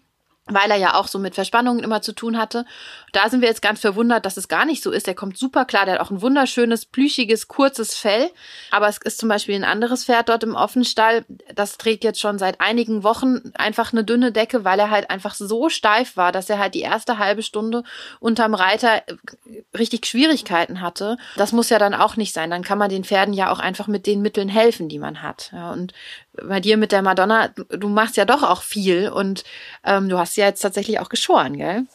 weil 0.46 0.70
er 0.70 0.76
ja 0.76 0.94
auch 0.94 1.08
so 1.08 1.18
mit 1.18 1.34
Verspannungen 1.34 1.82
immer 1.82 2.02
zu 2.02 2.12
tun 2.12 2.36
hatte. 2.36 2.66
Da 3.12 3.30
sind 3.30 3.40
wir 3.40 3.48
jetzt 3.48 3.62
ganz 3.62 3.80
verwundert, 3.80 4.26
dass 4.26 4.36
es 4.36 4.48
gar 4.48 4.66
nicht 4.66 4.82
so 4.82 4.90
ist. 4.90 5.08
Er 5.08 5.14
kommt 5.14 5.38
super 5.38 5.64
klar, 5.64 5.86
der 5.86 5.94
hat 5.94 6.00
auch 6.00 6.10
ein 6.10 6.20
wunderschönes, 6.20 6.84
plüschiges, 6.84 7.48
kurzes 7.48 7.96
Fell. 7.96 8.30
Aber 8.70 8.88
es 8.88 8.98
ist 8.98 9.18
zum 9.18 9.28
Beispiel 9.28 9.54
ein 9.54 9.64
anderes 9.64 10.04
Pferd 10.04 10.28
dort 10.28 10.42
im 10.42 10.54
Offenstall, 10.54 11.24
das 11.54 11.78
trägt 11.78 12.04
jetzt 12.04 12.20
schon 12.20 12.38
seit 12.38 12.60
einigen 12.60 13.02
Wochen 13.02 13.52
einfach 13.54 13.92
eine 13.92 14.04
dünne 14.04 14.32
Decke, 14.32 14.64
weil 14.64 14.78
er 14.78 14.90
halt 14.90 15.10
einfach 15.10 15.34
so 15.34 15.68
steif 15.68 16.16
war, 16.16 16.32
dass 16.32 16.50
er 16.50 16.58
halt 16.58 16.74
die 16.74 16.80
erste 16.80 17.18
halbe 17.18 17.42
Stunde 17.42 17.82
unterm 18.20 18.54
Reiter 18.54 19.02
richtig 19.76 20.06
Schwierigkeiten 20.06 20.80
hatte. 20.80 21.16
Das 21.36 21.52
muss 21.52 21.70
ja 21.70 21.78
dann 21.78 21.94
auch 21.94 22.16
nicht 22.16 22.34
sein. 22.34 22.50
Dann 22.50 22.62
kann 22.62 22.78
man 22.78 22.90
den 22.90 23.04
Pferden 23.04 23.34
ja 23.34 23.50
auch 23.50 23.58
einfach 23.58 23.86
mit 23.86 24.06
den 24.06 24.22
Mitteln 24.22 24.48
helfen, 24.48 24.88
die 24.88 24.98
man 24.98 25.22
hat. 25.22 25.50
Ja, 25.52 25.72
und 25.72 25.92
bei 26.32 26.60
dir 26.60 26.76
mit 26.76 26.92
der 26.92 27.02
Madonna, 27.02 27.48
du 27.48 27.88
machst 27.88 28.16
ja 28.16 28.24
doch 28.24 28.42
auch 28.42 28.62
viel 28.62 29.08
und 29.08 29.44
ähm, 29.84 30.08
du 30.08 30.18
hast 30.18 30.36
ja 30.36 30.46
jetzt 30.46 30.60
tatsächlich 30.60 31.00
auch 31.00 31.08
geschoren, 31.08 31.56
gell? 31.56 31.86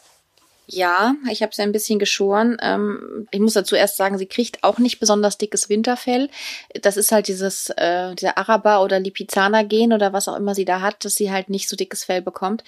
Ja, 0.72 1.15
ich 1.32 1.41
habe 1.41 1.55
sie 1.55 1.63
ein 1.63 1.72
bisschen 1.72 1.97
geschoren. 1.97 2.57
Ähm, 2.61 3.28
ich 3.32 3.39
muss 3.39 3.53
dazu 3.53 3.76
erst 3.76 3.97
sagen, 3.97 4.20
sie 4.20 4.28
kriegt 4.28 4.63
auch 4.63 4.78
nicht 4.78 4.99
besonders 4.99 5.39
dickes 5.39 5.67
Winterfell. 5.67 6.30
Das 6.80 6.95
ist 6.95 7.11
halt 7.11 7.28
dieses, 7.28 7.72
äh, 7.72 8.13
dieser 8.13 8.38
Araber 8.38 8.84
oder 8.84 8.99
Lipizzaner-Gen 8.99 9.93
oder 9.93 10.13
was 10.13 10.28
auch 10.28 10.36
immer 10.36 10.53
sie 10.53 10.65
da 10.65 10.82
hat, 10.82 11.03
dass 11.03 11.15
sie 11.15 11.32
halt 11.32 11.49
nicht 11.49 11.70
so 11.70 11.76
dickes 11.76 12.03
Fell 12.03 12.22
bekommt. 12.22 12.63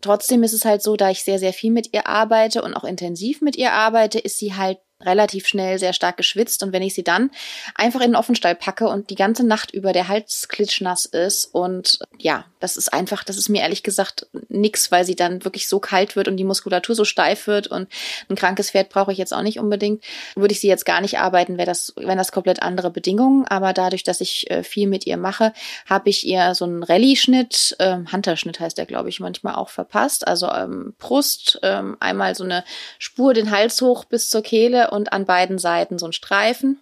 Trotzdem 0.00 0.44
ist 0.44 0.52
es 0.52 0.64
halt 0.64 0.80
so, 0.80 0.94
da 0.94 1.10
ich 1.10 1.24
sehr, 1.24 1.40
sehr 1.40 1.52
viel 1.52 1.72
mit 1.72 1.92
ihr 1.92 2.06
arbeite 2.06 2.62
und 2.62 2.74
auch 2.74 2.84
intensiv 2.84 3.40
mit 3.40 3.56
ihr 3.56 3.72
arbeite, 3.72 4.20
ist 4.20 4.38
sie 4.38 4.54
halt 4.54 4.78
relativ 5.00 5.48
schnell 5.48 5.80
sehr 5.80 5.92
stark 5.92 6.16
geschwitzt 6.18 6.62
und 6.62 6.72
wenn 6.72 6.82
ich 6.82 6.94
sie 6.94 7.02
dann 7.02 7.30
einfach 7.74 8.00
in 8.00 8.10
den 8.10 8.16
Offenstall 8.16 8.54
packe 8.54 8.86
und 8.86 9.10
die 9.10 9.14
ganze 9.16 9.44
Nacht 9.44 9.72
über 9.72 9.92
der 9.92 10.06
Hals 10.06 10.46
klitschnass 10.48 11.04
ist 11.06 11.46
und 11.46 11.98
ja, 12.18 12.44
das 12.60 12.76
ist 12.76 12.92
einfach, 12.92 13.24
das 13.24 13.36
ist 13.36 13.48
mir 13.48 13.62
ehrlich 13.62 13.82
gesagt 13.82 14.26
nix, 14.48 14.92
weil 14.92 15.04
sie 15.04 15.16
dann 15.16 15.44
wirklich 15.44 15.68
so 15.68 15.80
kalt 15.80 16.16
wird 16.16 16.28
und 16.28 16.36
die 16.36 16.44
Muskulatur 16.44 16.94
so 16.94 17.04
steif 17.04 17.46
wird 17.46 17.66
und 17.66 17.88
ein 18.28 18.36
krankes 18.36 18.70
Pferd 18.70 18.90
brauche 18.90 19.12
ich 19.12 19.18
jetzt 19.18 19.34
auch 19.34 19.42
nicht 19.42 19.58
unbedingt. 19.58 20.04
Würde 20.36 20.52
ich 20.52 20.60
sie 20.60 20.68
jetzt 20.68 20.84
gar 20.86 21.00
nicht 21.00 21.18
arbeiten, 21.18 21.56
wäre 21.56 21.66
das, 21.66 21.92
wenn 21.96 22.18
das 22.18 22.32
komplett 22.32 22.62
andere 22.62 22.90
Bedingungen, 22.90 23.46
aber 23.46 23.72
dadurch, 23.72 24.04
dass 24.04 24.20
ich 24.20 24.50
äh, 24.50 24.62
viel 24.62 24.86
mit 24.86 25.06
ihr 25.06 25.16
mache, 25.16 25.52
habe 25.86 26.10
ich 26.10 26.26
ihr 26.26 26.54
so 26.54 26.64
einen 26.64 26.82
Rallye-Schnitt, 26.82 27.76
äh, 27.78 27.96
Hunter-Schnitt 28.12 28.60
heißt 28.60 28.78
der, 28.78 28.86
glaube 28.86 29.08
ich, 29.08 29.20
manchmal 29.20 29.54
auch 29.54 29.70
verpasst, 29.70 30.28
also 30.28 30.50
ähm, 30.50 30.94
Brust, 30.98 31.58
ähm, 31.62 31.96
einmal 32.00 32.34
so 32.34 32.44
eine 32.44 32.64
Spur 32.98 33.34
den 33.34 33.50
Hals 33.50 33.80
hoch 33.80 34.04
bis 34.04 34.30
zur 34.30 34.42
Kehle 34.42 34.90
und 34.90 35.12
an 35.12 35.24
beiden 35.24 35.58
Seiten 35.58 35.98
so 35.98 36.06
ein 36.06 36.12
Streifen. 36.12 36.80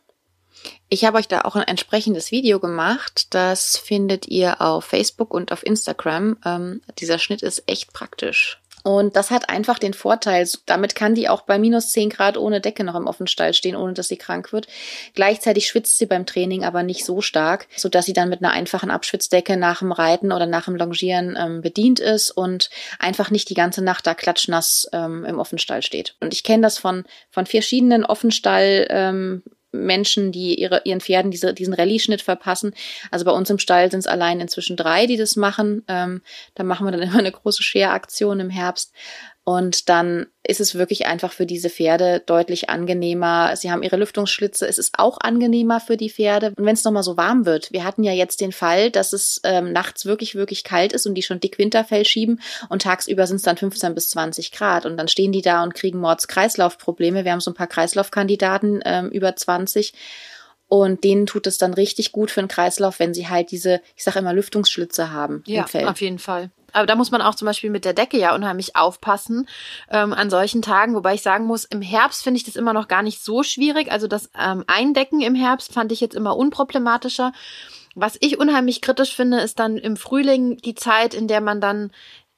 Ich 0.88 1.04
habe 1.04 1.18
euch 1.18 1.28
da 1.28 1.42
auch 1.42 1.56
ein 1.56 1.66
entsprechendes 1.66 2.30
Video 2.32 2.60
gemacht. 2.60 3.28
Das 3.30 3.76
findet 3.76 4.26
ihr 4.28 4.60
auf 4.60 4.84
Facebook 4.84 5.34
und 5.34 5.52
auf 5.52 5.64
Instagram. 5.64 6.38
Ähm, 6.44 6.80
dieser 6.98 7.18
Schnitt 7.18 7.42
ist 7.42 7.64
echt 7.66 7.92
praktisch. 7.92 8.60
Und 8.84 9.16
das 9.16 9.30
hat 9.30 9.50
einfach 9.50 9.78
den 9.78 9.92
Vorteil, 9.92 10.48
damit 10.64 10.94
kann 10.94 11.14
die 11.14 11.28
auch 11.28 11.42
bei 11.42 11.58
minus 11.58 11.90
10 11.90 12.10
Grad 12.10 12.36
ohne 12.38 12.60
Decke 12.60 12.84
noch 12.84 12.94
im 12.94 13.06
Offenstall 13.06 13.52
stehen, 13.52 13.76
ohne 13.76 13.92
dass 13.92 14.08
sie 14.08 14.16
krank 14.16 14.52
wird. 14.52 14.66
Gleichzeitig 15.14 15.66
schwitzt 15.66 15.98
sie 15.98 16.06
beim 16.06 16.26
Training 16.26 16.64
aber 16.64 16.82
nicht 16.82 17.04
so 17.04 17.20
stark, 17.20 17.66
sodass 17.76 18.06
sie 18.06 18.12
dann 18.12 18.28
mit 18.28 18.42
einer 18.42 18.52
einfachen 18.52 18.90
Abschwitzdecke 18.90 19.56
nach 19.56 19.80
dem 19.80 19.92
Reiten 19.92 20.32
oder 20.32 20.46
nach 20.46 20.66
dem 20.66 20.76
Longieren 20.76 21.36
ähm, 21.38 21.60
bedient 21.60 22.00
ist 22.00 22.30
und 22.30 22.70
einfach 22.98 23.30
nicht 23.30 23.50
die 23.50 23.54
ganze 23.54 23.82
Nacht 23.82 24.06
da 24.06 24.14
klatschnass 24.14 24.88
ähm, 24.92 25.24
im 25.24 25.38
Offenstall 25.38 25.82
steht. 25.82 26.14
Und 26.20 26.32
ich 26.32 26.42
kenne 26.42 26.62
das 26.62 26.78
von, 26.78 27.04
von 27.30 27.46
verschiedenen 27.46 28.04
Offenstall 28.04 28.86
ähm, 28.90 29.42
Menschen, 29.72 30.32
die 30.32 30.58
ihre, 30.60 30.82
ihren 30.84 31.00
Pferden 31.00 31.30
diese, 31.30 31.54
diesen 31.54 31.74
Rallye-Schnitt 31.74 32.22
verpassen. 32.22 32.74
Also 33.10 33.24
bei 33.24 33.32
uns 33.32 33.50
im 33.50 33.58
Stall 33.58 33.90
sind 33.90 34.00
es 34.00 34.06
allein 34.06 34.40
inzwischen 34.40 34.76
drei, 34.76 35.06
die 35.06 35.16
das 35.16 35.36
machen. 35.36 35.84
Ähm, 35.88 36.22
da 36.54 36.64
machen 36.64 36.86
wir 36.86 36.92
dann 36.92 37.02
immer 37.08 37.18
eine 37.18 37.32
große 37.32 37.62
Share-Aktion 37.62 38.40
im 38.40 38.50
Herbst. 38.50 38.92
Und 39.44 39.88
dann 39.88 40.26
ist 40.48 40.60
es 40.60 40.74
wirklich 40.74 41.06
einfach 41.06 41.32
für 41.32 41.44
diese 41.44 41.68
Pferde 41.68 42.22
deutlich 42.24 42.70
angenehmer. 42.70 43.54
Sie 43.54 43.70
haben 43.70 43.82
ihre 43.82 43.98
Lüftungsschlitze. 43.98 44.66
Es 44.66 44.78
ist 44.78 44.98
auch 44.98 45.18
angenehmer 45.20 45.78
für 45.78 45.98
die 45.98 46.08
Pferde. 46.08 46.54
Und 46.56 46.64
wenn 46.64 46.72
es 46.72 46.84
nochmal 46.84 47.02
so 47.02 47.18
warm 47.18 47.44
wird, 47.44 47.70
wir 47.70 47.84
hatten 47.84 48.02
ja 48.02 48.12
jetzt 48.12 48.40
den 48.40 48.52
Fall, 48.52 48.90
dass 48.90 49.12
es 49.12 49.42
ähm, 49.44 49.72
nachts 49.72 50.06
wirklich, 50.06 50.34
wirklich 50.34 50.64
kalt 50.64 50.94
ist 50.94 51.06
und 51.06 51.14
die 51.14 51.22
schon 51.22 51.38
dick 51.38 51.58
Winterfell 51.58 52.06
schieben 52.06 52.40
und 52.70 52.80
tagsüber 52.80 53.26
sind 53.26 53.36
es 53.36 53.42
dann 53.42 53.58
15 53.58 53.94
bis 53.94 54.08
20 54.08 54.50
Grad. 54.50 54.86
Und 54.86 54.96
dann 54.96 55.08
stehen 55.08 55.32
die 55.32 55.42
da 55.42 55.62
und 55.62 55.74
kriegen 55.74 55.98
Mords-Kreislaufprobleme. 55.98 57.26
Wir 57.26 57.32
haben 57.32 57.40
so 57.40 57.50
ein 57.50 57.54
paar 57.54 57.66
Kreislaufkandidaten 57.66 58.80
ähm, 58.86 59.10
über 59.10 59.36
20. 59.36 59.92
Und 60.66 61.04
denen 61.04 61.26
tut 61.26 61.46
es 61.46 61.58
dann 61.58 61.74
richtig 61.74 62.12
gut 62.12 62.30
für 62.30 62.40
den 62.40 62.48
Kreislauf, 62.48 62.98
wenn 63.00 63.12
sie 63.12 63.28
halt 63.28 63.50
diese, 63.50 63.82
ich 63.96 64.04
sage 64.04 64.18
immer, 64.18 64.32
Lüftungsschlitze 64.32 65.12
haben 65.12 65.42
ja, 65.46 65.62
im 65.62 65.68
Fell. 65.68 65.88
Auf 65.88 66.00
jeden 66.00 66.18
Fall. 66.18 66.50
Aber 66.78 66.86
da 66.86 66.94
muss 66.94 67.10
man 67.10 67.22
auch 67.22 67.34
zum 67.34 67.46
Beispiel 67.46 67.70
mit 67.70 67.84
der 67.84 67.92
Decke 67.92 68.18
ja 68.18 68.34
unheimlich 68.34 68.76
aufpassen 68.76 69.48
ähm, 69.90 70.12
an 70.12 70.30
solchen 70.30 70.62
Tagen. 70.62 70.94
Wobei 70.94 71.14
ich 71.14 71.22
sagen 71.22 71.44
muss, 71.44 71.64
im 71.64 71.82
Herbst 71.82 72.22
finde 72.22 72.38
ich 72.38 72.44
das 72.44 72.56
immer 72.56 72.72
noch 72.72 72.88
gar 72.88 73.02
nicht 73.02 73.22
so 73.22 73.42
schwierig. 73.42 73.90
Also 73.90 74.06
das 74.06 74.30
ähm, 74.38 74.64
Eindecken 74.66 75.20
im 75.20 75.34
Herbst 75.34 75.72
fand 75.72 75.90
ich 75.90 76.00
jetzt 76.00 76.14
immer 76.14 76.36
unproblematischer. 76.36 77.32
Was 77.94 78.16
ich 78.20 78.38
unheimlich 78.38 78.80
kritisch 78.80 79.14
finde, 79.14 79.40
ist 79.40 79.58
dann 79.58 79.76
im 79.76 79.96
Frühling 79.96 80.58
die 80.58 80.76
Zeit, 80.76 81.14
in 81.14 81.26
der 81.26 81.40
man 81.40 81.60
dann 81.60 81.90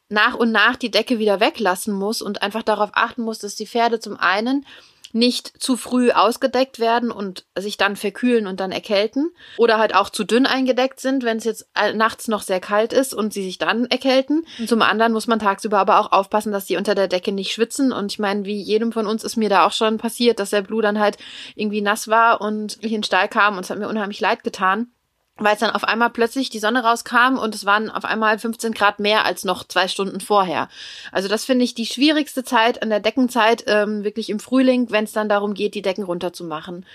nach 0.09 0.35
und 0.35 0.53
nach 0.53 0.77
die 0.77 0.91
Decke 0.91 1.19
wieder 1.19 1.39
weglassen 1.39 1.95
muss 1.95 2.23
und 2.23 2.43
einfach 2.43 2.63
darauf 2.63 2.91
achten 2.95 3.23
muss, 3.23 3.39
dass 3.39 3.57
die 3.57 3.67
Pferde 3.67 4.01
zum 4.01 4.17
einen 4.17 4.65
nicht 5.13 5.61
zu 5.61 5.77
früh 5.77 6.11
ausgedeckt 6.11 6.79
werden 6.79 7.11
und 7.11 7.45
sich 7.59 7.77
dann 7.77 7.97
verkühlen 7.97 8.47
und 8.47 8.61
dann 8.61 8.73
erkälten 8.73 9.31
oder 9.59 9.79
halt 9.79 9.95
auch 9.95 10.11
zu 10.11 10.25
dünn 10.25 10.47
eingedeckt 10.47 11.01
sind, 11.01 11.25
wenn 11.25 11.39
es 11.39 11.45
jetzt 11.45 11.69
nachts 11.95 12.29
noch 12.29 12.43
sehr 12.43 12.61
kalt 12.61 12.93
ist 12.93 13.15
und 13.15 13.33
sie 13.33 13.43
sich 13.43 13.59
dann 13.59 13.87
erkälten. 13.87 14.45
Und 14.59 14.69
zum 14.69 14.83
anderen 14.83 15.13
muss 15.13 15.27
man 15.27 15.39
tagsüber 15.39 15.79
aber 15.79 16.01
auch 16.01 16.13
aufpassen, 16.13 16.53
dass 16.53 16.67
sie 16.67 16.77
unter 16.77 16.95
der 16.95 17.09
Decke 17.09 17.33
nicht 17.33 17.53
schwitzen 17.53 17.93
und 17.93 18.13
ich 18.13 18.19
meine, 18.19 18.45
wie 18.45 18.61
jedem 18.61 18.93
von 18.93 19.07
uns 19.07 19.25
ist 19.25 19.37
mir 19.37 19.49
da 19.49 19.67
auch 19.67 19.73
schon 19.73 19.99
passiert, 19.99 20.39
dass 20.39 20.51
der 20.51 20.63
Blue 20.63 20.83
dann 20.83 20.99
halt 20.99 21.19
irgendwie 21.55 21.81
nass 21.81 22.09
war 22.09 22.41
und 22.41 22.79
ich 22.81 22.93
in 22.93 23.01
den 23.01 23.05
Stall 23.05 23.29
kam 23.29 23.57
und 23.57 23.65
es 23.65 23.71
hat 23.71 23.79
mir 23.79 23.89
unheimlich 23.89 24.21
leid 24.21 24.45
getan. 24.45 24.93
Weil 25.41 25.55
es 25.55 25.61
dann 25.61 25.71
auf 25.71 25.85
einmal 25.85 26.11
plötzlich 26.11 26.51
die 26.51 26.59
Sonne 26.59 26.83
rauskam 26.83 27.39
und 27.39 27.55
es 27.55 27.65
waren 27.65 27.91
auf 27.91 28.05
einmal 28.05 28.39
15 28.39 28.73
Grad 28.73 29.01
mehr 29.01 29.25
als 29.25 29.45
noch 29.45 29.65
zwei 29.65 29.89
Stunden 29.89 30.21
vorher. 30.21 30.69
Also 31.13 31.29
das 31.29 31.45
finde 31.45 31.65
ich 31.65 31.75
die 31.75 31.87
schwierigste 31.87 32.45
Zeit 32.45 32.83
an 32.83 32.91
der 32.91 33.01
Deckenzeit, 33.01 33.65
ähm, 33.67 34.05
wirklich 34.05 34.31
im 34.31 34.41
Frühling, 34.41 34.91
wenn 34.91 35.05
es 35.05 35.13
dann 35.13 35.29
darum 35.29 35.55
geht, 35.55 35.75
die 35.75 35.83
Decken 35.83 36.05
runterzumachen. 36.05 36.87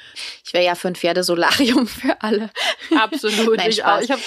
Ich 0.45 0.53
wäre 0.53 0.65
ja 0.65 0.75
für 0.75 0.87
ein 0.87 0.95
Pferdesolarium 0.95 1.87
für 1.87 2.21
alle. 2.21 2.49
Absolut. 2.95 3.57
Nein, 3.57 3.69
ich 3.69 3.83
auch. 3.83 3.99
Ich 3.99 4.09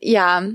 Ja, 0.00 0.48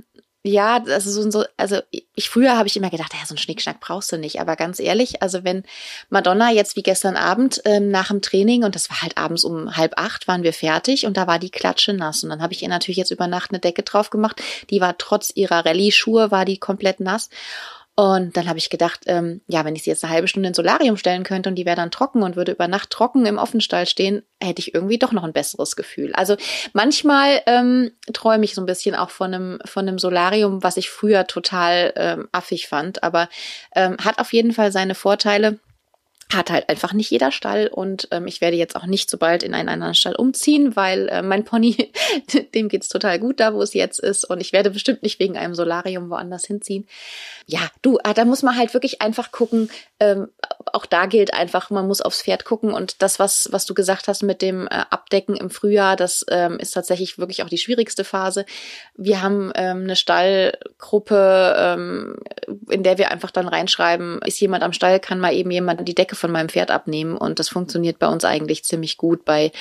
ja, 0.44 0.82
also 0.86 1.12
so, 1.12 1.30
so 1.30 1.46
also 1.58 1.82
ich 2.16 2.30
früher 2.30 2.58
habe 2.58 2.68
ich 2.68 2.78
immer 2.78 2.90
gedacht, 2.90 3.14
ja, 3.14 3.26
so 3.26 3.34
einen 3.34 3.40
Schnickschnack 3.40 3.82
brauchst 3.82 4.10
du 4.12 4.18
nicht. 4.18 4.40
Aber 4.40 4.56
ganz 4.56 4.80
ehrlich, 4.80 5.22
also 5.22 5.44
wenn 5.44 5.64
Madonna 6.10 6.50
jetzt 6.52 6.78
wie 6.78 6.84
gestern 6.84 7.18
Abend 7.18 7.62
ähm, 7.66 7.92
nach 7.92 8.08
dem 8.08 8.22
Training 8.22 8.64
und 8.64 8.74
das 8.76 8.90
war 8.90 9.02
halt 9.02 9.18
abends 9.18 9.44
um 9.44 9.76
halb 9.76 9.94
acht, 9.98 10.30
waren 10.30 10.44
wir 10.44 10.54
fertig 10.54 11.06
und 11.06 11.18
da 11.18 11.28
war 11.28 11.40
die 11.40 11.50
Klatsche 11.50 11.92
nass. 11.92 12.24
Und 12.24 12.30
dann 12.30 12.42
habe 12.42 12.54
ich 12.54 12.62
ihr 12.62 12.70
natürlich 12.70 12.98
jetzt 12.98 13.12
über 13.12 13.28
Nacht 13.28 13.52
eine 13.52 13.60
Decke 13.60 13.84
drauf 13.84 14.12
gemacht. 14.12 14.42
Die 14.70 14.80
war 14.80 14.98
trotz 14.98 15.32
ihrer 15.36 15.66
Rallye-Schuhe, 15.66 16.32
war 16.32 16.46
die 16.46 16.58
komplett 16.58 17.02
nass. 17.02 17.30
Und 18.00 18.38
dann 18.38 18.48
habe 18.48 18.58
ich 18.58 18.70
gedacht, 18.70 19.02
ähm, 19.08 19.42
ja, 19.48 19.66
wenn 19.66 19.76
ich 19.76 19.84
sie 19.84 19.90
jetzt 19.90 20.06
eine 20.06 20.14
halbe 20.14 20.30
Stunde 20.30 20.48
ins 20.48 20.56
Solarium 20.56 20.96
stellen 20.96 21.24
könnte 21.24 21.50
und 21.50 21.56
die 21.56 21.66
wäre 21.66 21.76
dann 21.76 21.92
trocken 21.92 22.24
und 22.24 22.38
würde 22.38 22.54
über 22.54 22.70
Nacht 22.70 22.92
trocken 22.92 23.26
im 23.26 23.38
Offenstall 23.38 23.86
stehen, 23.88 24.24
hätte 24.42 24.62
ich 24.62 24.74
irgendwie 24.74 24.98
doch 24.98 25.12
noch 25.12 25.26
ein 25.26 25.34
besseres 25.34 25.76
Gefühl. 25.76 26.14
Also 26.14 26.38
manchmal 26.72 27.42
ähm, 27.46 27.92
träume 28.14 28.46
ich 28.46 28.56
so 28.56 28.62
ein 28.62 28.68
bisschen 28.68 28.96
auch 28.96 29.10
von 29.10 29.34
einem, 29.34 29.60
von 29.66 29.86
einem 29.86 30.00
Solarium, 30.00 30.64
was 30.64 30.78
ich 30.78 30.90
früher 30.90 31.28
total 31.28 31.92
ähm, 31.98 32.30
affig 32.32 32.70
fand, 32.70 33.04
aber 33.04 33.28
ähm, 33.76 33.98
hat 34.02 34.18
auf 34.20 34.32
jeden 34.32 34.54
Fall 34.54 34.72
seine 34.72 34.96
Vorteile 34.96 35.60
hat 36.32 36.52
halt 36.52 36.70
einfach 36.70 36.94
nicht 36.94 37.10
jeder 37.10 37.32
Stall 37.32 37.68
und 37.68 38.08
ähm, 38.12 38.28
ich 38.28 38.40
werde 38.40 38.56
jetzt 38.56 38.76
auch 38.76 38.86
nicht 38.86 39.10
so 39.10 39.18
bald 39.18 39.42
in 39.42 39.56
einen 39.56 39.68
anderen 39.68 39.96
Stall 39.96 40.16
umziehen, 40.16 40.76
weil 40.76 41.10
äh, 41.10 41.24
mein 41.24 41.44
Pony, 41.44 41.92
dem 42.54 42.70
geht's 42.70 42.88
total 42.88 43.18
gut 43.18 43.40
da, 43.40 43.56
wo 43.56 43.62
es 43.64 43.74
jetzt 43.74 44.00
ist 44.00 44.26
und 44.26 44.40
ich 44.40 44.54
werde 44.54 44.70
bestimmt 44.70 45.02
nicht 45.02 45.20
wegen 45.20 45.38
einem 45.38 45.56
Solarium 45.56 46.12
woanders 46.12 46.46
hinziehen. 46.46 46.88
Ja, 47.48 47.62
du, 47.82 47.98
ah, 48.04 48.14
da 48.14 48.26
muss 48.26 48.44
man 48.44 48.56
halt 48.56 48.76
wirklich 48.76 49.02
einfach 49.02 49.32
gucken. 49.32 49.72
Ähm, 50.00 50.28
auch 50.72 50.86
da 50.86 51.08
gilt 51.08 51.34
einfach, 51.34 51.72
man 51.72 51.88
muss 51.88 52.02
aufs 52.02 52.22
Pferd 52.22 52.46
gucken 52.46 52.74
und 52.74 53.02
das, 53.02 53.18
was 53.18 53.50
was 53.52 53.66
du 53.66 53.74
gesagt 53.74 54.08
hast 54.08 54.22
mit 54.22 54.44
dem 54.44 54.68
äh, 54.68 54.84
Abdecken 54.92 55.36
im 55.36 55.50
Frühjahr, 55.50 55.96
das 55.96 56.24
ähm, 56.30 56.60
ist 56.60 56.72
tatsächlich 56.72 57.18
wirklich 57.18 57.42
auch 57.42 57.50
die 57.50 57.58
schwierigste 57.58 58.04
Phase. 58.04 58.46
Wir 58.96 59.24
haben 59.24 59.52
ähm, 59.56 59.84
eine 59.84 59.96
Stallgruppe, 59.96 61.56
ähm, 61.58 62.18
in 62.70 62.84
der 62.84 63.00
wir 63.00 63.10
einfach 63.10 63.32
dann 63.32 63.48
reinschreiben, 63.48 64.22
ist 64.26 64.40
jemand 64.40 64.62
am 64.62 64.74
Stall, 64.74 65.00
kann 65.00 65.20
mal 65.20 65.34
eben 65.34 65.50
jemand 65.50 65.88
die 65.88 65.96
Decke 65.96 66.19
von 66.20 66.32
meinem 66.32 66.50
Pferd 66.50 66.72
abnehmen. 66.72 67.18
Und 67.18 67.40
das 67.40 67.50
funktioniert 67.50 68.00
bei 68.00 68.08
uns 68.08 68.26
eigentlich 68.26 68.64
ziemlich 68.64 68.98
gut 68.98 69.26
bei 69.26 69.52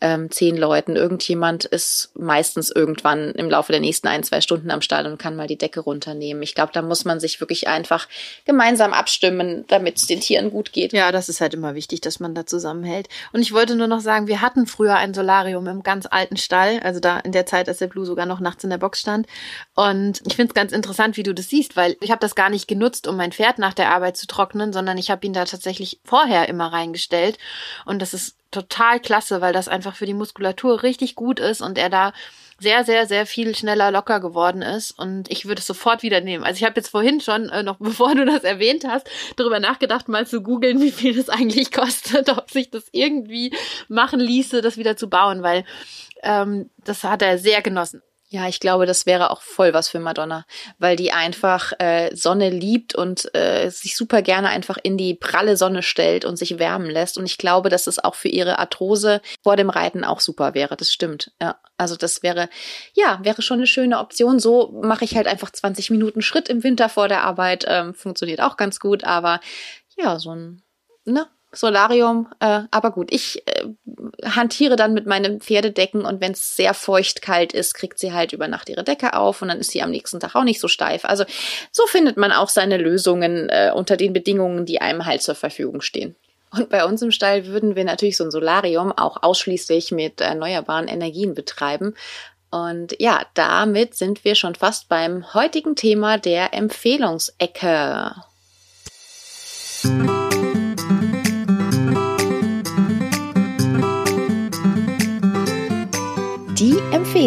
ähm, 0.00 0.30
zehn 0.30 0.56
Leuten. 0.56 0.96
Irgendjemand 0.96 1.64
ist 1.64 2.10
meistens 2.14 2.70
irgendwann 2.70 3.32
im 3.32 3.48
Laufe 3.48 3.72
der 3.72 3.80
nächsten 3.80 4.08
ein, 4.08 4.22
zwei 4.22 4.40
Stunden 4.40 4.70
am 4.70 4.82
Stall 4.82 5.06
und 5.06 5.18
kann 5.18 5.36
mal 5.36 5.46
die 5.46 5.58
Decke 5.58 5.80
runternehmen. 5.80 6.42
Ich 6.42 6.54
glaube, 6.54 6.72
da 6.72 6.82
muss 6.82 7.04
man 7.04 7.20
sich 7.20 7.40
wirklich 7.40 7.68
einfach 7.68 8.08
gemeinsam 8.44 8.92
abstimmen, 8.92 9.64
damit 9.68 9.96
es 9.96 10.06
den 10.06 10.20
Tieren 10.20 10.50
gut 10.50 10.72
geht. 10.72 10.92
Ja, 10.92 11.12
das 11.12 11.28
ist 11.28 11.40
halt 11.40 11.54
immer 11.54 11.74
wichtig, 11.74 12.00
dass 12.00 12.20
man 12.20 12.34
da 12.34 12.46
zusammenhält. 12.46 13.08
Und 13.32 13.40
ich 13.40 13.52
wollte 13.52 13.76
nur 13.76 13.86
noch 13.86 14.00
sagen, 14.00 14.26
wir 14.26 14.40
hatten 14.40 14.66
früher 14.66 14.96
ein 14.96 15.14
Solarium 15.14 15.66
im 15.66 15.82
ganz 15.82 16.06
alten 16.10 16.36
Stall, 16.36 16.80
also 16.82 17.00
da 17.00 17.18
in 17.20 17.32
der 17.32 17.46
Zeit, 17.46 17.68
als 17.68 17.78
der 17.78 17.86
Blue 17.86 18.04
sogar 18.04 18.26
noch 18.26 18.40
nachts 18.40 18.64
in 18.64 18.70
der 18.70 18.78
Box 18.78 19.00
stand. 19.00 19.26
Und 19.74 20.20
ich 20.26 20.36
finde 20.36 20.50
es 20.50 20.54
ganz 20.54 20.72
interessant, 20.72 21.16
wie 21.16 21.22
du 21.22 21.34
das 21.34 21.48
siehst, 21.48 21.76
weil 21.76 21.96
ich 22.00 22.10
habe 22.10 22.20
das 22.20 22.34
gar 22.34 22.50
nicht 22.50 22.68
genutzt, 22.68 23.06
um 23.06 23.16
mein 23.16 23.32
Pferd 23.32 23.58
nach 23.58 23.74
der 23.74 23.90
Arbeit 23.90 24.16
zu 24.16 24.26
trocknen, 24.26 24.72
sondern 24.72 24.98
ich 24.98 25.10
habe 25.10 25.26
ihn 25.26 25.32
da 25.32 25.44
tatsächlich 25.44 26.00
vorher 26.08 26.48
immer 26.48 26.72
reingestellt. 26.72 27.38
Und 27.84 28.00
das 28.00 28.14
ist 28.14 28.36
total 28.50 28.98
klasse, 28.98 29.40
weil 29.40 29.52
das 29.52 29.68
einfach 29.68 29.94
für 29.94 30.06
die 30.06 30.14
Muskulatur 30.14 30.82
richtig 30.82 31.14
gut 31.14 31.38
ist 31.38 31.60
und 31.60 31.76
er 31.76 31.90
da 31.90 32.12
sehr, 32.60 32.82
sehr, 32.84 33.06
sehr 33.06 33.24
viel 33.24 33.54
schneller 33.54 33.90
locker 33.92 34.18
geworden 34.18 34.62
ist 34.62 34.90
und 34.90 35.30
ich 35.30 35.46
würde 35.46 35.60
es 35.60 35.66
sofort 35.66 36.02
wieder 36.02 36.20
nehmen. 36.20 36.42
Also 36.42 36.58
ich 36.58 36.64
habe 36.64 36.74
jetzt 36.76 36.88
vorhin 36.88 37.20
schon, 37.20 37.50
äh, 37.50 37.62
noch 37.62 37.76
bevor 37.78 38.14
du 38.14 38.24
das 38.24 38.42
erwähnt 38.42 38.84
hast, 38.86 39.08
darüber 39.36 39.60
nachgedacht, 39.60 40.08
mal 40.08 40.26
zu 40.26 40.42
googeln, 40.42 40.80
wie 40.82 40.90
viel 40.90 41.14
das 41.14 41.28
eigentlich 41.28 41.70
kostet, 41.70 42.28
ob 42.36 42.50
sich 42.50 42.70
das 42.70 42.84
irgendwie 42.90 43.54
machen 43.88 44.18
ließe, 44.18 44.60
das 44.60 44.76
wieder 44.76 44.96
zu 44.96 45.08
bauen, 45.08 45.42
weil 45.42 45.64
ähm, 46.22 46.70
das 46.84 47.04
hat 47.04 47.22
er 47.22 47.38
sehr 47.38 47.62
genossen. 47.62 48.02
Ja, 48.30 48.46
ich 48.46 48.60
glaube, 48.60 48.84
das 48.84 49.06
wäre 49.06 49.30
auch 49.30 49.40
voll 49.40 49.72
was 49.72 49.88
für 49.88 50.00
Madonna, 50.00 50.44
weil 50.78 50.96
die 50.96 51.12
einfach 51.12 51.72
äh, 51.78 52.14
Sonne 52.14 52.50
liebt 52.50 52.94
und 52.94 53.34
äh, 53.34 53.70
sich 53.70 53.96
super 53.96 54.20
gerne 54.20 54.50
einfach 54.50 54.76
in 54.82 54.98
die 54.98 55.14
pralle 55.14 55.56
Sonne 55.56 55.82
stellt 55.82 56.26
und 56.26 56.36
sich 56.36 56.58
wärmen 56.58 56.90
lässt. 56.90 57.16
Und 57.16 57.24
ich 57.24 57.38
glaube, 57.38 57.70
dass 57.70 57.86
es 57.86 57.98
auch 57.98 58.14
für 58.14 58.28
ihre 58.28 58.58
Arthrose 58.58 59.22
vor 59.42 59.56
dem 59.56 59.70
Reiten 59.70 60.04
auch 60.04 60.20
super 60.20 60.52
wäre. 60.52 60.76
Das 60.76 60.92
stimmt. 60.92 61.32
Ja, 61.40 61.58
also 61.78 61.96
das 61.96 62.22
wäre, 62.22 62.50
ja, 62.92 63.18
wäre 63.22 63.40
schon 63.40 63.60
eine 63.60 63.66
schöne 63.66 63.98
Option. 63.98 64.40
So 64.40 64.78
mache 64.82 65.06
ich 65.06 65.16
halt 65.16 65.26
einfach 65.26 65.50
20 65.50 65.88
Minuten 65.88 66.20
Schritt 66.20 66.50
im 66.50 66.62
Winter 66.62 66.90
vor 66.90 67.08
der 67.08 67.24
Arbeit. 67.24 67.64
Ähm, 67.66 67.94
funktioniert 67.94 68.42
auch 68.42 68.58
ganz 68.58 68.78
gut, 68.78 69.04
aber 69.04 69.40
ja, 69.96 70.18
so 70.18 70.34
ein, 70.34 70.62
ne, 71.06 71.26
Solarium. 71.52 72.28
Äh, 72.40 72.62
aber 72.70 72.90
gut, 72.90 73.12
ich 73.12 73.42
äh, 73.46 73.64
hantiere 74.24 74.76
dann 74.76 74.94
mit 74.94 75.06
meinen 75.06 75.40
Pferdedecken 75.40 76.04
und 76.04 76.20
wenn 76.20 76.32
es 76.32 76.56
sehr 76.56 76.74
feucht 76.74 77.22
kalt 77.22 77.52
ist, 77.52 77.74
kriegt 77.74 77.98
sie 77.98 78.12
halt 78.12 78.32
über 78.32 78.48
Nacht 78.48 78.68
ihre 78.68 78.84
Decke 78.84 79.14
auf 79.14 79.40
und 79.42 79.48
dann 79.48 79.58
ist 79.58 79.70
sie 79.70 79.82
am 79.82 79.90
nächsten 79.90 80.20
Tag 80.20 80.34
auch 80.34 80.44
nicht 80.44 80.60
so 80.60 80.68
steif. 80.68 81.04
Also 81.04 81.24
so 81.72 81.86
findet 81.86 82.16
man 82.16 82.32
auch 82.32 82.48
seine 82.48 82.76
Lösungen 82.76 83.48
äh, 83.48 83.72
unter 83.74 83.96
den 83.96 84.12
Bedingungen, 84.12 84.66
die 84.66 84.80
einem 84.80 85.06
halt 85.06 85.22
zur 85.22 85.34
Verfügung 85.34 85.80
stehen. 85.80 86.16
Und 86.50 86.70
bei 86.70 86.84
uns 86.84 87.02
im 87.02 87.10
Stall 87.10 87.46
würden 87.46 87.76
wir 87.76 87.84
natürlich 87.84 88.16
so 88.16 88.24
ein 88.24 88.30
Solarium 88.30 88.92
auch 88.92 89.22
ausschließlich 89.22 89.92
mit 89.92 90.20
erneuerbaren 90.20 90.88
Energien 90.88 91.34
betreiben. 91.34 91.94
Und 92.50 92.96
ja, 92.98 93.22
damit 93.34 93.94
sind 93.94 94.24
wir 94.24 94.34
schon 94.34 94.54
fast 94.54 94.88
beim 94.88 95.34
heutigen 95.34 95.76
Thema 95.76 96.16
der 96.16 96.54
Empfehlungsecke. 96.54 98.14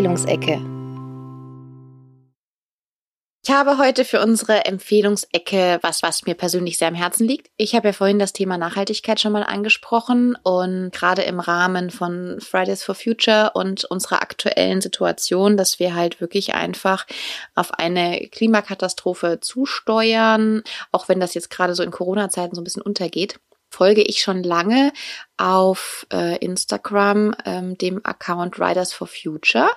Empfehlungsecke. 0.01 0.59
Ich 3.43 3.51
habe 3.51 3.77
heute 3.77 4.03
für 4.03 4.19
unsere 4.19 4.65
Empfehlungsecke 4.65 5.77
was, 5.83 6.01
was 6.01 6.25
mir 6.25 6.33
persönlich 6.33 6.79
sehr 6.79 6.87
am 6.87 6.95
Herzen 6.95 7.27
liegt. 7.27 7.51
Ich 7.57 7.75
habe 7.75 7.89
ja 7.89 7.93
vorhin 7.93 8.17
das 8.17 8.33
Thema 8.33 8.57
Nachhaltigkeit 8.57 9.19
schon 9.19 9.31
mal 9.31 9.43
angesprochen 9.43 10.35
und 10.41 10.91
gerade 10.91 11.21
im 11.21 11.39
Rahmen 11.39 11.91
von 11.91 12.39
Fridays 12.41 12.83
for 12.83 12.95
Future 12.95 13.51
und 13.53 13.85
unserer 13.85 14.23
aktuellen 14.23 14.81
Situation, 14.81 15.55
dass 15.55 15.77
wir 15.77 15.93
halt 15.93 16.19
wirklich 16.19 16.55
einfach 16.55 17.05
auf 17.53 17.71
eine 17.71 18.27
Klimakatastrophe 18.31 19.39
zusteuern, 19.39 20.63
auch 20.91 21.09
wenn 21.09 21.19
das 21.19 21.35
jetzt 21.35 21.51
gerade 21.51 21.75
so 21.75 21.83
in 21.83 21.91
Corona-Zeiten 21.91 22.55
so 22.55 22.61
ein 22.61 22.63
bisschen 22.65 22.81
untergeht 22.81 23.39
folge 23.71 24.03
ich 24.03 24.21
schon 24.21 24.43
lange 24.43 24.93
auf 25.37 26.05
äh, 26.13 26.37
Instagram 26.37 27.33
ähm, 27.45 27.77
dem 27.77 28.05
Account 28.05 28.59
Riders 28.59 28.93
for 28.93 29.07
Future. 29.07 29.69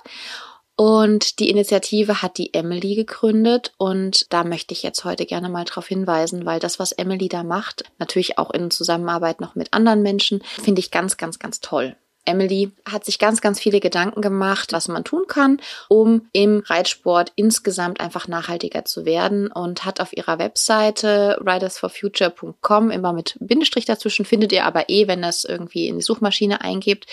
Und 0.77 1.39
die 1.39 1.51
Initiative 1.51 2.21
hat 2.21 2.37
die 2.37 2.53
Emily 2.53 2.97
gegründet 2.97 3.73
und 3.79 4.33
da 4.33 4.43
möchte 4.43 4.75
ich 4.75 4.83
jetzt 4.83 5.05
heute 5.05 5.25
gerne 5.25 5.49
mal 5.49 5.65
darauf 5.65 5.87
hinweisen, 5.87 6.47
weil 6.47 6.59
das, 6.59 6.81
was 6.81 6.91
Emily 6.91 7.29
da 7.29 7.45
macht, 7.45 7.85
natürlich 7.99 8.39
auch 8.39 8.51
in 8.51 8.73
Zusammenarbeit 8.73 9.41
noch 9.41 9.55
mit 9.55 9.73
anderen 9.73 10.03
Menschen, 10.03 10.43
finde 10.43 10.81
ich 10.81 10.91
ganz, 10.91 11.17
ganz, 11.17 11.39
ganz 11.39 11.61
toll. 11.61 11.97
Emily 12.25 12.73
hat 12.91 13.05
sich 13.05 13.19
ganz, 13.19 13.41
ganz 13.41 13.61
viele 13.61 13.81
Gedanken 13.81 14.23
gemacht, 14.23 14.73
was 14.73 14.89
man 14.89 15.05
tun 15.05 15.25
kann, 15.29 15.61
um 15.89 16.29
im 16.33 16.63
Reitsport 16.67 17.33
insgesamt 17.37 18.01
einfach 18.01 18.29
nachhaltiger 18.29 18.85
zu 18.85 19.05
werden 19.05 19.49
und 19.49 19.85
hat 19.85 20.01
auf 20.01 20.17
ihrer 20.17 20.39
Webseite 20.39 21.39
ridersforfuture.com 21.45 22.91
immer 22.91 23.13
mit 23.13 23.37
Bindestrich 23.41 23.85
dazwischen, 23.85 24.25
findet 24.25 24.53
ihr 24.53 24.65
aber 24.65 24.89
eh, 24.89 25.07
wenn 25.09 25.23
das 25.23 25.45
irgendwie 25.45 25.89
in 25.89 25.97
die 25.97 26.03
Suchmaschine 26.03 26.61
eingebt 26.61 27.07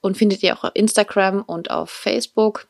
und 0.00 0.16
findet 0.16 0.42
ihr 0.42 0.56
auch 0.56 0.64
auf 0.64 0.72
Instagram 0.74 1.42
und 1.42 1.70
auf 1.70 1.90
Facebook 1.90 2.66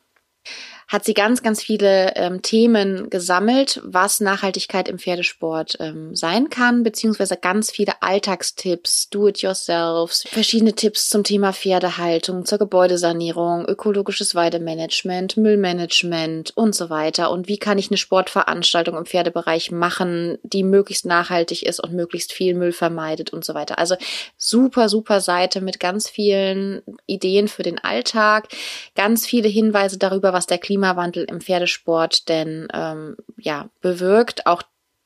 hat 0.89 1.05
sie 1.05 1.13
ganz, 1.13 1.43
ganz 1.43 1.61
viele 1.61 2.15
ähm, 2.15 2.41
Themen 2.41 3.11
gesammelt, 3.11 3.79
was 3.83 4.19
Nachhaltigkeit 4.21 4.89
im 4.89 4.97
Pferdesport 4.97 5.77
ähm, 5.79 6.15
sein 6.15 6.49
kann, 6.49 6.81
beziehungsweise 6.81 7.37
ganz 7.37 7.69
viele 7.69 8.01
Alltagstipps, 8.01 9.09
Do-it-yourselfs, 9.11 10.27
verschiedene 10.27 10.73
Tipps 10.73 11.09
zum 11.09 11.23
Thema 11.23 11.53
Pferdehaltung, 11.53 12.43
zur 12.43 12.57
Gebäudesanierung, 12.57 13.67
ökologisches 13.67 14.33
Weidemanagement, 14.33 15.37
Müllmanagement 15.37 16.57
und 16.57 16.73
so 16.73 16.89
weiter. 16.89 17.29
Und 17.29 17.47
wie 17.47 17.59
kann 17.59 17.77
ich 17.77 17.91
eine 17.91 17.97
Sportveranstaltung 17.97 18.97
im 18.97 19.05
Pferdebereich 19.05 19.69
machen, 19.69 20.39
die 20.41 20.63
möglichst 20.63 21.05
nachhaltig 21.05 21.61
ist 21.67 21.79
und 21.79 21.93
möglichst 21.93 22.33
viel 22.33 22.55
Müll 22.55 22.71
vermeidet 22.71 23.31
und 23.31 23.45
so 23.45 23.53
weiter. 23.53 23.77
Also 23.77 23.95
super, 24.37 24.89
super 24.89 25.21
Seite 25.21 25.61
mit 25.61 25.79
ganz 25.79 26.09
vielen 26.09 26.81
Ideen 27.05 27.47
für 27.47 27.61
den 27.61 27.77
Alltag, 27.77 28.47
ganz 28.95 29.27
viele 29.27 29.47
Hinweise 29.47 29.99
darüber, 29.99 30.33
was 30.33 30.47
der 30.47 30.57
Klima 30.57 30.78
Klimawandel 30.79 31.25
im 31.25 31.41
Pferdesport 31.41 32.29
denn 32.29 32.67
ähm, 32.73 33.17
ja 33.37 33.69
bewirkt. 33.81 34.45
Auch 34.47 34.63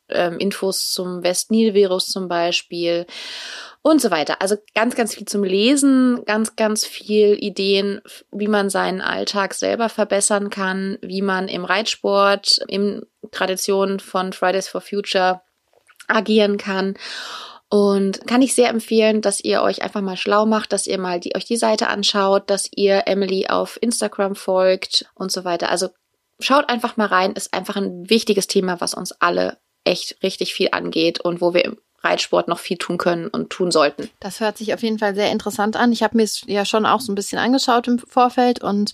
ähm, 0.09 0.37
Infos 0.37 0.91
zum 0.91 1.23
West-Nil-Virus 1.23 2.05
zum 2.05 2.27
Beispiel. 2.27 3.05
und 3.81 3.99
so 3.99 4.11
weiter. 4.11 4.41
Also 4.41 4.55
ganz, 4.75 4.95
ganz 4.95 5.15
viel 5.15 5.27
zum 5.27 5.43
Lesen, 5.43 6.23
ganz, 6.25 6.55
ganz 6.55 6.85
viel 6.85 7.35
Ideen, 7.39 8.01
wie 8.31 8.47
man 8.47 8.69
seinen 8.69 9.01
Alltag 9.01 9.53
selber 9.53 9.89
verbessern 9.89 10.49
kann, 10.49 10.97
wie 11.01 11.21
man 11.21 11.47
im 11.47 11.65
Reitsport, 11.65 12.59
im 12.67 13.05
Tradition 13.31 13.99
von 13.99 14.31
Fridays 14.31 14.69
for 14.69 14.79
Future 14.79 15.41
agieren 16.07 16.57
kann. 16.57 16.95
Und 17.73 18.27
kann 18.27 18.43
ich 18.43 18.53
sehr 18.53 18.69
empfehlen, 18.69 19.21
dass 19.21 19.43
ihr 19.43 19.63
euch 19.63 19.81
einfach 19.81 20.01
mal 20.01 20.15
schlau 20.15 20.45
macht, 20.45 20.71
dass 20.71 20.85
ihr 20.85 20.99
mal 20.99 21.19
die, 21.19 21.35
euch 21.35 21.45
die 21.45 21.57
Seite 21.57 21.87
anschaut, 21.87 22.47
dass 22.51 22.69
ihr 22.75 23.07
Emily 23.07 23.47
auf 23.47 23.79
Instagram 23.81 24.35
folgt 24.35 25.07
und 25.15 25.31
so 25.31 25.43
weiter. 25.43 25.69
Also 25.69 25.89
schaut 26.39 26.69
einfach 26.69 26.97
mal 26.97 27.07
rein, 27.07 27.31
ist 27.31 27.51
einfach 27.51 27.75
ein 27.75 28.07
wichtiges 28.11 28.45
Thema, 28.45 28.79
was 28.79 28.93
uns 28.93 29.11
alle 29.13 29.57
echt 29.85 30.21
richtig 30.21 30.53
viel 30.53 30.69
angeht 30.71 31.21
und 31.21 31.41
wo 31.41 31.55
wir 31.55 31.75
Reitsport 32.03 32.47
noch 32.47 32.59
viel 32.59 32.77
tun 32.77 32.97
können 32.97 33.27
und 33.27 33.49
tun 33.49 33.71
sollten. 33.71 34.09
Das 34.19 34.39
hört 34.39 34.57
sich 34.57 34.73
auf 34.73 34.81
jeden 34.81 34.99
Fall 34.99 35.15
sehr 35.15 35.31
interessant 35.31 35.75
an. 35.77 35.91
Ich 35.91 36.03
habe 36.03 36.17
mir 36.17 36.23
es 36.23 36.41
ja 36.45 36.65
schon 36.65 36.85
auch 36.85 36.99
so 36.99 37.11
ein 37.11 37.15
bisschen 37.15 37.39
angeschaut 37.39 37.87
im 37.87 37.99
Vorfeld 37.99 38.61
und 38.61 38.91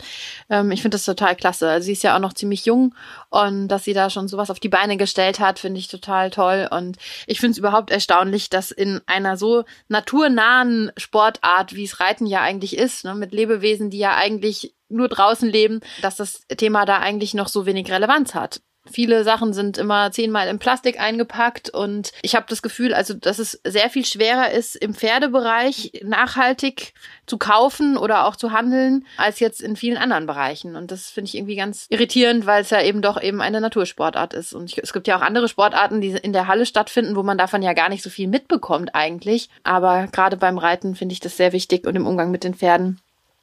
ähm, 0.50 0.72
ich 0.72 0.82
finde 0.82 0.96
das 0.96 1.06
total 1.06 1.36
klasse. 1.36 1.70
Also 1.70 1.86
sie 1.86 1.94
ist 1.94 2.04
ja 2.04 2.16
auch 2.16 2.20
noch 2.20 2.34
ziemlich 2.34 2.66
jung 2.66 2.94
und 3.30 3.68
dass 3.68 3.84
sie 3.84 3.94
da 3.94 4.10
schon 4.10 4.28
sowas 4.28 4.50
auf 4.50 4.60
die 4.60 4.70
Beine 4.70 4.98
gestellt 4.98 5.40
hat, 5.40 5.60
finde 5.60 5.80
ich 5.80 5.88
total 5.88 6.30
toll. 6.30 6.68
Und 6.70 6.98
ich 7.26 7.40
finde 7.40 7.52
es 7.52 7.58
überhaupt 7.58 7.92
erstaunlich, 7.92 8.50
dass 8.50 8.72
in 8.72 9.02
einer 9.06 9.38
so 9.38 9.64
naturnahen 9.88 10.92
Sportart, 10.98 11.76
wie 11.76 11.84
es 11.84 12.00
Reiten 12.00 12.26
ja 12.26 12.42
eigentlich 12.42 12.78
ist, 12.78 13.06
ne, 13.06 13.16
mit 13.16 13.32
Lebewesen, 13.32 13.90
die 13.90 14.00
ja 14.00 14.16
eigentlich 14.16 14.74
nur 14.90 15.08
draußen 15.08 15.48
leben, 15.48 15.82
dass 16.02 16.16
das 16.16 16.42
Thema 16.58 16.86
da 16.86 16.98
eigentlich 16.98 17.34
noch 17.34 17.48
so 17.48 17.66
wenig 17.66 17.92
Relevanz 17.92 18.34
hat. 18.34 18.62
Viele 18.92 19.24
Sachen 19.24 19.54
sind 19.54 19.78
immer 19.78 20.12
zehnmal 20.12 20.48
in 20.48 20.60
Plastik 20.60 21.00
eingepackt 21.00 21.70
und 21.70 22.12
ich 22.22 22.36
habe 22.36 22.46
das 22.50 22.62
Gefühl, 22.62 22.94
also 22.94 23.14
dass 23.14 23.40
es 23.40 23.60
sehr 23.66 23.90
viel 23.90 24.06
schwerer 24.06 24.52
ist, 24.52 24.76
im 24.76 24.94
Pferdebereich 24.94 26.02
nachhaltig 26.04 26.94
zu 27.26 27.38
kaufen 27.38 27.98
oder 27.98 28.26
auch 28.26 28.36
zu 28.36 28.52
handeln, 28.52 29.06
als 29.18 29.40
jetzt 29.40 29.62
in 29.62 29.76
vielen 29.76 29.98
anderen 29.98 30.26
Bereichen. 30.26 30.76
Und 30.76 30.92
das 30.92 31.10
finde 31.10 31.28
ich 31.28 31.36
irgendwie 31.36 31.56
ganz 31.56 31.86
irritierend, 31.90 32.46
weil 32.46 32.62
es 32.62 32.70
ja 32.70 32.82
eben 32.82 33.02
doch 33.02 33.22
eben 33.22 33.42
eine 33.42 33.62
Natursportart 33.62 34.34
ist. 34.34 34.54
Und 34.54 34.72
ich, 34.72 34.78
es 34.80 34.94
gibt 34.94 35.08
ja 35.08 35.18
auch 35.18 35.22
andere 35.22 35.48
Sportarten, 35.48 36.02
die 36.02 36.10
in 36.10 36.34
der 36.34 36.48
Halle 36.48 36.66
stattfinden, 36.66 37.16
wo 37.16 37.24
man 37.24 37.38
davon 37.38 37.62
ja 37.62 37.74
gar 37.74 37.90
nicht 37.90 38.04
so 38.04 38.10
viel 38.10 38.28
mitbekommt 38.28 38.96
eigentlich. 38.96 39.50
Aber 39.64 40.08
gerade 40.08 40.38
beim 40.38 40.58
Reiten 40.58 40.96
finde 40.96 41.14
ich 41.14 41.20
das 41.20 41.38
sehr 41.38 41.54
wichtig 41.54 41.86
und 41.86 41.96
im 41.96 42.08
Umgang 42.08 42.32
mit 42.32 42.44
den 42.44 42.54
Pferden 42.56 43.00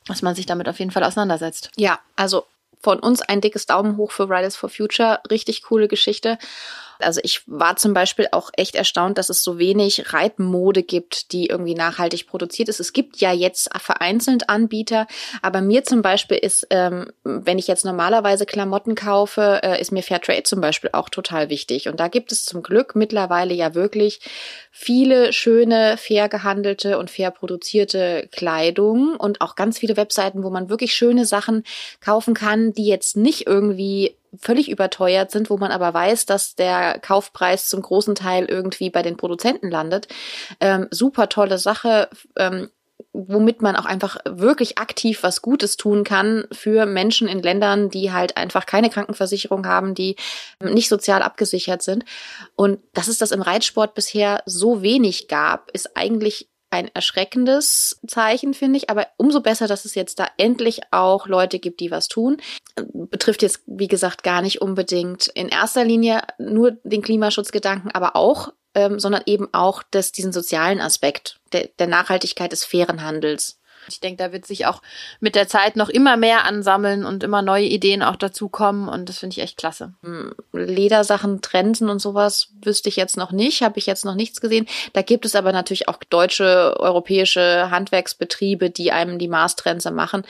dass 0.07 0.23
man 0.23 0.35
sich 0.35 0.47
damit 0.47 0.69
auf 0.69 0.79
jeden 0.79 0.91
Fall 0.91 1.05
auseinandersetzt. 1.05 1.71
Ja, 1.77 1.99
also 2.15 2.45
von 2.87 3.01
uns 3.01 3.21
ein 3.21 3.41
dickes 3.41 3.67
Daumen 3.67 3.97
hoch 3.97 4.13
für 4.13 4.31
Riders 4.31 4.55
for 4.55 4.69
Future. 4.69 5.19
Richtig 5.29 5.65
coole 5.65 5.89
Geschichte. 5.89 6.39
Also 7.01 7.21
ich 7.23 7.43
war 7.47 7.77
zum 7.77 7.95
Beispiel 7.95 8.29
auch 8.33 8.51
echt 8.57 8.75
erstaunt, 8.75 9.19
dass 9.19 9.29
es 9.29 9.43
so 9.43 9.59
wenig 9.59 10.13
Reitmode 10.13 10.83
gibt, 10.83 11.33
die 11.33 11.47
irgendwie 11.47 11.75
nachhaltig 11.75 12.27
produziert 12.27 12.69
ist. 12.69 12.81
Es 12.81 12.93
gibt 12.93 13.19
ja 13.19 13.33
jetzt 13.33 13.71
vereinzelt 13.79 14.49
Anbieter, 14.49 15.07
aber 15.43 15.61
mir 15.61 15.85
zum 15.85 16.03
Beispiel 16.03 16.39
ist, 16.39 16.67
ähm, 16.71 17.11
wenn 17.25 17.59
ich 17.59 17.67
jetzt 17.67 17.85
normalerweise 17.85 18.47
Klamotten 18.47 18.95
kaufe, 18.95 19.61
äh, 19.63 19.81
ist 19.81 19.93
mir 19.93 20.03
Fairtrade 20.03 20.45
zum 20.45 20.61
Beispiel 20.61 20.91
auch 20.93 21.09
total 21.09 21.51
wichtig. 21.51 21.89
Und 21.89 22.01
da 22.01 22.09
gibt 22.09 22.33
es 22.33 22.45
zum 22.45 22.63
Glück 22.63 22.95
mittlerweile 22.95 23.55
ja 23.55 23.75
wirklich 23.75 24.21
viele 24.71 25.33
schöne, 25.33 25.97
fair 25.97 26.29
gehandelte 26.29 26.99
und 26.99 27.11
fair 27.11 27.31
produzierte 27.31 28.29
Kleidung 28.33 29.17
und 29.17 29.41
auch 29.41 29.57
ganz 29.57 29.79
viele 29.79 29.97
Webseiten, 29.97 30.43
wo 30.43 30.51
man 30.51 30.69
wirklich 30.69 30.95
schöne 30.95 31.25
Sachen 31.25 31.65
kaufen 32.01 32.35
kann, 32.35 32.73
die 32.73 32.87
jetzt 32.87 33.17
nicht 33.17 33.47
irgendwie 33.47 34.17
völlig 34.41 34.71
überteuert 34.71 35.31
sind, 35.31 35.51
wo 35.51 35.57
man 35.57 35.71
aber 35.73 35.93
weiß, 35.95 36.27
dass 36.27 36.55
der 36.55 36.99
Kaufpreis 36.99 37.69
zum 37.69 37.83
großen 37.83 38.15
Teil 38.15 38.47
irgendwie 38.47 38.91
bei 38.91 39.03
den 39.03 39.17
Produzenten 39.17 39.71
landet. 39.71 40.09
Ähm, 40.61 40.89
super 40.91 41.29
tolle 41.29 41.59
Sache. 41.59 42.09
Ähm, 42.37 42.71
womit 43.13 43.63
man 43.63 43.77
auch 43.77 43.87
einfach 43.87 44.19
wirklich 44.27 44.79
aktiv 44.79 45.23
was 45.23 45.41
Gutes 45.41 45.77
tun 45.77 46.05
kann 46.05 46.45
für 46.53 46.85
Menschen 46.87 47.29
in 47.29 47.43
Ländern, 47.43 47.89
die 47.89 48.13
halt 48.13 48.37
einfach 48.37 48.67
keine 48.67 48.91
Krankenversicherung 48.91 49.67
haben, 49.67 49.95
die 49.95 50.17
nicht 50.63 50.89
sozial 50.89 51.23
abgesichert 51.23 51.83
sind. 51.83 52.05
Und 52.57 52.79
dass 52.93 53.09
es 53.09 53.19
das 53.19 53.33
im 53.33 53.43
Reitsport 53.43 53.95
bisher 53.95 54.43
so 54.45 54.83
wenig 54.83 55.29
gab, 55.29 55.71
ist 55.71 55.97
eigentlich 55.97 56.49
ein 56.71 56.91
erschreckendes 56.95 58.01
Zeichen, 58.07 58.55
finde 58.55 58.79
ich. 58.79 58.91
Aber 58.91 59.07
umso 59.17 59.41
besser, 59.41 59.67
dass 59.67 59.85
es 59.85 59.95
jetzt 59.95 60.19
da 60.19 60.27
endlich 60.37 60.81
auch 60.91 61.27
Leute 61.27 61.59
gibt, 61.59 61.81
die 61.81 61.91
was 61.91 62.09
tun. 62.09 62.39
Betrifft 62.93 63.43
jetzt, 63.43 63.63
wie 63.67 63.89
gesagt, 63.89 64.23
gar 64.23 64.43
nicht 64.43 64.61
unbedingt 64.61 65.29
in 65.29 65.49
erster 65.49 65.85
Linie 65.85 66.23
nur 66.39 66.73
den 66.83 67.03
Klimaschutzgedanken, 67.03 67.91
aber 67.93 68.17
auch, 68.17 68.53
ähm, 68.75 68.99
sondern 68.99 69.23
eben 69.27 69.49
auch 69.53 69.83
das, 69.91 70.13
diesen 70.13 70.33
sozialen 70.33 70.81
Aspekt 70.81 71.41
der, 71.53 71.69
der 71.79 71.87
Nachhaltigkeit 71.87 72.53
des 72.53 72.65
fairen 72.65 73.03
Handels. 73.03 73.59
Ich 73.89 74.01
denke, 74.01 74.23
da 74.23 74.33
wird 74.33 74.47
sich 74.47 74.67
auch 74.67 74.83
mit 75.21 75.35
der 75.35 75.49
Zeit 75.49 75.77
noch 75.77 75.89
immer 75.89 76.17
mehr 76.17 76.45
ansammeln 76.45 77.05
und 77.05 77.23
immer 77.23 77.43
neue 77.43 77.67
Ideen 77.67 78.03
auch 78.03 78.17
dazukommen 78.17 78.89
und 78.89 79.09
das 79.09 79.19
finde 79.19 79.35
ich 79.35 79.43
echt 79.43 79.57
klasse. 79.57 79.95
Hm, 80.03 80.35
Ledersachen, 80.53 81.43
Trensen 81.43 81.89
und 81.89 82.01
sowas 82.01 82.49
wüsste 82.63 82.89
ich 82.89 82.97
jetzt 82.97 83.17
noch 83.17 83.33
nicht, 83.33 83.63
habe 83.63 83.79
ich 83.79 83.87
jetzt 83.87 84.05
noch 84.05 84.15
nichts 84.15 84.41
gesehen. 84.41 84.67
Da 84.93 85.03
gibt 85.03 85.25
es 85.25 85.35
aber 85.35 85.53
natürlich 85.53 85.89
auch 85.89 85.99
deutsche, 86.11 86.75
europäische 86.79 87.71
Handwerksbetriebe, 87.71 88.71
die 88.71 88.93
einem 88.93 89.19
die 89.19 89.29
Maßtrense 89.29 89.91
machen. 89.91 90.25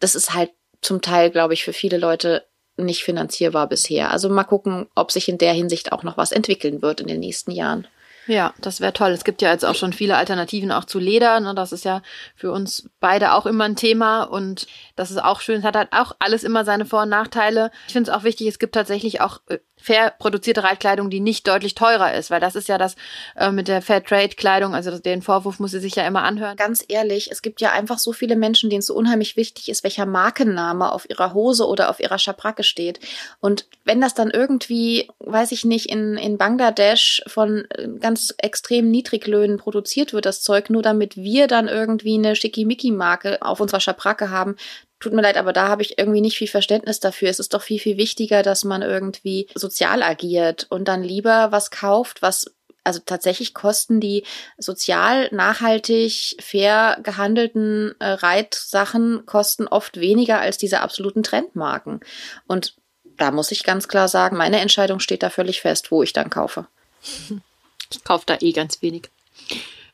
Das 0.00 0.14
ist 0.14 0.34
halt 0.34 0.50
zum 0.80 1.00
Teil, 1.00 1.30
glaube 1.30 1.54
ich, 1.54 1.64
für 1.64 1.72
viele 1.72 1.98
Leute 1.98 2.44
nicht 2.76 3.04
finanzierbar 3.04 3.68
bisher. 3.68 4.10
Also 4.10 4.28
mal 4.28 4.44
gucken, 4.44 4.86
ob 4.94 5.12
sich 5.12 5.28
in 5.28 5.38
der 5.38 5.52
Hinsicht 5.52 5.92
auch 5.92 6.02
noch 6.02 6.16
was 6.16 6.32
entwickeln 6.32 6.82
wird 6.82 7.00
in 7.00 7.06
den 7.06 7.20
nächsten 7.20 7.52
Jahren. 7.52 7.86
Ja, 8.26 8.54
das 8.60 8.80
wäre 8.80 8.92
toll. 8.92 9.10
Es 9.10 9.24
gibt 9.24 9.42
ja 9.42 9.50
jetzt 9.50 9.64
auch 9.64 9.74
schon 9.74 9.92
viele 9.92 10.16
Alternativen 10.16 10.72
auch 10.72 10.84
zu 10.84 10.98
Leder. 10.98 11.40
Ne? 11.40 11.54
Das 11.54 11.72
ist 11.72 11.84
ja 11.84 12.02
für 12.34 12.52
uns 12.52 12.88
beide 13.00 13.32
auch 13.34 13.46
immer 13.46 13.64
ein 13.64 13.76
Thema 13.76 14.24
und 14.24 14.66
das 14.96 15.10
ist 15.10 15.22
auch 15.22 15.40
schön. 15.40 15.58
Es 15.58 15.64
hat 15.64 15.76
halt 15.76 15.92
auch 15.92 16.16
alles 16.18 16.44
immer 16.44 16.64
seine 16.64 16.86
Vor- 16.86 17.02
und 17.02 17.08
Nachteile. 17.10 17.70
Ich 17.86 17.92
finde 17.92 18.10
es 18.10 18.16
auch 18.16 18.24
wichtig, 18.24 18.46
es 18.46 18.58
gibt 18.58 18.74
tatsächlich 18.74 19.20
auch 19.20 19.40
äh, 19.48 19.58
fair 19.84 20.14
produzierte 20.18 20.64
Reitkleidung, 20.64 21.10
die 21.10 21.20
nicht 21.20 21.46
deutlich 21.46 21.74
teurer 21.74 22.14
ist, 22.14 22.30
weil 22.30 22.40
das 22.40 22.54
ist 22.56 22.68
ja 22.68 22.78
das 22.78 22.96
äh, 23.36 23.50
mit 23.50 23.68
der 23.68 23.82
Fair 23.82 24.02
Trade 24.02 24.30
Kleidung, 24.30 24.74
also 24.74 24.98
den 24.98 25.20
Vorwurf 25.20 25.60
muss 25.60 25.72
sie 25.72 25.78
sich 25.80 25.96
ja 25.96 26.06
immer 26.06 26.22
anhören. 26.22 26.56
Ganz 26.56 26.82
ehrlich, 26.88 27.30
es 27.30 27.42
gibt 27.42 27.60
ja 27.60 27.72
einfach 27.72 27.98
so 27.98 28.12
viele 28.12 28.34
Menschen, 28.34 28.70
denen 28.70 28.80
es 28.80 28.86
so 28.86 28.94
unheimlich 28.94 29.36
wichtig 29.36 29.68
ist, 29.68 29.84
welcher 29.84 30.06
Markenname 30.06 30.90
auf 30.90 31.08
ihrer 31.10 31.34
Hose 31.34 31.66
oder 31.66 31.90
auf 31.90 32.00
ihrer 32.00 32.18
Schabracke 32.18 32.62
steht. 32.62 33.00
Und 33.40 33.66
wenn 33.84 34.00
das 34.00 34.14
dann 34.14 34.30
irgendwie, 34.30 35.10
weiß 35.18 35.52
ich 35.52 35.66
nicht, 35.66 35.90
in, 35.90 36.16
in 36.16 36.38
Bangladesch 36.38 37.22
von 37.26 37.66
äh, 37.70 37.88
ganz 38.14 38.32
extrem 38.38 38.90
Niedriglöhnen 38.90 39.58
produziert 39.58 40.12
wird, 40.12 40.24
das 40.24 40.40
Zeug, 40.40 40.70
nur 40.70 40.82
damit 40.82 41.16
wir 41.16 41.48
dann 41.48 41.66
irgendwie 41.66 42.14
eine 42.14 42.36
Schickimicki-Marke 42.36 43.42
auf 43.42 43.60
unserer 43.60 43.80
Schabracke 43.80 44.30
haben, 44.30 44.56
Tut 45.00 45.12
mir 45.12 45.20
leid, 45.20 45.36
aber 45.36 45.52
da 45.52 45.68
habe 45.68 45.82
ich 45.82 45.98
irgendwie 45.98 46.22
nicht 46.22 46.38
viel 46.38 46.48
Verständnis 46.48 46.98
dafür. 46.98 47.28
Es 47.28 47.38
ist 47.38 47.52
doch 47.52 47.60
viel, 47.60 47.78
viel 47.78 47.98
wichtiger, 47.98 48.42
dass 48.42 48.64
man 48.64 48.80
irgendwie 48.80 49.48
sozial 49.54 50.02
agiert 50.02 50.66
und 50.70 50.88
dann 50.88 51.02
lieber 51.02 51.52
was 51.52 51.70
kauft, 51.70 52.22
was 52.22 52.46
also 52.84 53.00
tatsächlich 53.04 53.52
kosten 53.52 54.00
die 54.00 54.24
sozial, 54.56 55.28
nachhaltig, 55.30 56.36
fair 56.40 56.98
gehandelten 57.02 57.94
äh, 57.98 58.12
Reitsachen 58.12 59.26
kosten 59.26 59.68
oft 59.68 60.00
weniger 60.00 60.40
als 60.40 60.56
diese 60.56 60.80
absoluten 60.80 61.22
Trendmarken. 61.22 62.00
Und 62.46 62.76
da 63.18 63.30
muss 63.30 63.52
ich 63.52 63.62
ganz 63.62 63.88
klar 63.88 64.08
sagen, 64.08 64.38
meine 64.38 64.60
Entscheidung 64.60 65.00
steht 65.00 65.22
da 65.22 65.28
völlig 65.28 65.60
fest, 65.60 65.90
wo 65.90 66.02
ich 66.02 66.14
dann 66.14 66.30
kaufe. 66.30 66.66
Ich 67.96 68.04
kaufe 68.04 68.24
da 68.26 68.38
eh 68.40 68.52
ganz 68.52 68.82
wenig. 68.82 69.10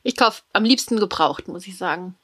Ich 0.03 0.15
kaufe 0.15 0.43
am 0.53 0.63
liebsten 0.63 0.99
gebraucht, 0.99 1.47
muss 1.47 1.67
ich 1.67 1.77
sagen. 1.77 2.17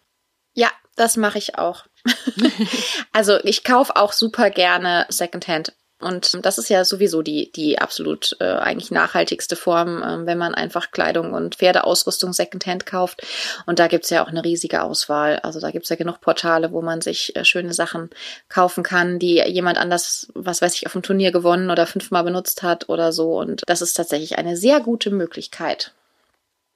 Ja, 0.54 0.72
das 0.96 1.18
mache 1.18 1.38
ich 1.38 1.58
auch. 1.58 1.86
also 3.14 3.38
ich 3.44 3.64
kaufe 3.64 3.96
auch 3.96 4.14
super 4.14 4.50
gerne 4.50 5.06
Secondhand. 5.10 5.74
Und 6.00 6.46
das 6.46 6.60
ist 6.60 6.70
ja 6.70 6.86
sowieso 6.86 7.24
die, 7.24 7.52
die 7.52 7.80
absolut 7.80 8.36
äh, 8.40 8.46
eigentlich 8.46 8.92
nachhaltigste 8.92 9.56
Form, 9.56 10.04
äh, 10.04 10.26
wenn 10.28 10.38
man 10.38 10.54
einfach 10.54 10.92
Kleidung 10.92 11.34
und 11.34 11.56
Pferdeausrüstung 11.56 12.34
Secondhand 12.34 12.86
kauft. 12.86 13.26
Und 13.66 13.80
da 13.80 13.88
gibt's 13.88 14.12
ja 14.12 14.24
auch 14.24 14.28
eine 14.28 14.44
riesige 14.44 14.84
Auswahl. 14.84 15.40
Also 15.40 15.60
da 15.60 15.72
gibt's 15.72 15.90
ja 15.90 15.96
genug 15.96 16.22
Portale, 16.22 16.72
wo 16.72 16.84
man 16.84 17.02
sich 17.02 17.36
äh, 17.36 17.44
schöne 17.44 17.74
Sachen 17.74 18.12
kaufen 18.48 18.84
kann, 18.84 19.18
die 19.18 19.42
jemand 19.48 19.80
anders, 19.80 20.28
was 20.36 20.62
weiß 20.62 20.76
ich, 20.76 20.86
auf 20.86 20.94
dem 20.94 21.02
Turnier 21.02 21.32
gewonnen 21.32 21.72
oder 21.72 21.88
fünfmal 21.88 22.24
benutzt 22.24 22.62
hat 22.62 22.90
oder 22.90 23.12
so. 23.12 23.40
Und 23.40 23.64
das 23.66 23.82
ist 23.82 23.94
tatsächlich 23.94 24.38
eine 24.38 24.56
sehr 24.56 24.80
gute 24.82 25.10
Möglichkeit. 25.10 25.94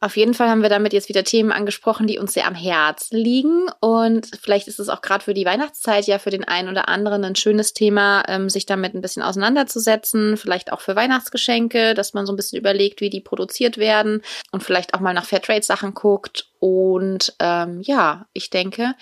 Auf 0.03 0.17
jeden 0.17 0.33
Fall 0.33 0.49
haben 0.49 0.63
wir 0.63 0.69
damit 0.69 0.93
jetzt 0.93 1.09
wieder 1.09 1.23
Themen 1.23 1.51
angesprochen, 1.51 2.07
die 2.07 2.17
uns 2.17 2.33
sehr 2.33 2.47
am 2.47 2.55
Herzen 2.55 3.17
liegen. 3.17 3.69
Und 3.81 4.31
vielleicht 4.41 4.67
ist 4.67 4.79
es 4.79 4.89
auch 4.89 5.03
gerade 5.03 5.23
für 5.23 5.35
die 5.35 5.45
Weihnachtszeit 5.45 6.07
ja 6.07 6.17
für 6.17 6.31
den 6.31 6.43
einen 6.43 6.69
oder 6.69 6.89
anderen 6.89 7.23
ein 7.23 7.35
schönes 7.35 7.73
Thema, 7.73 8.23
ähm, 8.27 8.49
sich 8.49 8.65
damit 8.65 8.95
ein 8.95 9.01
bisschen 9.01 9.21
auseinanderzusetzen. 9.21 10.37
Vielleicht 10.37 10.73
auch 10.73 10.81
für 10.81 10.95
Weihnachtsgeschenke, 10.95 11.93
dass 11.93 12.15
man 12.15 12.25
so 12.25 12.33
ein 12.33 12.35
bisschen 12.35 12.57
überlegt, 12.57 12.99
wie 12.99 13.11
die 13.11 13.21
produziert 13.21 13.77
werden 13.77 14.23
und 14.51 14.63
vielleicht 14.63 14.95
auch 14.95 15.01
mal 15.01 15.13
nach 15.13 15.25
Fairtrade-Sachen 15.25 15.93
guckt. 15.93 16.49
Und 16.57 17.35
ähm, 17.37 17.81
ja, 17.81 18.25
ich 18.33 18.49
denke, 18.49 18.95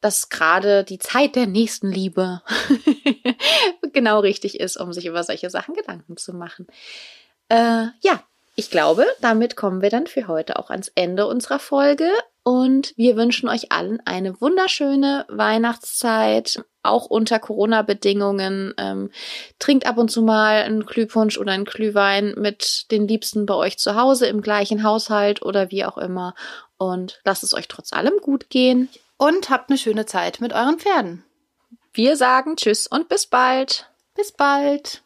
dass 0.00 0.30
gerade 0.30 0.82
die 0.82 0.98
Zeit 0.98 1.36
der 1.36 1.46
Nächstenliebe 1.46 2.40
genau 3.92 4.20
richtig 4.20 4.60
ist, 4.60 4.78
um 4.78 4.94
sich 4.94 5.04
über 5.04 5.22
solche 5.24 5.50
Sachen 5.50 5.74
Gedanken 5.74 6.16
zu 6.16 6.32
machen. 6.32 6.66
Äh, 7.50 7.88
ja, 8.00 8.22
ich 8.58 8.72
glaube, 8.72 9.06
damit 9.20 9.54
kommen 9.54 9.82
wir 9.82 9.88
dann 9.88 10.08
für 10.08 10.26
heute 10.26 10.58
auch 10.58 10.70
ans 10.70 10.90
Ende 10.96 11.28
unserer 11.28 11.60
Folge. 11.60 12.10
Und 12.42 12.92
wir 12.96 13.16
wünschen 13.16 13.48
euch 13.48 13.70
allen 13.70 14.04
eine 14.04 14.40
wunderschöne 14.40 15.26
Weihnachtszeit, 15.28 16.64
auch 16.82 17.06
unter 17.06 17.38
Corona-Bedingungen. 17.38 18.74
Ähm, 18.76 19.12
trinkt 19.60 19.86
ab 19.86 19.96
und 19.96 20.10
zu 20.10 20.22
mal 20.22 20.64
einen 20.64 20.84
Glühpunsch 20.84 21.38
oder 21.38 21.52
einen 21.52 21.66
Glühwein 21.66 22.34
mit 22.36 22.90
den 22.90 23.06
Liebsten 23.06 23.46
bei 23.46 23.54
euch 23.54 23.78
zu 23.78 23.94
Hause 23.94 24.26
im 24.26 24.42
gleichen 24.42 24.82
Haushalt 24.82 25.42
oder 25.42 25.70
wie 25.70 25.84
auch 25.84 25.96
immer. 25.96 26.34
Und 26.78 27.20
lasst 27.24 27.44
es 27.44 27.54
euch 27.54 27.68
trotz 27.68 27.92
allem 27.92 28.18
gut 28.20 28.50
gehen. 28.50 28.88
Und 29.18 29.50
habt 29.50 29.70
eine 29.70 29.78
schöne 29.78 30.06
Zeit 30.06 30.40
mit 30.40 30.52
euren 30.52 30.80
Pferden. 30.80 31.22
Wir 31.92 32.16
sagen 32.16 32.56
Tschüss 32.56 32.88
und 32.88 33.08
bis 33.08 33.28
bald. 33.28 33.88
Bis 34.16 34.32
bald. 34.32 35.00